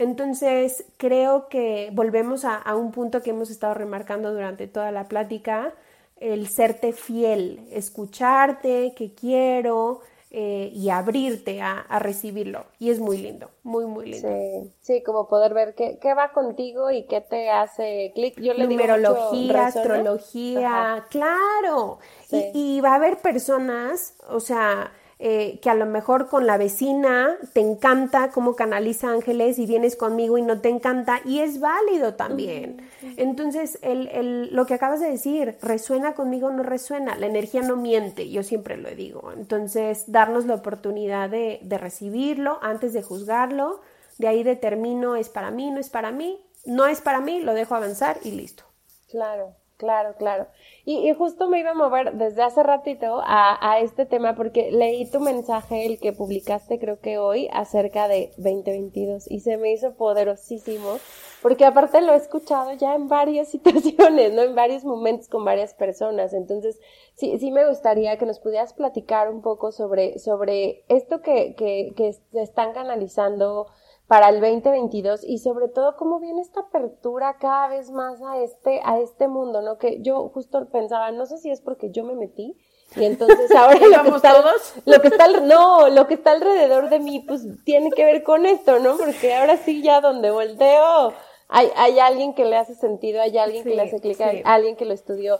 Entonces, 0.00 0.86
creo 0.96 1.48
que 1.48 1.90
volvemos 1.92 2.46
a, 2.46 2.56
a 2.56 2.74
un 2.74 2.90
punto 2.90 3.22
que 3.22 3.30
hemos 3.30 3.50
estado 3.50 3.74
remarcando 3.74 4.32
durante 4.32 4.66
toda 4.66 4.90
la 4.92 5.04
plática, 5.04 5.74
el 6.16 6.48
serte 6.48 6.94
fiel, 6.94 7.68
escucharte, 7.70 8.94
que 8.96 9.14
quiero, 9.14 10.00
eh, 10.32 10.70
y 10.72 10.90
abrirte 10.90 11.60
a, 11.60 11.98
recibirlo. 11.98 12.64
Y 12.78 12.88
es 12.90 13.00
muy 13.00 13.18
lindo, 13.18 13.50
muy, 13.62 13.84
muy 13.84 14.12
lindo. 14.12 14.28
Sí, 14.28 14.70
sí 14.80 15.02
como 15.02 15.28
poder 15.28 15.52
ver 15.52 15.74
qué, 15.74 15.98
qué 16.00 16.14
va 16.14 16.32
contigo 16.32 16.90
y 16.90 17.02
qué 17.02 17.20
te 17.20 17.50
hace 17.50 18.12
clic. 18.14 18.40
Yo 18.40 18.54
le 18.54 18.68
Numerología, 18.68 19.66
astrología, 19.66 21.04
claro. 21.10 21.98
Y, 22.30 22.76
y 22.76 22.80
va 22.80 22.92
a 22.92 22.94
haber 22.94 23.18
personas, 23.18 24.14
o 24.28 24.40
sea, 24.40 24.92
eh, 25.22 25.58
que 25.60 25.68
a 25.68 25.74
lo 25.74 25.84
mejor 25.84 26.28
con 26.28 26.46
la 26.46 26.56
vecina 26.56 27.36
te 27.52 27.60
encanta 27.60 28.30
cómo 28.30 28.56
canaliza 28.56 29.10
ángeles 29.10 29.58
y 29.58 29.66
vienes 29.66 29.94
conmigo 29.94 30.38
y 30.38 30.42
no 30.42 30.62
te 30.62 30.70
encanta 30.70 31.20
y 31.26 31.40
es 31.40 31.60
válido 31.60 32.14
también. 32.14 32.88
Entonces, 33.18 33.78
el, 33.82 34.08
el, 34.08 34.56
lo 34.56 34.64
que 34.64 34.72
acabas 34.72 34.98
de 35.00 35.10
decir, 35.10 35.58
resuena 35.60 36.14
conmigo 36.14 36.46
o 36.46 36.52
no 36.52 36.62
resuena, 36.62 37.16
la 37.16 37.26
energía 37.26 37.60
no 37.60 37.76
miente, 37.76 38.30
yo 38.30 38.42
siempre 38.42 38.78
lo 38.78 38.88
digo. 38.94 39.30
Entonces, 39.32 40.10
darnos 40.10 40.46
la 40.46 40.54
oportunidad 40.54 41.28
de, 41.28 41.60
de 41.64 41.76
recibirlo 41.76 42.58
antes 42.62 42.94
de 42.94 43.02
juzgarlo, 43.02 43.82
de 44.16 44.26
ahí 44.26 44.42
determino 44.42 45.16
es 45.16 45.28
para 45.28 45.50
mí, 45.50 45.70
no 45.70 45.80
es 45.80 45.90
para 45.90 46.12
mí, 46.12 46.40
no 46.64 46.86
es 46.86 47.02
para 47.02 47.20
mí, 47.20 47.42
lo 47.42 47.52
dejo 47.52 47.74
avanzar 47.74 48.16
y 48.24 48.30
listo. 48.30 48.64
Claro. 49.10 49.59
Claro, 49.80 50.14
claro. 50.18 50.46
Y, 50.84 51.10
justo 51.14 51.48
me 51.48 51.58
iba 51.58 51.70
a 51.70 51.74
mover 51.74 52.12
desde 52.12 52.42
hace 52.42 52.62
ratito 52.62 53.22
a, 53.24 53.78
este 53.80 54.04
tema 54.04 54.34
porque 54.34 54.70
leí 54.70 55.10
tu 55.10 55.20
mensaje, 55.20 55.86
el 55.86 55.98
que 55.98 56.12
publicaste 56.12 56.78
creo 56.78 57.00
que 57.00 57.16
hoy, 57.16 57.48
acerca 57.50 58.06
de 58.06 58.30
2022 58.36 59.30
y 59.30 59.40
se 59.40 59.56
me 59.56 59.72
hizo 59.72 59.94
poderosísimo 59.94 60.98
porque 61.40 61.64
aparte 61.64 62.02
lo 62.02 62.12
he 62.12 62.16
escuchado 62.16 62.74
ya 62.74 62.94
en 62.94 63.08
varias 63.08 63.48
situaciones, 63.52 64.34
¿no? 64.34 64.42
En 64.42 64.54
varios 64.54 64.84
momentos 64.84 65.28
con 65.28 65.46
varias 65.46 65.72
personas. 65.72 66.34
Entonces, 66.34 66.78
sí, 67.14 67.38
sí 67.38 67.50
me 67.50 67.66
gustaría 67.66 68.18
que 68.18 68.26
nos 68.26 68.38
pudieras 68.38 68.74
platicar 68.74 69.30
un 69.30 69.40
poco 69.40 69.72
sobre, 69.72 70.18
sobre 70.18 70.84
esto 70.88 71.22
que, 71.22 71.54
que, 71.54 71.94
que 71.96 72.12
se 72.12 72.42
están 72.42 72.74
canalizando 72.74 73.66
para 74.10 74.30
el 74.30 74.40
2022 74.40 75.22
y 75.22 75.38
sobre 75.38 75.68
todo 75.68 75.94
cómo 75.96 76.18
viene 76.18 76.42
esta 76.42 76.62
apertura 76.62 77.36
cada 77.38 77.68
vez 77.68 77.92
más 77.92 78.20
a 78.20 78.38
este 78.38 78.80
a 78.82 78.98
este 78.98 79.28
mundo, 79.28 79.62
¿no? 79.62 79.78
Que 79.78 80.02
yo 80.02 80.30
justo 80.30 80.68
pensaba, 80.68 81.12
no 81.12 81.26
sé 81.26 81.38
si 81.38 81.48
es 81.48 81.60
porque 81.60 81.92
yo 81.92 82.02
me 82.02 82.16
metí 82.16 82.56
y 82.96 83.04
entonces 83.04 83.48
ahora 83.56 83.78
lo 83.78 84.02
que 84.02 84.16
está 84.16 84.42
todos? 84.42 84.74
lo 84.84 85.00
que 85.00 85.06
está 85.06 85.28
no, 85.28 85.88
lo 85.90 86.08
que 86.08 86.14
está 86.14 86.32
alrededor 86.32 86.88
de 86.88 86.98
mí 86.98 87.20
pues 87.20 87.42
tiene 87.64 87.92
que 87.92 88.04
ver 88.04 88.24
con 88.24 88.46
esto, 88.46 88.80
¿no? 88.80 88.96
Porque 88.96 89.32
ahora 89.32 89.56
sí 89.58 89.80
ya 89.80 90.00
donde 90.00 90.32
volteo 90.32 91.12
hay 91.46 91.70
hay 91.76 92.00
alguien 92.00 92.34
que 92.34 92.46
le 92.46 92.56
hace 92.56 92.74
sentido, 92.74 93.22
hay 93.22 93.38
alguien 93.38 93.62
que 93.62 93.76
le 93.76 93.82
hace 93.82 94.00
clic, 94.00 94.20
hay 94.22 94.42
alguien 94.44 94.74
que 94.74 94.86
lo 94.86 94.92
estudió. 94.92 95.38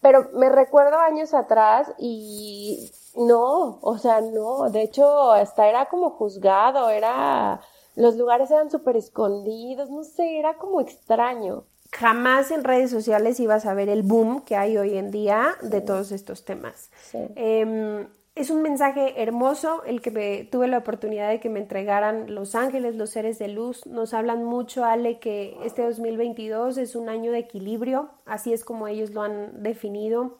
Pero 0.00 0.28
me 0.32 0.48
recuerdo 0.48 0.98
años 0.98 1.34
atrás 1.34 1.92
y 1.98 2.90
no, 3.14 3.78
o 3.80 3.96
sea, 3.98 4.20
no, 4.22 4.70
de 4.70 4.82
hecho 4.82 5.30
hasta 5.30 5.68
era 5.68 5.86
como 5.86 6.10
juzgado, 6.10 6.90
era 6.90 7.60
los 7.98 8.16
lugares 8.16 8.50
eran 8.50 8.70
súper 8.70 8.96
escondidos, 8.96 9.90
no 9.90 10.04
sé, 10.04 10.38
era 10.38 10.54
como 10.54 10.80
extraño. 10.80 11.64
Jamás 11.90 12.52
en 12.52 12.62
redes 12.62 12.90
sociales 12.90 13.40
ibas 13.40 13.66
a 13.66 13.74
ver 13.74 13.88
el 13.88 14.04
boom 14.04 14.42
que 14.42 14.54
hay 14.54 14.78
hoy 14.78 14.96
en 14.96 15.10
día 15.10 15.56
de 15.62 15.80
todos 15.80 16.12
estos 16.12 16.44
temas. 16.44 16.92
Em, 17.34 18.06
es 18.36 18.50
un 18.50 18.62
mensaje 18.62 19.20
hermoso 19.20 19.82
el 19.84 20.00
que 20.00 20.48
tuve 20.48 20.68
la 20.68 20.78
oportunidad 20.78 21.28
de 21.28 21.40
que 21.40 21.48
me 21.48 21.58
entregaran 21.58 22.32
los 22.32 22.54
ángeles, 22.54 22.94
los 22.94 23.10
seres 23.10 23.40
de 23.40 23.48
luz. 23.48 23.84
Nos 23.84 24.14
hablan 24.14 24.44
mucho, 24.44 24.84
Ale, 24.84 25.18
que 25.18 25.56
este 25.64 25.82
2022 25.82 26.78
es 26.78 26.94
un 26.94 27.08
año 27.08 27.32
de 27.32 27.38
equilibrio, 27.38 28.10
así 28.26 28.52
es 28.52 28.64
como 28.64 28.86
ellos 28.86 29.10
lo 29.10 29.22
han 29.22 29.64
definido. 29.64 30.38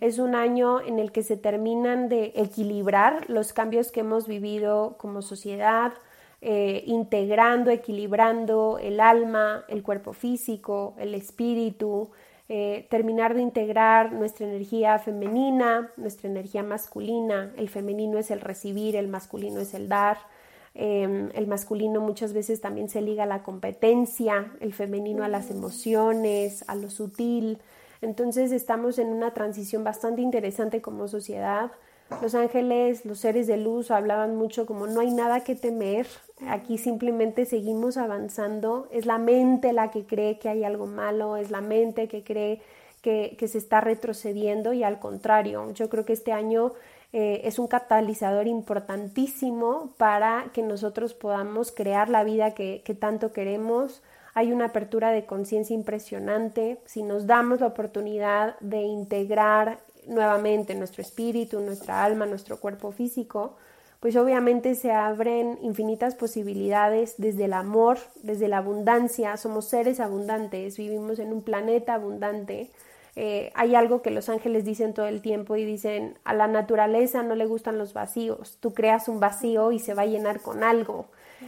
Es 0.00 0.18
un 0.18 0.34
año 0.34 0.80
en 0.80 0.98
el 0.98 1.12
que 1.12 1.22
se 1.22 1.36
terminan 1.36 2.08
de 2.08 2.32
equilibrar 2.34 3.30
los 3.30 3.52
cambios 3.52 3.92
que 3.92 4.00
hemos 4.00 4.26
vivido 4.26 4.96
como 4.98 5.22
sociedad, 5.22 5.92
eh, 6.48 6.84
integrando, 6.86 7.72
equilibrando 7.72 8.78
el 8.80 9.00
alma, 9.00 9.64
el 9.66 9.82
cuerpo 9.82 10.12
físico, 10.12 10.94
el 10.96 11.12
espíritu, 11.16 12.10
eh, 12.48 12.86
terminar 12.88 13.34
de 13.34 13.42
integrar 13.42 14.12
nuestra 14.12 14.46
energía 14.46 14.96
femenina, 15.00 15.90
nuestra 15.96 16.30
energía 16.30 16.62
masculina. 16.62 17.52
El 17.56 17.68
femenino 17.68 18.16
es 18.16 18.30
el 18.30 18.40
recibir, 18.40 18.94
el 18.94 19.08
masculino 19.08 19.58
es 19.58 19.74
el 19.74 19.88
dar. 19.88 20.18
Em, 20.74 21.30
el 21.34 21.48
masculino 21.48 22.00
muchas 22.00 22.32
veces 22.32 22.60
también 22.60 22.88
se 22.88 23.00
liga 23.00 23.24
a 23.24 23.26
la 23.26 23.42
competencia, 23.42 24.52
el 24.60 24.72
femenino 24.72 25.24
a 25.24 25.28
las 25.28 25.50
emociones, 25.50 26.64
a 26.68 26.76
lo 26.76 26.90
sutil. 26.90 27.58
Entonces 28.02 28.52
estamos 28.52 29.00
en 29.00 29.08
una 29.08 29.34
transición 29.34 29.82
bastante 29.82 30.22
interesante 30.22 30.80
como 30.80 31.08
sociedad 31.08 31.72
los 32.22 32.34
ángeles, 32.34 33.04
los 33.04 33.18
seres 33.18 33.46
de 33.46 33.56
luz 33.56 33.90
hablaban 33.90 34.36
mucho 34.36 34.66
como 34.66 34.86
no 34.86 35.00
hay 35.00 35.10
nada 35.10 35.40
que 35.40 35.54
temer, 35.54 36.06
aquí 36.48 36.78
simplemente 36.78 37.44
seguimos 37.44 37.96
avanzando, 37.96 38.88
es 38.92 39.06
la 39.06 39.18
mente 39.18 39.72
la 39.72 39.90
que 39.90 40.06
cree 40.06 40.38
que 40.38 40.48
hay 40.48 40.64
algo 40.64 40.86
malo, 40.86 41.36
es 41.36 41.50
la 41.50 41.60
mente 41.60 42.08
que 42.08 42.22
cree 42.22 42.60
que, 43.02 43.48
se 43.48 43.58
está 43.58 43.80
retrocediendo 43.80 44.72
y 44.72 44.82
al 44.82 44.98
contrario, 44.98 45.70
yo 45.72 45.88
creo 45.88 46.04
que 46.04 46.12
este 46.12 46.32
año 46.32 46.72
eh, 47.12 47.42
es 47.44 47.58
un 47.58 47.68
catalizador 47.68 48.48
importantísimo 48.48 49.92
para 49.96 50.46
que 50.52 50.62
nosotros 50.62 51.14
podamos 51.14 51.70
crear 51.70 52.08
la 52.08 52.24
vida 52.24 52.52
que, 52.52 52.82
que 52.84 52.94
tanto 52.94 53.32
queremos. 53.32 54.02
Hay 54.34 54.52
una 54.52 54.66
apertura 54.66 55.12
de 55.12 55.24
conciencia 55.24 55.72
impresionante. 55.72 56.78
Si 56.84 57.04
nos 57.04 57.28
damos 57.28 57.60
la 57.60 57.68
oportunidad 57.68 58.58
de 58.58 58.82
integrar 58.82 59.78
nuevamente 60.06 60.74
nuestro 60.74 61.02
espíritu, 61.02 61.60
nuestra 61.60 62.04
alma, 62.04 62.26
nuestro 62.26 62.58
cuerpo 62.58 62.92
físico, 62.92 63.56
pues 64.00 64.16
obviamente 64.16 64.74
se 64.74 64.92
abren 64.92 65.58
infinitas 65.62 66.14
posibilidades 66.14 67.14
desde 67.18 67.46
el 67.46 67.52
amor, 67.52 67.98
desde 68.22 68.48
la 68.48 68.58
abundancia, 68.58 69.36
somos 69.36 69.68
seres 69.68 70.00
abundantes, 70.00 70.76
vivimos 70.76 71.18
en 71.18 71.32
un 71.32 71.42
planeta 71.42 71.94
abundante. 71.94 72.70
Eh, 73.16 73.50
hay 73.54 73.74
algo 73.74 74.02
que 74.02 74.10
los 74.10 74.28
ángeles 74.28 74.64
dicen 74.64 74.92
todo 74.92 75.06
el 75.06 75.22
tiempo 75.22 75.56
y 75.56 75.64
dicen, 75.64 76.18
a 76.24 76.34
la 76.34 76.46
naturaleza 76.46 77.22
no 77.22 77.34
le 77.34 77.46
gustan 77.46 77.78
los 77.78 77.94
vacíos, 77.94 78.58
tú 78.60 78.74
creas 78.74 79.08
un 79.08 79.20
vacío 79.20 79.72
y 79.72 79.78
se 79.78 79.94
va 79.94 80.02
a 80.02 80.06
llenar 80.06 80.40
con 80.40 80.62
algo. 80.62 81.06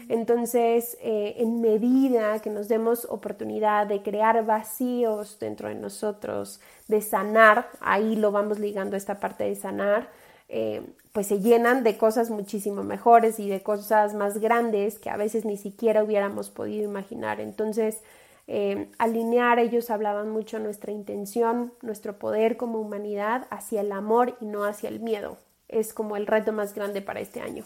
Entonces, 0.09 0.97
eh, 1.03 1.35
en 1.39 1.61
medida 1.61 2.41
que 2.41 2.51
nos 2.51 2.69
demos 2.69 3.05
oportunidad 3.11 3.87
de 3.87 4.03
crear 4.03 4.45
vacíos 4.45 5.39
dentro 5.39 5.69
de 5.69 5.75
nosotros, 5.75 6.61
de 6.89 7.03
sanar, 7.03 7.69
ahí 7.81 8.17
lo 8.17 8.33
vamos 8.33 8.59
ligando 8.59 8.95
a 8.95 8.99
esta 8.99 9.21
parte 9.21 9.45
de 9.45 9.55
sanar, 9.55 10.09
eh, 10.49 10.83
pues 11.13 11.27
se 11.27 11.41
llenan 11.41 11.85
de 11.85 11.99
cosas 11.99 12.31
muchísimo 12.31 12.83
mejores 12.83 13.39
y 13.39 13.51
de 13.51 13.63
cosas 13.63 14.15
más 14.15 14.39
grandes 14.39 14.99
que 14.99 15.11
a 15.11 15.17
veces 15.19 15.45
ni 15.45 15.59
siquiera 15.59 16.03
hubiéramos 16.03 16.49
podido 16.49 16.85
imaginar. 16.85 17.39
Entonces, 17.41 18.03
eh, 18.47 18.91
alinear, 18.97 19.59
ellos 19.59 19.91
hablaban 19.91 20.31
mucho 20.31 20.59
nuestra 20.59 20.91
intención, 20.91 21.75
nuestro 21.83 22.19
poder 22.19 22.57
como 22.57 22.81
humanidad 22.81 23.47
hacia 23.51 23.83
el 23.83 23.93
amor 23.93 24.37
y 24.41 24.47
no 24.47 24.65
hacia 24.65 24.89
el 24.89 25.01
miedo. 25.01 25.37
es 25.69 25.93
como 25.93 26.17
el 26.17 26.27
reto 26.27 26.51
más 26.53 26.75
grande 26.75 27.03
para 27.03 27.21
este 27.21 27.41
año. 27.43 27.63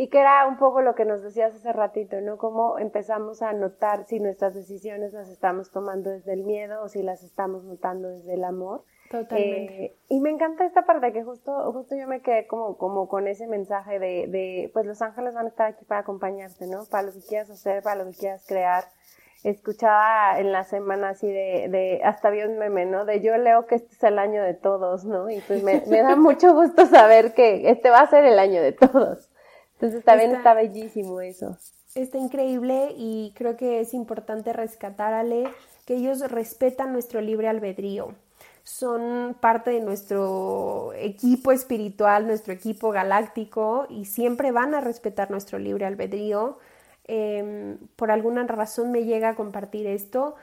Y 0.00 0.10
que 0.10 0.20
era 0.20 0.46
un 0.46 0.58
poco 0.58 0.80
lo 0.80 0.94
que 0.94 1.04
nos 1.04 1.22
decías 1.24 1.52
hace 1.52 1.72
ratito, 1.72 2.20
¿no? 2.20 2.38
Cómo 2.38 2.78
empezamos 2.78 3.42
a 3.42 3.52
notar 3.52 4.04
si 4.06 4.20
nuestras 4.20 4.54
decisiones 4.54 5.12
las 5.12 5.28
estamos 5.28 5.72
tomando 5.72 6.10
desde 6.10 6.34
el 6.34 6.44
miedo 6.44 6.84
o 6.84 6.88
si 6.88 7.02
las 7.02 7.24
estamos 7.24 7.64
notando 7.64 8.08
desde 8.08 8.34
el 8.34 8.44
amor. 8.44 8.84
Totalmente. 9.10 9.84
Eh, 9.84 9.96
y 10.08 10.20
me 10.20 10.30
encanta 10.30 10.64
esta 10.64 10.86
parte 10.86 11.12
que 11.12 11.24
justo, 11.24 11.72
justo 11.72 11.96
yo 11.96 12.06
me 12.06 12.20
quedé 12.20 12.46
como, 12.46 12.78
como 12.78 13.08
con 13.08 13.26
ese 13.26 13.48
mensaje 13.48 13.98
de, 13.98 14.28
de, 14.28 14.70
pues 14.72 14.86
los 14.86 15.02
ángeles 15.02 15.34
van 15.34 15.46
a 15.46 15.48
estar 15.48 15.66
aquí 15.66 15.84
para 15.84 16.02
acompañarte, 16.02 16.68
¿no? 16.68 16.84
Para 16.88 17.08
lo 17.08 17.12
que 17.12 17.20
quieras 17.26 17.50
hacer, 17.50 17.82
para 17.82 18.04
lo 18.04 18.10
que 18.12 18.18
quieras 18.18 18.46
crear. 18.46 18.84
Escuchaba 19.42 20.38
en 20.38 20.52
la 20.52 20.62
semana 20.62 21.10
así 21.10 21.26
de, 21.26 21.68
de 21.70 22.02
hasta 22.04 22.30
vi 22.30 22.42
un 22.42 22.56
meme, 22.58 22.86
¿no? 22.86 23.04
De 23.04 23.20
yo 23.20 23.36
leo 23.36 23.66
que 23.66 23.74
este 23.74 23.94
es 23.94 24.02
el 24.04 24.20
año 24.20 24.44
de 24.44 24.54
todos, 24.54 25.04
¿no? 25.04 25.28
Y 25.28 25.40
pues 25.40 25.64
me, 25.64 25.82
me 25.88 26.02
da 26.02 26.14
mucho 26.16 26.54
gusto 26.54 26.86
saber 26.86 27.34
que 27.34 27.68
este 27.68 27.90
va 27.90 28.00
a 28.00 28.10
ser 28.10 28.24
el 28.24 28.38
año 28.38 28.62
de 28.62 28.72
todos. 28.72 29.27
Entonces 29.80 30.04
también 30.04 30.34
está, 30.34 30.54
bellísimo 30.54 31.20
eso. 31.20 31.56
Está 31.94 32.18
increíble 32.18 32.94
y 32.96 33.32
creo 33.36 33.56
que 33.56 33.80
es 33.80 33.94
importante 33.94 34.52
rescatar, 34.52 35.14
Ale, 35.14 35.48
que 35.86 35.94
ellos 35.94 36.20
respetan 36.30 36.92
nuestro 36.92 37.20
libre 37.20 37.48
albedrío 37.48 38.14
son 38.68 39.34
parte 39.40 39.70
de 39.70 39.80
nuestro 39.80 40.92
equipo 40.94 41.52
espiritual, 41.52 42.26
nuestro 42.26 42.52
equipo 42.52 42.90
galáctico 42.90 43.86
y 43.88 44.04
siempre 44.04 44.52
van 44.52 44.74
a 44.74 44.82
respetar 44.82 45.30
nuestro 45.30 45.58
libre 45.58 45.86
albedrío. 45.86 46.58
Em, 47.04 47.78
por 47.96 48.10
alguna 48.10 48.46
razón 48.46 48.90
me 48.90 49.04
llega 49.04 49.30
a 49.30 49.34
compartir 49.36 49.86
esto. 49.86 50.34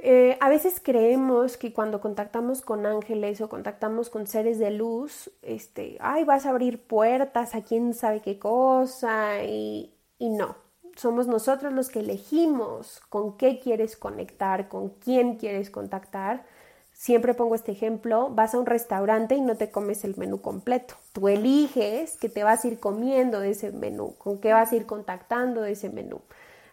Eh, 0.00 0.36
a 0.40 0.48
veces 0.48 0.80
creemos 0.82 1.56
que 1.56 1.72
cuando 1.72 2.00
contactamos 2.00 2.62
con 2.62 2.86
ángeles 2.86 3.40
o 3.40 3.48
contactamos 3.48 4.10
con 4.10 4.26
seres 4.26 4.58
de 4.58 4.70
luz, 4.70 5.30
este, 5.42 5.96
ay, 6.00 6.24
vas 6.24 6.46
a 6.46 6.50
abrir 6.50 6.86
puertas 6.86 7.54
a 7.54 7.62
quién 7.62 7.94
sabe 7.94 8.20
qué 8.22 8.38
cosa 8.38 9.42
y, 9.44 9.92
y 10.18 10.30
no. 10.30 10.56
Somos 10.96 11.26
nosotros 11.28 11.72
los 11.72 11.88
que 11.90 12.00
elegimos 12.00 13.00
con 13.08 13.36
qué 13.36 13.60
quieres 13.60 13.96
conectar, 13.96 14.68
con 14.68 14.90
quién 14.90 15.36
quieres 15.36 15.70
contactar 15.70 16.44
Siempre 16.92 17.32
pongo 17.32 17.54
este 17.54 17.70
ejemplo, 17.70 18.28
vas 18.30 18.54
a 18.54 18.58
un 18.58 18.66
restaurante 18.66 19.36
y 19.36 19.40
no 19.40 19.56
te 19.56 19.70
comes 19.70 20.04
el 20.04 20.16
menú 20.16 20.40
completo. 20.40 20.96
Tú 21.12 21.28
eliges 21.28 22.16
que 22.16 22.28
te 22.28 22.42
vas 22.42 22.64
a 22.64 22.68
ir 22.68 22.80
comiendo 22.80 23.38
de 23.38 23.50
ese 23.50 23.70
menú, 23.70 24.16
con 24.18 24.40
qué 24.40 24.52
vas 24.52 24.72
a 24.72 24.76
ir 24.76 24.84
contactando 24.84 25.62
de 25.62 25.72
ese 25.72 25.90
menú. 25.90 26.20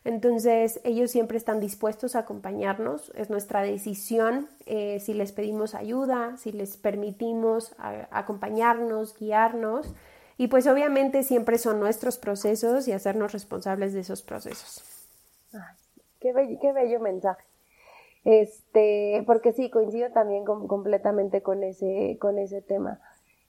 Entonces, 0.05 0.79
ellos 0.83 1.09
siempre 1.09 1.35
están 1.37 1.59
dispuestos 1.59 2.15
a 2.15 2.19
acompañarnos. 2.19 3.11
Es 3.15 3.31
nuestra 3.31 3.63
decisión 3.63 4.47
eh, 4.67 4.99
si 4.99 5.15
les 5.15 5.31
pedimos 5.31 5.73
ayuda, 5.73 6.37
si 6.37 6.51
les 6.51 6.77
permitimos 6.77 7.75
acompañarnos, 8.11 9.17
guiarnos. 9.17 9.93
Y 10.37 10.47
pues 10.47 10.67
obviamente 10.67 11.23
siempre 11.23 11.57
son 11.57 11.79
nuestros 11.79 12.17
procesos 12.17 12.87
y 12.87 12.91
hacernos 12.91 13.33
responsables 13.33 13.93
de 13.93 14.01
esos 14.01 14.21
procesos. 14.21 14.83
qué, 16.19 16.57
qué 16.61 16.71
bello 16.71 16.99
mensaje. 16.99 17.43
Este, 18.25 19.23
porque 19.25 19.53
sí, 19.53 19.71
coincido 19.71 20.11
también 20.11 20.45
completamente 20.45 21.41
con 21.41 21.63
ese, 21.63 22.17
con 22.19 22.37
ese 22.37 22.61
tema. 22.61 22.99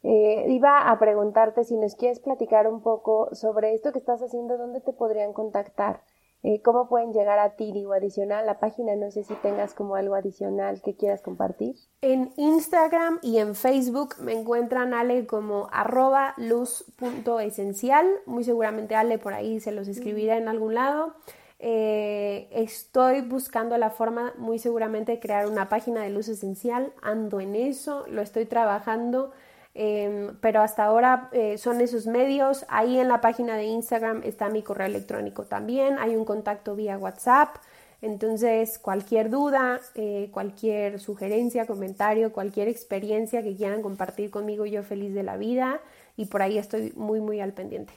Eh, 0.02 0.46
iba 0.48 0.90
a 0.90 0.98
preguntarte 0.98 1.64
si 1.64 1.76
nos 1.76 1.96
quieres 1.96 2.20
platicar 2.20 2.66
un 2.66 2.80
poco 2.80 3.34
sobre 3.34 3.74
esto 3.74 3.92
que 3.92 3.98
estás 3.98 4.22
haciendo, 4.22 4.56
dónde 4.56 4.80
te 4.80 4.92
podrían 4.92 5.32
contactar, 5.32 6.00
eh, 6.42 6.62
cómo 6.62 6.88
pueden 6.88 7.12
llegar 7.12 7.38
a 7.38 7.56
ti, 7.56 7.72
digo, 7.72 7.92
adicional 7.92 8.46
la 8.46 8.60
página, 8.60 8.94
no 8.94 9.10
sé 9.10 9.24
si 9.24 9.34
tengas 9.34 9.74
como 9.74 9.96
algo 9.96 10.14
adicional 10.14 10.80
que 10.82 10.94
quieras 10.94 11.22
compartir. 11.22 11.76
En 12.02 12.32
Instagram 12.36 13.18
y 13.22 13.38
en 13.38 13.54
Facebook 13.54 14.14
me 14.20 14.32
encuentran 14.32 14.94
Ale 14.94 15.26
como 15.26 15.68
arroba 15.72 16.34
luz.esencial, 16.36 18.06
muy 18.26 18.44
seguramente 18.44 18.94
Ale 18.94 19.18
por 19.18 19.34
ahí 19.34 19.60
se 19.60 19.72
los 19.72 19.88
escribirá 19.88 20.36
en 20.36 20.48
algún 20.48 20.74
lado. 20.74 21.14
Eh, 21.58 22.48
estoy 22.52 23.22
buscando 23.22 23.78
la 23.78 23.90
forma 23.90 24.34
muy 24.36 24.58
seguramente 24.58 25.12
de 25.12 25.20
crear 25.20 25.46
una 25.48 25.68
página 25.68 26.02
de 26.02 26.10
luz 26.10 26.28
esencial, 26.28 26.92
ando 27.02 27.40
en 27.40 27.56
eso, 27.56 28.04
lo 28.08 28.20
estoy 28.20 28.44
trabajando, 28.44 29.32
em, 29.76 30.36
pero 30.40 30.62
hasta 30.62 30.84
ahora 30.84 31.28
eh, 31.32 31.58
son 31.58 31.80
esos 31.80 32.06
medios. 32.06 32.64
Ahí 32.68 32.98
en 32.98 33.08
la 33.08 33.20
página 33.20 33.56
de 33.56 33.64
Instagram 33.64 34.22
está 34.24 34.48
mi 34.48 34.62
correo 34.62 34.86
electrónico 34.86 35.44
también, 35.44 35.98
hay 35.98 36.16
un 36.16 36.24
contacto 36.24 36.74
vía 36.74 36.96
WhatsApp. 36.96 37.56
Entonces, 38.02 38.78
cualquier 38.78 39.30
duda, 39.30 39.80
eh, 39.94 40.30
cualquier 40.32 41.00
sugerencia, 41.00 41.66
comentario, 41.66 42.32
cualquier 42.32 42.68
experiencia 42.68 43.42
que 43.42 43.56
quieran 43.56 43.82
compartir 43.82 44.30
conmigo, 44.30 44.66
yo 44.66 44.82
feliz 44.82 45.14
de 45.14 45.22
la 45.22 45.36
vida 45.36 45.80
y 46.16 46.26
por 46.26 46.42
ahí 46.42 46.58
estoy 46.58 46.92
muy, 46.96 47.20
muy 47.20 47.40
al 47.40 47.52
pendiente. 47.52 47.92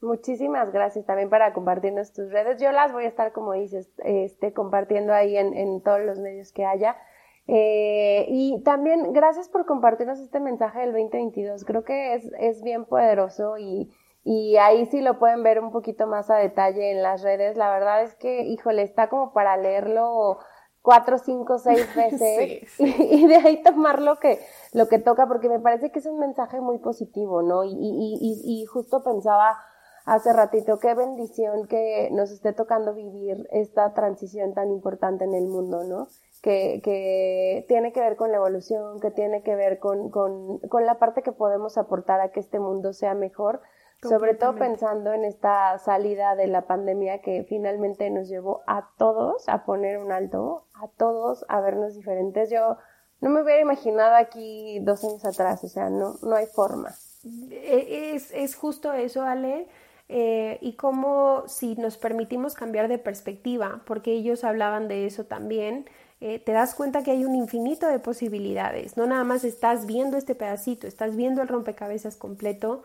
Muchísimas 0.00 0.72
gracias 0.72 1.06
también 1.06 1.30
para 1.30 1.52
compartirnos 1.52 2.12
tus 2.12 2.30
redes. 2.32 2.60
Yo 2.60 2.72
las 2.72 2.92
voy 2.92 3.04
a 3.04 3.08
estar, 3.08 3.32
como 3.32 3.52
dices, 3.52 3.88
este, 3.98 4.52
compartiendo 4.52 5.12
ahí 5.12 5.36
en, 5.36 5.54
en 5.54 5.80
todos 5.80 6.00
los 6.00 6.18
medios 6.18 6.52
que 6.52 6.64
haya. 6.64 6.96
Eh, 7.48 8.26
y 8.28 8.62
también 8.62 9.12
gracias 9.12 9.48
por 9.48 9.66
compartirnos 9.66 10.20
este 10.20 10.40
mensaje 10.40 10.80
del 10.80 10.92
2022. 10.92 11.64
Creo 11.64 11.84
que 11.84 12.14
es, 12.14 12.30
es 12.38 12.62
bien 12.62 12.84
poderoso 12.84 13.58
y, 13.58 13.90
y 14.24 14.56
ahí 14.56 14.86
sí 14.86 15.00
lo 15.00 15.18
pueden 15.18 15.42
ver 15.42 15.60
un 15.60 15.72
poquito 15.72 16.06
más 16.06 16.30
a 16.30 16.36
detalle 16.36 16.92
en 16.92 17.02
las 17.02 17.22
redes. 17.22 17.56
La 17.56 17.70
verdad 17.70 18.02
es 18.02 18.14
que, 18.14 18.42
híjole, 18.42 18.82
está 18.82 19.08
como 19.08 19.32
para 19.32 19.56
leerlo 19.56 20.38
cuatro, 20.82 21.18
cinco, 21.18 21.58
seis 21.58 21.88
veces 21.96 22.68
Y, 22.78 23.26
de 23.26 23.36
ahí 23.36 23.62
tomar 23.62 24.00
lo 24.00 24.18
que, 24.18 24.38
lo 24.72 24.88
que 24.88 24.98
toca, 24.98 25.26
porque 25.26 25.48
me 25.48 25.60
parece 25.60 25.90
que 25.90 25.98
es 25.98 26.06
un 26.06 26.18
mensaje 26.18 26.60
muy 26.60 26.78
positivo, 26.78 27.42
¿no? 27.42 27.64
Y, 27.64 27.70
y, 27.70 28.18
y, 28.20 28.62
y 28.62 28.64
justo 28.66 29.02
pensaba 29.02 29.58
hace 30.04 30.32
ratito, 30.32 30.78
qué 30.78 30.94
bendición 30.94 31.66
que 31.66 32.08
nos 32.12 32.30
esté 32.30 32.52
tocando 32.52 32.94
vivir 32.94 33.48
esta 33.50 33.92
transición 33.94 34.54
tan 34.54 34.70
importante 34.70 35.24
en 35.24 35.34
el 35.34 35.46
mundo, 35.46 35.84
¿no? 35.84 36.08
Que, 36.42 36.80
que 36.82 37.64
tiene 37.68 37.92
que 37.92 38.00
ver 38.00 38.16
con 38.16 38.32
la 38.32 38.38
evolución, 38.38 38.98
que 39.00 39.10
tiene 39.10 39.42
que 39.42 39.54
ver 39.54 39.78
con, 39.78 40.10
con, 40.10 40.58
con 40.58 40.86
la 40.86 40.98
parte 40.98 41.22
que 41.22 41.32
podemos 41.32 41.78
aportar 41.78 42.20
a 42.20 42.32
que 42.32 42.40
este 42.40 42.58
mundo 42.58 42.92
sea 42.92 43.14
mejor, 43.14 43.60
sobre 44.02 44.34
todo 44.34 44.56
pensando 44.56 45.12
en 45.12 45.24
esta 45.24 45.78
salida 45.78 46.34
de 46.34 46.48
la 46.48 46.62
pandemia 46.62 47.20
que 47.20 47.44
finalmente 47.44 48.10
nos 48.10 48.28
llevó 48.28 48.62
a 48.66 48.90
todos 48.98 49.48
a 49.48 49.64
poner 49.64 49.98
un 49.98 50.10
alto, 50.10 50.66
a 50.74 50.88
todos 50.88 51.44
a 51.48 51.60
vernos 51.60 51.94
diferentes. 51.94 52.50
Yo 52.50 52.78
no 53.20 53.30
me 53.30 53.42
hubiera 53.42 53.60
imaginado 53.60 54.16
aquí 54.16 54.80
dos 54.80 55.04
años 55.04 55.24
atrás, 55.24 55.62
o 55.62 55.68
sea, 55.68 55.88
no, 55.88 56.16
no 56.22 56.34
hay 56.34 56.46
forma. 56.46 56.90
E, 57.50 58.14
es, 58.14 58.32
es 58.32 58.56
justo 58.56 58.92
eso, 58.92 59.22
Ale. 59.22 59.68
Eh, 60.14 60.58
y 60.60 60.74
cómo 60.74 61.44
si 61.46 61.74
nos 61.76 61.96
permitimos 61.96 62.52
cambiar 62.52 62.86
de 62.86 62.98
perspectiva, 62.98 63.80
porque 63.86 64.12
ellos 64.12 64.44
hablaban 64.44 64.86
de 64.86 65.06
eso 65.06 65.24
también, 65.24 65.86
eh, 66.20 66.38
te 66.38 66.52
das 66.52 66.74
cuenta 66.74 67.02
que 67.02 67.12
hay 67.12 67.24
un 67.24 67.34
infinito 67.34 67.86
de 67.86 67.98
posibilidades, 67.98 68.98
no 68.98 69.06
nada 69.06 69.24
más 69.24 69.42
estás 69.42 69.86
viendo 69.86 70.18
este 70.18 70.34
pedacito, 70.34 70.86
estás 70.86 71.16
viendo 71.16 71.40
el 71.40 71.48
rompecabezas 71.48 72.16
completo. 72.16 72.82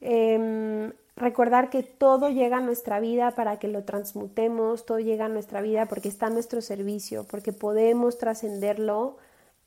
Em, 0.00 0.94
recordar 1.14 1.68
que 1.68 1.82
todo 1.82 2.30
llega 2.30 2.56
a 2.56 2.60
nuestra 2.62 3.00
vida 3.00 3.32
para 3.32 3.58
que 3.58 3.68
lo 3.68 3.84
transmutemos, 3.84 4.86
todo 4.86 4.98
llega 4.98 5.26
a 5.26 5.28
nuestra 5.28 5.60
vida 5.60 5.84
porque 5.84 6.08
está 6.08 6.28
a 6.28 6.30
nuestro 6.30 6.62
servicio, 6.62 7.24
porque 7.24 7.52
podemos 7.52 8.16
trascenderlo. 8.16 9.18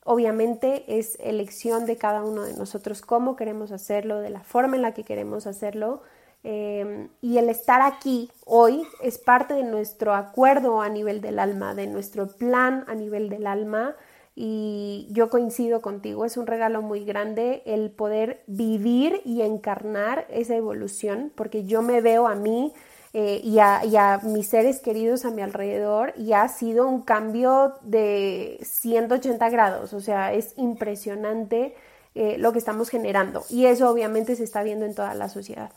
Obviamente 0.02 0.98
es 0.98 1.16
elección 1.20 1.86
de 1.86 1.96
cada 1.96 2.24
uno 2.24 2.42
de 2.42 2.54
nosotros 2.54 3.00
cómo 3.00 3.36
queremos 3.36 3.70
hacerlo, 3.70 4.18
de 4.18 4.30
la 4.30 4.42
forma 4.42 4.74
en 4.74 4.82
la 4.82 4.92
que 4.92 5.04
queremos 5.04 5.46
hacerlo, 5.46 6.02
Em, 6.42 7.08
y 7.20 7.36
el 7.36 7.50
estar 7.50 7.82
aquí 7.82 8.30
hoy 8.46 8.86
es 9.02 9.18
parte 9.18 9.54
de 9.54 9.62
nuestro 9.62 10.14
acuerdo 10.14 10.80
a 10.80 10.88
nivel 10.88 11.20
del 11.20 11.38
alma, 11.38 11.74
de 11.74 11.86
nuestro 11.86 12.28
plan 12.28 12.84
a 12.88 12.94
nivel 12.94 13.28
del 13.28 13.46
alma. 13.46 13.94
Y 14.34 15.08
yo 15.10 15.28
coincido 15.28 15.82
contigo, 15.82 16.24
es 16.24 16.36
un 16.36 16.46
regalo 16.46 16.82
muy 16.82 17.04
grande 17.04 17.62
el 17.66 17.90
poder 17.90 18.42
vivir 18.46 19.20
y 19.24 19.42
encarnar 19.42 20.26
esa 20.30 20.56
evolución, 20.56 21.32
porque 21.34 21.64
yo 21.64 21.82
me 21.82 22.00
veo 22.00 22.26
a 22.26 22.34
mí 22.36 22.72
eh, 23.12 23.40
y, 23.42 23.58
a, 23.58 24.20
mis 24.22 24.46
seres 24.46 24.78
queridos 24.80 25.24
a 25.24 25.30
mi 25.30 25.42
alrededor 25.42 26.14
y 26.16 26.32
ha 26.32 26.46
sido 26.48 26.86
un 26.86 27.02
cambio 27.02 27.74
de 27.82 28.58
180 28.62 29.50
grados, 29.50 29.92
o 29.92 30.00
sea, 30.00 30.32
es 30.32 30.54
impresionante 30.56 31.74
eh, 32.14 32.36
lo 32.38 32.52
que 32.52 32.60
estamos 32.60 32.88
generando 32.88 33.42
y 33.50 33.66
eso 33.66 33.90
obviamente 33.90 34.36
se 34.36 34.44
está 34.44 34.62
viendo 34.62 34.86
en 34.86 34.94
toda 34.94 35.14
la 35.14 35.28
sociedad. 35.28 35.72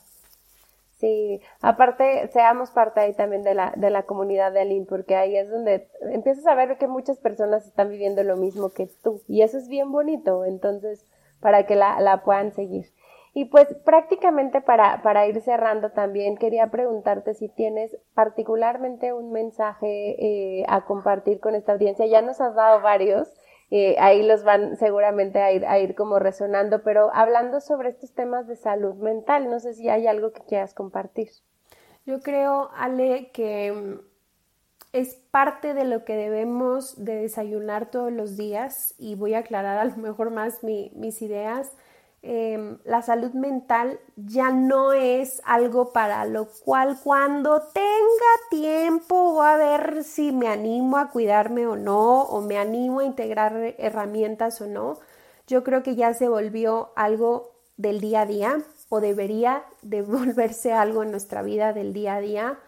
Sí, 1.03 1.41
aparte, 1.59 2.29
seamos 2.29 2.71
parte 2.71 3.01
ahí 3.01 3.13
también 3.13 3.43
de 3.43 3.53
la, 3.53 3.73
de 3.75 3.89
la 3.89 4.03
comunidad 4.03 4.53
de 4.53 4.61
Aline, 4.61 4.85
porque 4.87 5.17
ahí 5.17 5.35
es 5.35 5.49
donde 5.49 5.89
empiezas 6.13 6.47
a 6.47 6.55
ver 6.55 6.77
que 6.77 6.87
muchas 6.87 7.17
personas 7.17 7.67
están 7.67 7.89
viviendo 7.89 8.23
lo 8.23 8.37
mismo 8.37 8.69
que 8.69 8.87
tú, 9.03 9.21
y 9.27 9.41
eso 9.41 9.57
es 9.57 9.67
bien 9.67 9.91
bonito, 9.91 10.45
entonces, 10.45 11.05
para 11.41 11.65
que 11.65 11.75
la, 11.75 11.99
la 11.99 12.23
puedan 12.23 12.53
seguir. 12.53 12.85
Y 13.33 13.45
pues 13.45 13.67
prácticamente 13.83 14.61
para, 14.61 15.01
para 15.01 15.27
ir 15.27 15.41
cerrando 15.41 15.91
también 15.91 16.37
quería 16.37 16.67
preguntarte 16.67 17.33
si 17.33 17.49
tienes 17.49 17.97
particularmente 18.13 19.11
un 19.11 19.33
mensaje 19.33 20.15
eh, 20.61 20.63
a 20.69 20.85
compartir 20.85 21.41
con 21.41 21.53
esta 21.53 21.73
audiencia. 21.73 22.05
Ya 22.05 22.21
nos 22.21 22.39
has 22.39 22.55
dado 22.55 22.79
varios 22.79 23.27
eh, 23.75 23.95
ahí 23.97 24.21
los 24.21 24.43
van 24.43 24.77
seguramente 24.77 25.41
a 25.41 25.51
ir, 25.51 25.65
a 25.65 25.79
ir 25.79 25.95
como 25.95 26.19
resonando, 26.19 26.83
pero 26.83 27.09
hablando 27.11 27.59
sobre 27.59 27.89
estos 27.89 28.13
temas 28.13 28.45
de 28.45 28.55
salud 28.55 28.93
mental, 28.97 29.49
no 29.49 29.59
sé 29.59 29.73
si 29.73 29.89
hay 29.89 30.05
algo 30.05 30.31
que 30.31 30.43
quieras 30.43 30.75
compartir. 30.75 31.29
Yo 32.05 32.19
creo, 32.19 32.69
Ale, 32.75 33.31
que 33.31 33.71
mm, 33.71 33.99
es 34.91 35.15
parte 35.15 35.73
de 35.73 35.85
lo 35.85 36.05
que 36.05 36.15
debemos 36.15 37.03
de 37.03 37.15
desayunar 37.15 37.89
todos 37.89 38.11
los 38.11 38.37
días 38.37 38.93
y 38.99 39.15
voy 39.15 39.33
a 39.33 39.39
aclarar 39.39 39.79
a 39.79 39.85
lo 39.85 39.97
mejor 39.97 40.29
más 40.29 40.61
mis 40.61 41.23
ideas. 41.23 41.75
Em, 42.25 42.77
la 42.85 43.01
salud 43.01 43.33
mental 43.33 43.99
ya 44.15 44.49
no 44.49 44.93
es 44.93 45.41
algo 45.43 45.91
para 45.91 46.23
lo 46.23 46.47
cual 46.63 46.97
cuando 47.03 47.63
tenga 47.73 48.31
tiempo 48.49 49.33
voy 49.33 49.45
a 49.45 49.57
ver 49.57 50.05
si 50.05 50.31
me 50.31 50.47
animo 50.47 50.97
a 50.97 51.09
cuidarme 51.09 51.67
o 51.67 51.75
no, 51.75 52.21
o 52.21 52.39
me 52.39 52.57
animo 52.57 53.01
a 53.01 53.03
integrar 53.03 53.75
herramientas 53.77 54.61
o 54.61 54.67
no. 54.67 54.99
Yo 55.47 55.65
creo 55.65 55.83
que 55.83 55.95
ya 55.95 56.13
se 56.13 56.29
volvió 56.29 56.93
algo 56.95 57.51
del 57.75 57.99
día 57.99 58.21
a 58.21 58.25
día 58.25 58.63
o 58.87 59.01
debería 59.01 59.65
de 59.81 60.01
volverse 60.01 60.71
algo 60.71 61.03
en 61.03 61.11
nuestra 61.11 61.41
vida 61.41 61.73
del 61.73 61.91
día 61.91 62.15
a 62.15 62.21
día. 62.21 62.59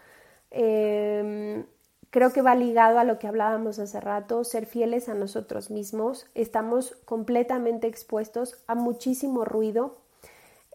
Em, 0.50 1.64
Creo 2.10 2.32
que 2.32 2.42
va 2.42 2.54
ligado 2.54 2.98
a 2.98 3.04
lo 3.04 3.18
que 3.18 3.26
hablábamos 3.26 3.78
hace 3.78 4.00
rato, 4.00 4.44
ser 4.44 4.66
fieles 4.66 5.08
a 5.08 5.14
nosotros 5.14 5.70
mismos. 5.70 6.26
Estamos 6.34 6.96
completamente 7.04 7.86
expuestos 7.86 8.56
a 8.66 8.74
muchísimo 8.74 9.44
ruido 9.44 9.96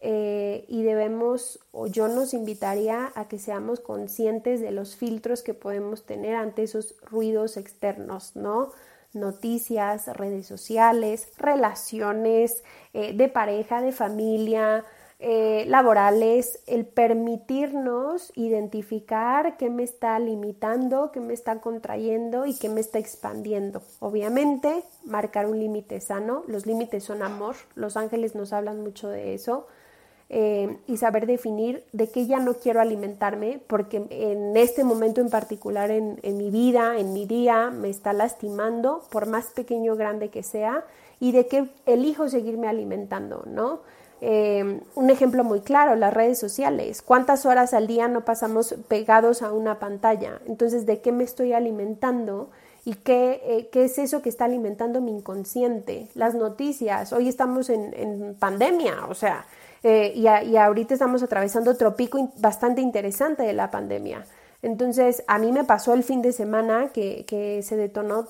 eh, 0.04 0.64
y 0.66 0.82
debemos, 0.82 1.60
o 1.70 1.86
yo 1.86 2.08
nos 2.08 2.34
invitaría 2.34 3.12
a 3.14 3.28
que 3.28 3.38
seamos 3.38 3.78
conscientes 3.78 4.60
de 4.60 4.72
los 4.72 4.96
filtros 4.96 5.42
que 5.42 5.54
podemos 5.54 6.04
tener 6.04 6.34
ante 6.34 6.64
esos 6.64 6.96
ruidos 7.02 7.56
externos, 7.56 8.34
¿no? 8.34 8.72
Noticias, 9.12 10.08
redes 10.08 10.46
sociales, 10.46 11.28
relaciones 11.38 12.64
eh, 12.94 13.12
de 13.12 13.28
pareja, 13.28 13.80
de 13.80 13.92
familia, 13.92 14.84
eh, 15.24 15.66
laborales, 15.68 16.58
el 16.66 16.84
permitirnos 16.84 18.32
identificar 18.34 19.56
qué 19.56 19.70
me 19.70 19.84
está 19.84 20.18
limitando, 20.18 21.12
qué 21.12 21.20
me 21.20 21.32
está 21.32 21.60
contrayendo 21.60 22.44
y 22.44 22.58
qué 22.58 22.68
me 22.68 22.80
está 22.80 22.98
expandiendo. 22.98 23.82
Obviamente, 24.00 24.82
marcar 25.04 25.46
un 25.46 25.60
límite 25.60 26.00
sano, 26.00 26.42
los 26.48 26.66
límites 26.66 27.04
son 27.04 27.22
amor, 27.22 27.54
los 27.76 27.96
ángeles 27.96 28.34
nos 28.34 28.52
hablan 28.52 28.82
mucho 28.82 29.08
de 29.08 29.34
eso. 29.34 29.68
Eh, 30.28 30.78
y 30.88 30.96
saber 30.96 31.26
definir 31.26 31.84
de 31.92 32.10
qué 32.10 32.26
ya 32.26 32.40
no 32.40 32.54
quiero 32.54 32.80
alimentarme, 32.80 33.60
porque 33.68 34.04
en 34.10 34.56
este 34.56 34.82
momento 34.82 35.20
en 35.20 35.30
particular 35.30 35.92
en, 35.92 36.18
en 36.22 36.36
mi 36.36 36.50
vida, 36.50 36.98
en 36.98 37.12
mi 37.12 37.26
día, 37.26 37.70
me 37.70 37.90
está 37.90 38.12
lastimando, 38.12 39.02
por 39.12 39.26
más 39.26 39.52
pequeño 39.52 39.92
o 39.92 39.96
grande 39.96 40.30
que 40.30 40.42
sea, 40.42 40.84
y 41.20 41.30
de 41.30 41.46
qué 41.46 41.68
elijo 41.86 42.28
seguirme 42.28 42.66
alimentando, 42.66 43.44
¿no? 43.46 43.82
Eh, 44.24 44.80
un 44.94 45.10
ejemplo 45.10 45.42
muy 45.42 45.62
claro, 45.62 45.96
las 45.96 46.14
redes 46.14 46.38
sociales. 46.38 47.02
¿Cuántas 47.02 47.44
horas 47.44 47.74
al 47.74 47.88
día 47.88 48.06
no 48.06 48.24
pasamos 48.24 48.76
pegados 48.86 49.42
a 49.42 49.52
una 49.52 49.80
pantalla? 49.80 50.40
Entonces, 50.46 50.86
¿de 50.86 51.00
qué 51.00 51.10
me 51.10 51.24
estoy 51.24 51.52
alimentando? 51.52 52.48
¿Y 52.84 52.94
qué, 52.94 53.42
eh, 53.44 53.68
qué 53.72 53.84
es 53.84 53.98
eso 53.98 54.22
que 54.22 54.28
está 54.28 54.44
alimentando 54.44 55.00
mi 55.00 55.10
inconsciente? 55.10 56.06
Las 56.14 56.36
noticias. 56.36 57.12
Hoy 57.12 57.28
estamos 57.28 57.68
en, 57.68 58.36
pandemia, 58.38 59.06
o 59.08 59.14
sea, 59.14 59.44
eh, 59.82 60.12
y, 60.14 60.28
y, 60.28 60.56
ahorita 60.56 60.94
estamos 60.94 61.24
atravesando 61.24 61.72
otro 61.72 61.96
pico 61.96 62.30
bastante 62.38 62.80
interesante 62.80 63.42
de 63.42 63.54
la 63.54 63.72
pandemia. 63.72 64.24
Entonces, 64.62 65.24
a 65.26 65.40
mí 65.40 65.50
me 65.50 65.64
pasó 65.64 65.94
el 65.94 66.04
fin 66.04 66.22
de 66.22 66.30
semana 66.30 66.90
que, 66.94 67.24
que 67.26 67.60
se 67.64 67.74
detonó 67.74 68.28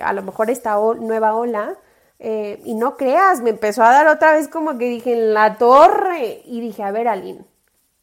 a 0.00 0.12
lo 0.14 0.22
mejor 0.22 0.48
esta 0.48 0.76
nueva 0.98 1.34
ola 1.34 1.76
eh, 2.18 2.60
y 2.64 2.74
no 2.74 2.96
creas, 2.96 3.40
me 3.40 3.50
empezó 3.50 3.82
a 3.82 3.92
dar 3.92 4.08
otra 4.08 4.32
vez 4.32 4.48
como 4.48 4.76
que 4.76 4.86
dije 4.86 5.12
en 5.12 5.34
la 5.34 5.56
torre. 5.56 6.42
Y 6.44 6.60
dije, 6.60 6.82
a 6.82 6.90
ver, 6.90 7.08
Aline, 7.08 7.44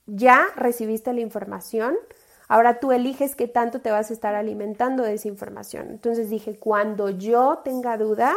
ya 0.06 0.46
recibiste 0.56 1.14
la 1.14 1.22
información, 1.22 1.96
ahora 2.48 2.80
tú 2.80 2.92
eliges 2.92 3.36
qué 3.36 3.48
tanto 3.48 3.82
te 3.82 3.92
vas 3.92 4.10
a 4.10 4.14
estar 4.14 4.36
alimentando 4.36 5.04
de 5.04 5.16
esa 5.16 5.28
información. 5.28 5.90
Entonces 5.90 6.30
dije, 6.30 6.58
cuando 6.58 7.10
yo 7.10 7.60
tenga 7.64 7.98
duda, 7.98 8.34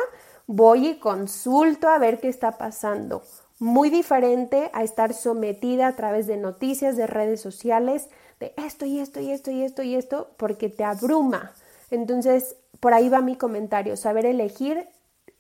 voy 0.47 0.89
y 0.89 0.99
consulto 0.99 1.89
a 1.89 1.99
ver 1.99 2.19
qué 2.21 2.29
está 2.29 2.53
pasando. 2.53 3.23
Muy 3.61 3.91
diferente 3.91 4.71
a 4.73 4.83
estar 4.85 5.13
sometida 5.13 5.89
a 5.89 5.97
través 5.97 6.27
de 6.27 6.37
noticias, 6.37 6.97
de 6.97 7.07
redes 7.07 7.41
sociales, 7.41 8.09
de 8.39 8.55
esto 8.57 8.87
y 8.87 9.01
esto 9.01 9.21
y 9.21 9.33
esto 9.33 9.51
y 9.51 9.63
esto 9.63 9.83
y 9.83 9.97
esto, 9.97 10.31
porque 10.37 10.69
te 10.69 10.85
abruma. 10.85 11.53
Entonces, 11.91 12.57
por 12.79 12.95
ahí 12.95 13.09
va 13.09 13.21
mi 13.21 13.37
comentario, 13.37 13.97
saber 13.97 14.27
elegir 14.27 14.87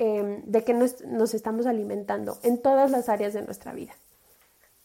Em, 0.01 0.44
de 0.44 0.62
que 0.62 0.74
nos, 0.74 1.05
nos 1.05 1.34
estamos 1.34 1.66
alimentando 1.66 2.36
en 2.44 2.62
todas 2.62 2.92
las 2.92 3.09
áreas 3.09 3.32
de 3.32 3.42
nuestra 3.42 3.72
vida. 3.72 3.92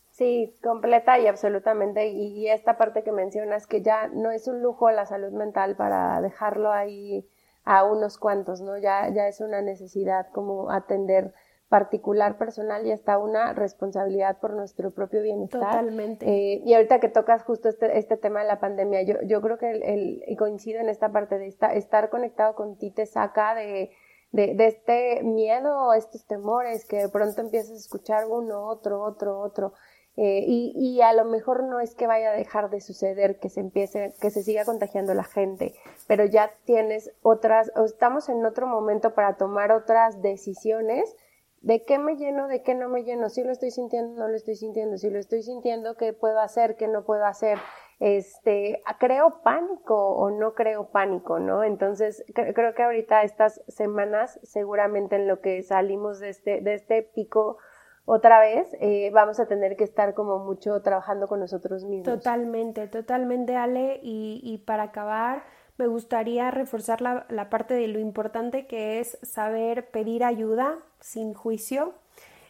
Sí, 0.09 0.55
completa 0.63 1.19
y 1.19 1.27
absolutamente. 1.27 2.07
Y 2.07 2.47
esta 2.47 2.77
parte 2.77 3.03
que 3.03 3.11
mencionas, 3.11 3.67
que 3.67 3.83
ya 3.83 4.07
no 4.07 4.31
es 4.31 4.47
un 4.47 4.63
lujo 4.63 4.89
la 4.89 5.05
salud 5.05 5.31
mental 5.31 5.75
para 5.75 6.19
dejarlo 6.19 6.71
ahí 6.71 7.29
a 7.63 7.83
unos 7.83 8.17
cuantos, 8.17 8.61
¿no? 8.61 8.75
Ya, 8.79 9.07
ya 9.09 9.27
es 9.27 9.39
una 9.39 9.61
necesidad 9.61 10.31
como 10.31 10.71
atender 10.71 11.31
particular, 11.69 12.37
personal 12.39 12.85
y 12.87 12.91
hasta 12.91 13.19
una 13.19 13.53
responsabilidad 13.53 14.37
por 14.39 14.53
nuestro 14.53 14.91
propio 14.91 15.21
bienestar. 15.21 15.61
Totalmente. 15.61 16.27
Eh, 16.27 16.61
y 16.65 16.73
ahorita 16.73 16.99
que 16.99 17.09
tocas 17.09 17.43
justo 17.43 17.69
este, 17.69 17.99
este 17.99 18.17
tema 18.17 18.41
de 18.41 18.47
la 18.47 18.59
pandemia, 18.59 19.03
yo, 19.03 19.21
yo 19.23 19.41
creo 19.41 19.59
que 19.59 19.69
el, 19.69 20.23
y 20.25 20.35
coincido 20.37 20.81
en 20.81 20.89
esta 20.89 21.11
parte 21.11 21.37
de 21.37 21.47
estar 21.47 22.09
conectado 22.09 22.55
con 22.55 22.77
ti 22.77 22.89
te 22.89 23.05
saca 23.05 23.53
de, 23.53 23.91
de, 24.33 24.55
de 24.55 24.67
este 24.67 25.23
miedo, 25.23 25.93
estos 25.93 26.25
temores, 26.25 26.85
que 26.85 26.97
de 26.97 27.09
pronto 27.09 27.39
empiezas 27.39 27.71
a 27.71 27.75
escuchar 27.75 28.25
uno, 28.27 28.65
otro, 28.65 29.01
otro, 29.01 29.39
otro. 29.39 29.73
Eh, 30.17 30.43
y, 30.45 30.73
y, 30.75 31.01
a 31.01 31.13
lo 31.13 31.25
mejor 31.25 31.63
no 31.63 31.79
es 31.79 31.95
que 31.95 32.05
vaya 32.05 32.31
a 32.31 32.35
dejar 32.35 32.69
de 32.69 32.81
suceder, 32.81 33.39
que 33.39 33.49
se 33.49 33.61
empiece, 33.61 34.13
que 34.21 34.29
se 34.29 34.43
siga 34.43 34.63
contagiando 34.63 35.13
la 35.15 35.23
gente, 35.23 35.73
pero 36.07 36.25
ya 36.25 36.51
tienes 36.65 37.11
otras, 37.23 37.71
o 37.75 37.85
estamos 37.85 38.29
en 38.29 38.45
otro 38.45 38.67
momento 38.67 39.15
para 39.15 39.37
tomar 39.37 39.71
otras 39.71 40.21
decisiones 40.21 41.15
de 41.61 41.83
qué 41.83 41.97
me 41.97 42.15
lleno, 42.15 42.47
de 42.47 42.61
qué 42.61 42.75
no 42.75 42.89
me 42.89 43.03
lleno, 43.03 43.29
si 43.29 43.43
lo 43.43 43.51
estoy 43.51 43.71
sintiendo, 43.71 44.19
no 44.19 44.27
lo 44.27 44.35
estoy 44.35 44.55
sintiendo, 44.55 44.97
si 44.97 45.09
lo 45.09 45.17
estoy 45.17 45.41
sintiendo, 45.41 45.95
qué 45.95 46.13
puedo 46.13 46.39
hacer, 46.39 46.75
qué 46.75 46.87
no 46.87 47.05
puedo 47.05 47.25
hacer, 47.25 47.57
este, 47.99 48.81
creo 48.99 49.41
pánico 49.43 49.95
o 49.95 50.29
no 50.29 50.53
creo 50.53 50.89
pánico, 50.89 51.39
¿no? 51.39 51.63
Entonces, 51.63 52.23
creo 52.33 52.73
que 52.73 52.83
ahorita 52.83 53.23
estas 53.23 53.61
semanas, 53.67 54.39
seguramente 54.43 55.15
en 55.15 55.27
lo 55.27 55.41
que 55.41 55.63
salimos 55.63 56.19
de 56.19 56.29
este, 56.29 56.61
de 56.61 56.73
este 56.73 57.03
pico 57.03 57.57
otra 58.05 58.39
vez, 58.41 58.67
eh, 58.81 59.11
vamos 59.13 59.39
a 59.39 59.45
tener 59.45 59.77
que 59.77 59.85
estar 59.85 60.13
como 60.13 60.39
mucho 60.39 60.81
trabajando 60.81 61.27
con 61.27 61.39
nosotros 61.39 61.85
mismos. 61.85 62.05
Totalmente, 62.05 62.87
totalmente, 62.87 63.55
Ale, 63.55 63.99
y, 64.03 64.61
para 64.65 64.83
acabar, 64.83 65.43
me 65.77 65.87
gustaría 65.87 66.51
reforzar 66.51 67.01
la 67.01 67.49
parte 67.49 67.73
de 67.73 67.87
lo 67.87 67.99
importante 67.99 68.67
que 68.67 68.99
es 68.99 69.17
saber 69.21 69.89
pedir 69.89 70.25
ayuda 70.25 70.75
sin 70.99 71.33
juicio 71.33 71.93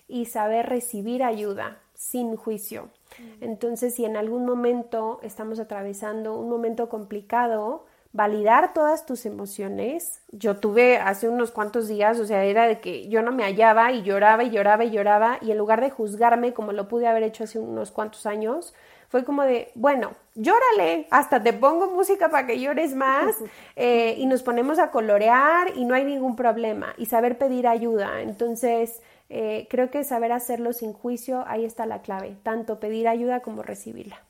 y 0.08 0.26
saber 0.26 0.68
recibir 0.68 1.24
ayuda 1.24 1.80
sin 1.94 2.36
juicio. 2.36 2.90
Entonces, 3.42 3.96
si 3.96 4.06
en 4.06 4.18
algún 4.18 4.46
momento 4.46 5.20
estamos 5.24 5.60
atravesando 5.60 6.38
un 6.38 6.50
momento 6.50 6.90
complicado, 6.90 7.86
validar 8.14 8.74
todas 8.74 9.06
tus 9.06 9.26
emociones. 9.26 10.22
Yo 10.32 10.58
tuve 10.58 10.98
hace 10.98 11.28
unos 11.28 11.52
cuantos 11.52 11.88
días, 11.88 12.20
o 12.20 12.26
sea, 12.26 12.44
era 12.44 12.68
de 12.68 12.80
que 12.80 13.10
yo 13.10 13.24
no 13.24 13.32
me 13.32 13.44
hallaba 13.44 13.92
y 13.92 14.04
lloraba 14.04 14.44
y 14.44 14.52
lloraba 14.52 14.86
y 14.86 14.92
lloraba 14.92 15.40
y 15.42 15.52
en 15.52 15.58
lugar 15.58 15.82
de 15.82 15.90
juzgarme 15.90 16.54
como 16.54 16.72
lo 16.72 16.88
pude 16.88 17.08
haber 17.08 17.24
hecho 17.24 17.44
hace 17.44 17.60
unos 17.60 17.92
cuantos 17.92 18.28
años, 18.28 18.74
fue 19.10 19.24
como 19.24 19.44
de, 19.44 19.72
bueno, 19.76 20.14
llórale, 20.34 21.08
hasta 21.12 21.42
te 21.42 21.54
pongo 21.54 21.88
música 21.88 22.30
para 22.30 22.48
que 22.48 22.60
llores 22.60 22.96
más 22.96 23.36
eh, 23.76 24.16
y 24.18 24.26
nos 24.26 24.42
ponemos 24.42 24.80
a 24.80 24.90
colorear 24.90 25.76
y 25.76 25.86
no 25.86 25.94
hay 25.94 26.04
ningún 26.04 26.36
problema 26.36 26.94
y 26.98 27.08
saber 27.08 27.38
pedir 27.38 27.68
ayuda. 27.68 28.22
Entonces, 28.22 29.02
eh, 29.30 29.68
creo 29.70 29.90
que 29.90 30.04
saber 30.04 30.32
hacerlo 30.32 30.74
sin 30.74 30.94
juicio, 30.94 31.44
ahí 31.48 31.66
está 31.66 31.86
la 31.86 32.02
clave, 32.02 32.38
tanto 32.44 32.80
pedir 32.80 33.08
ayuda 33.08 33.42
como 33.42 33.64
recibirla. 33.64 34.24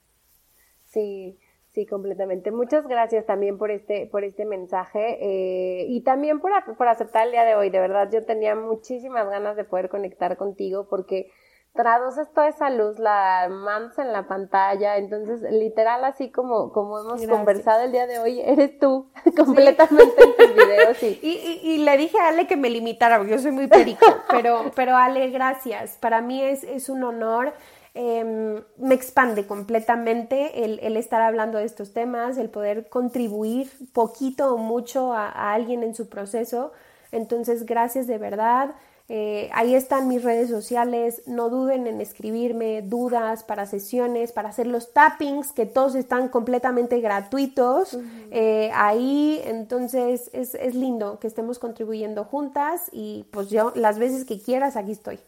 Sí, 0.85 1.39
sí, 1.71 1.85
completamente. 1.85 2.51
Muchas 2.51 2.87
gracias 2.87 3.25
también 3.25 3.57
por 3.57 3.71
este, 3.71 4.05
por 4.07 4.23
este 4.23 4.45
mensaje 4.45 5.17
eh, 5.19 5.85
y 5.87 6.01
también 6.01 6.39
por, 6.39 6.51
por 6.77 6.87
aceptar 6.87 7.25
el 7.25 7.31
día 7.31 7.43
de 7.45 7.55
hoy. 7.55 7.69
De 7.69 7.79
verdad, 7.79 8.09
yo 8.11 8.23
tenía 8.25 8.55
muchísimas 8.55 9.27
ganas 9.29 9.55
de 9.55 9.63
poder 9.63 9.89
conectar 9.89 10.37
contigo 10.37 10.87
porque 10.89 11.31
traduces 11.73 12.31
toda 12.31 12.49
esa 12.49 12.69
luz, 12.69 12.99
la 12.99 13.47
mandas 13.49 13.97
en 13.97 14.13
la 14.13 14.27
pantalla, 14.27 14.97
entonces 14.97 15.41
literal 15.51 16.03
así 16.05 16.29
como, 16.31 16.71
como 16.71 16.99
hemos 16.99 17.25
conversado 17.25 17.81
el 17.81 17.91
día 17.91 18.05
de 18.05 18.19
hoy, 18.19 18.39
eres 18.41 18.77
tú 18.77 19.09
completamente 19.35 20.23
en 20.23 20.35
tus 20.35 20.55
videos. 20.55 21.03
Y... 21.03 21.59
Y, 21.63 21.77
le 21.79 21.97
dije 21.97 22.19
a 22.19 22.27
Ale 22.27 22.47
que 22.47 22.55
me 22.55 22.69
limitara, 22.69 23.17
porque 23.17 23.33
yo 23.33 23.39
soy 23.39 23.51
muy 23.51 23.67
perico, 23.67 24.05
pero, 24.29 24.71
pero 24.75 24.95
Ale, 24.95 25.29
gracias, 25.31 25.97
para 25.99 26.21
mí 26.21 26.41
es, 26.43 26.63
es 26.63 26.89
un 26.89 27.03
honor. 27.03 27.53
Em, 27.95 28.63
me 28.77 28.95
expande 28.95 29.45
completamente 29.45 30.65
el, 30.65 30.79
el, 30.81 30.97
estar 30.97 31.21
hablando 31.21 31.59
de 31.59 31.65
estos 31.65 31.93
temas, 31.93 32.39
el 32.39 32.49
poder 32.49 32.89
contribuir 32.89 33.69
poquito 33.93 34.55
o 34.55 34.57
mucho 34.57 35.13
a, 35.13 35.29
a 35.29 35.53
alguien 35.53 35.83
en 35.83 35.93
su 35.93 36.09
proceso 36.09 36.71
Entonces, 37.11 37.67
gracias 37.67 38.07
de 38.07 38.17
verdad. 38.17 38.73
Eh, 39.09 39.49
ahí 39.53 39.75
están 39.75 40.07
mis 40.07 40.23
redes 40.23 40.49
sociales, 40.49 41.23
no 41.27 41.49
duden 41.49 41.87
en 41.87 41.99
escribirme 41.99 42.81
dudas 42.81 43.43
para 43.43 43.65
sesiones, 43.65 44.31
para 44.31 44.49
hacer 44.49 44.65
los 44.65 44.93
tappings, 44.93 45.51
que 45.51 45.65
todos 45.65 45.95
están 45.95 46.29
completamente 46.29 46.99
gratuitos. 47.01 47.97
Eh, 48.31 48.71
ahí, 48.73 49.41
entonces, 49.45 50.29
es, 50.33 50.55
es 50.55 50.73
lindo 50.73 51.19
que 51.19 51.27
estemos 51.27 51.59
contribuyendo 51.59 52.23
juntas 52.23 52.89
y 52.91 53.27
pues 53.31 53.49
yo 53.49 53.73
las 53.75 53.99
veces 53.99 54.25
que 54.25 54.39
quieras, 54.41 54.77
aquí 54.77 54.93
estoy. 54.93 55.19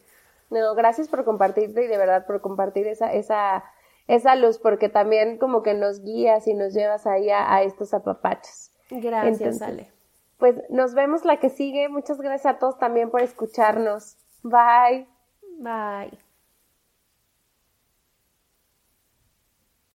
No, 0.50 0.74
gracias 0.74 1.08
por 1.08 1.24
compartirte 1.24 1.84
y 1.84 1.88
de 1.88 1.98
verdad 1.98 2.26
por 2.26 2.40
compartir 2.40 2.86
esa, 2.86 3.12
esa, 3.12 3.64
esa 4.06 4.36
luz, 4.36 4.58
porque 4.58 4.88
también 4.88 5.38
como 5.38 5.62
que 5.62 5.74
nos 5.74 6.02
guías 6.02 6.46
y 6.46 6.54
nos 6.54 6.72
llevas 6.72 7.06
ahí 7.06 7.30
a, 7.30 7.62
estos 7.62 7.92
apapachos. 7.92 8.70
Gracias, 8.90 9.60
Ale. 9.60 9.95
Pues 10.38 10.56
nos 10.70 10.94
vemos 10.94 11.24
la 11.24 11.38
que 11.38 11.50
sigue. 11.50 11.88
Muchas 11.88 12.20
gracias 12.20 12.54
a 12.54 12.58
todos 12.58 12.78
también 12.78 13.10
por 13.10 13.22
escucharnos. 13.22 14.16
Bye. 14.42 15.06
Bye. 15.58 16.25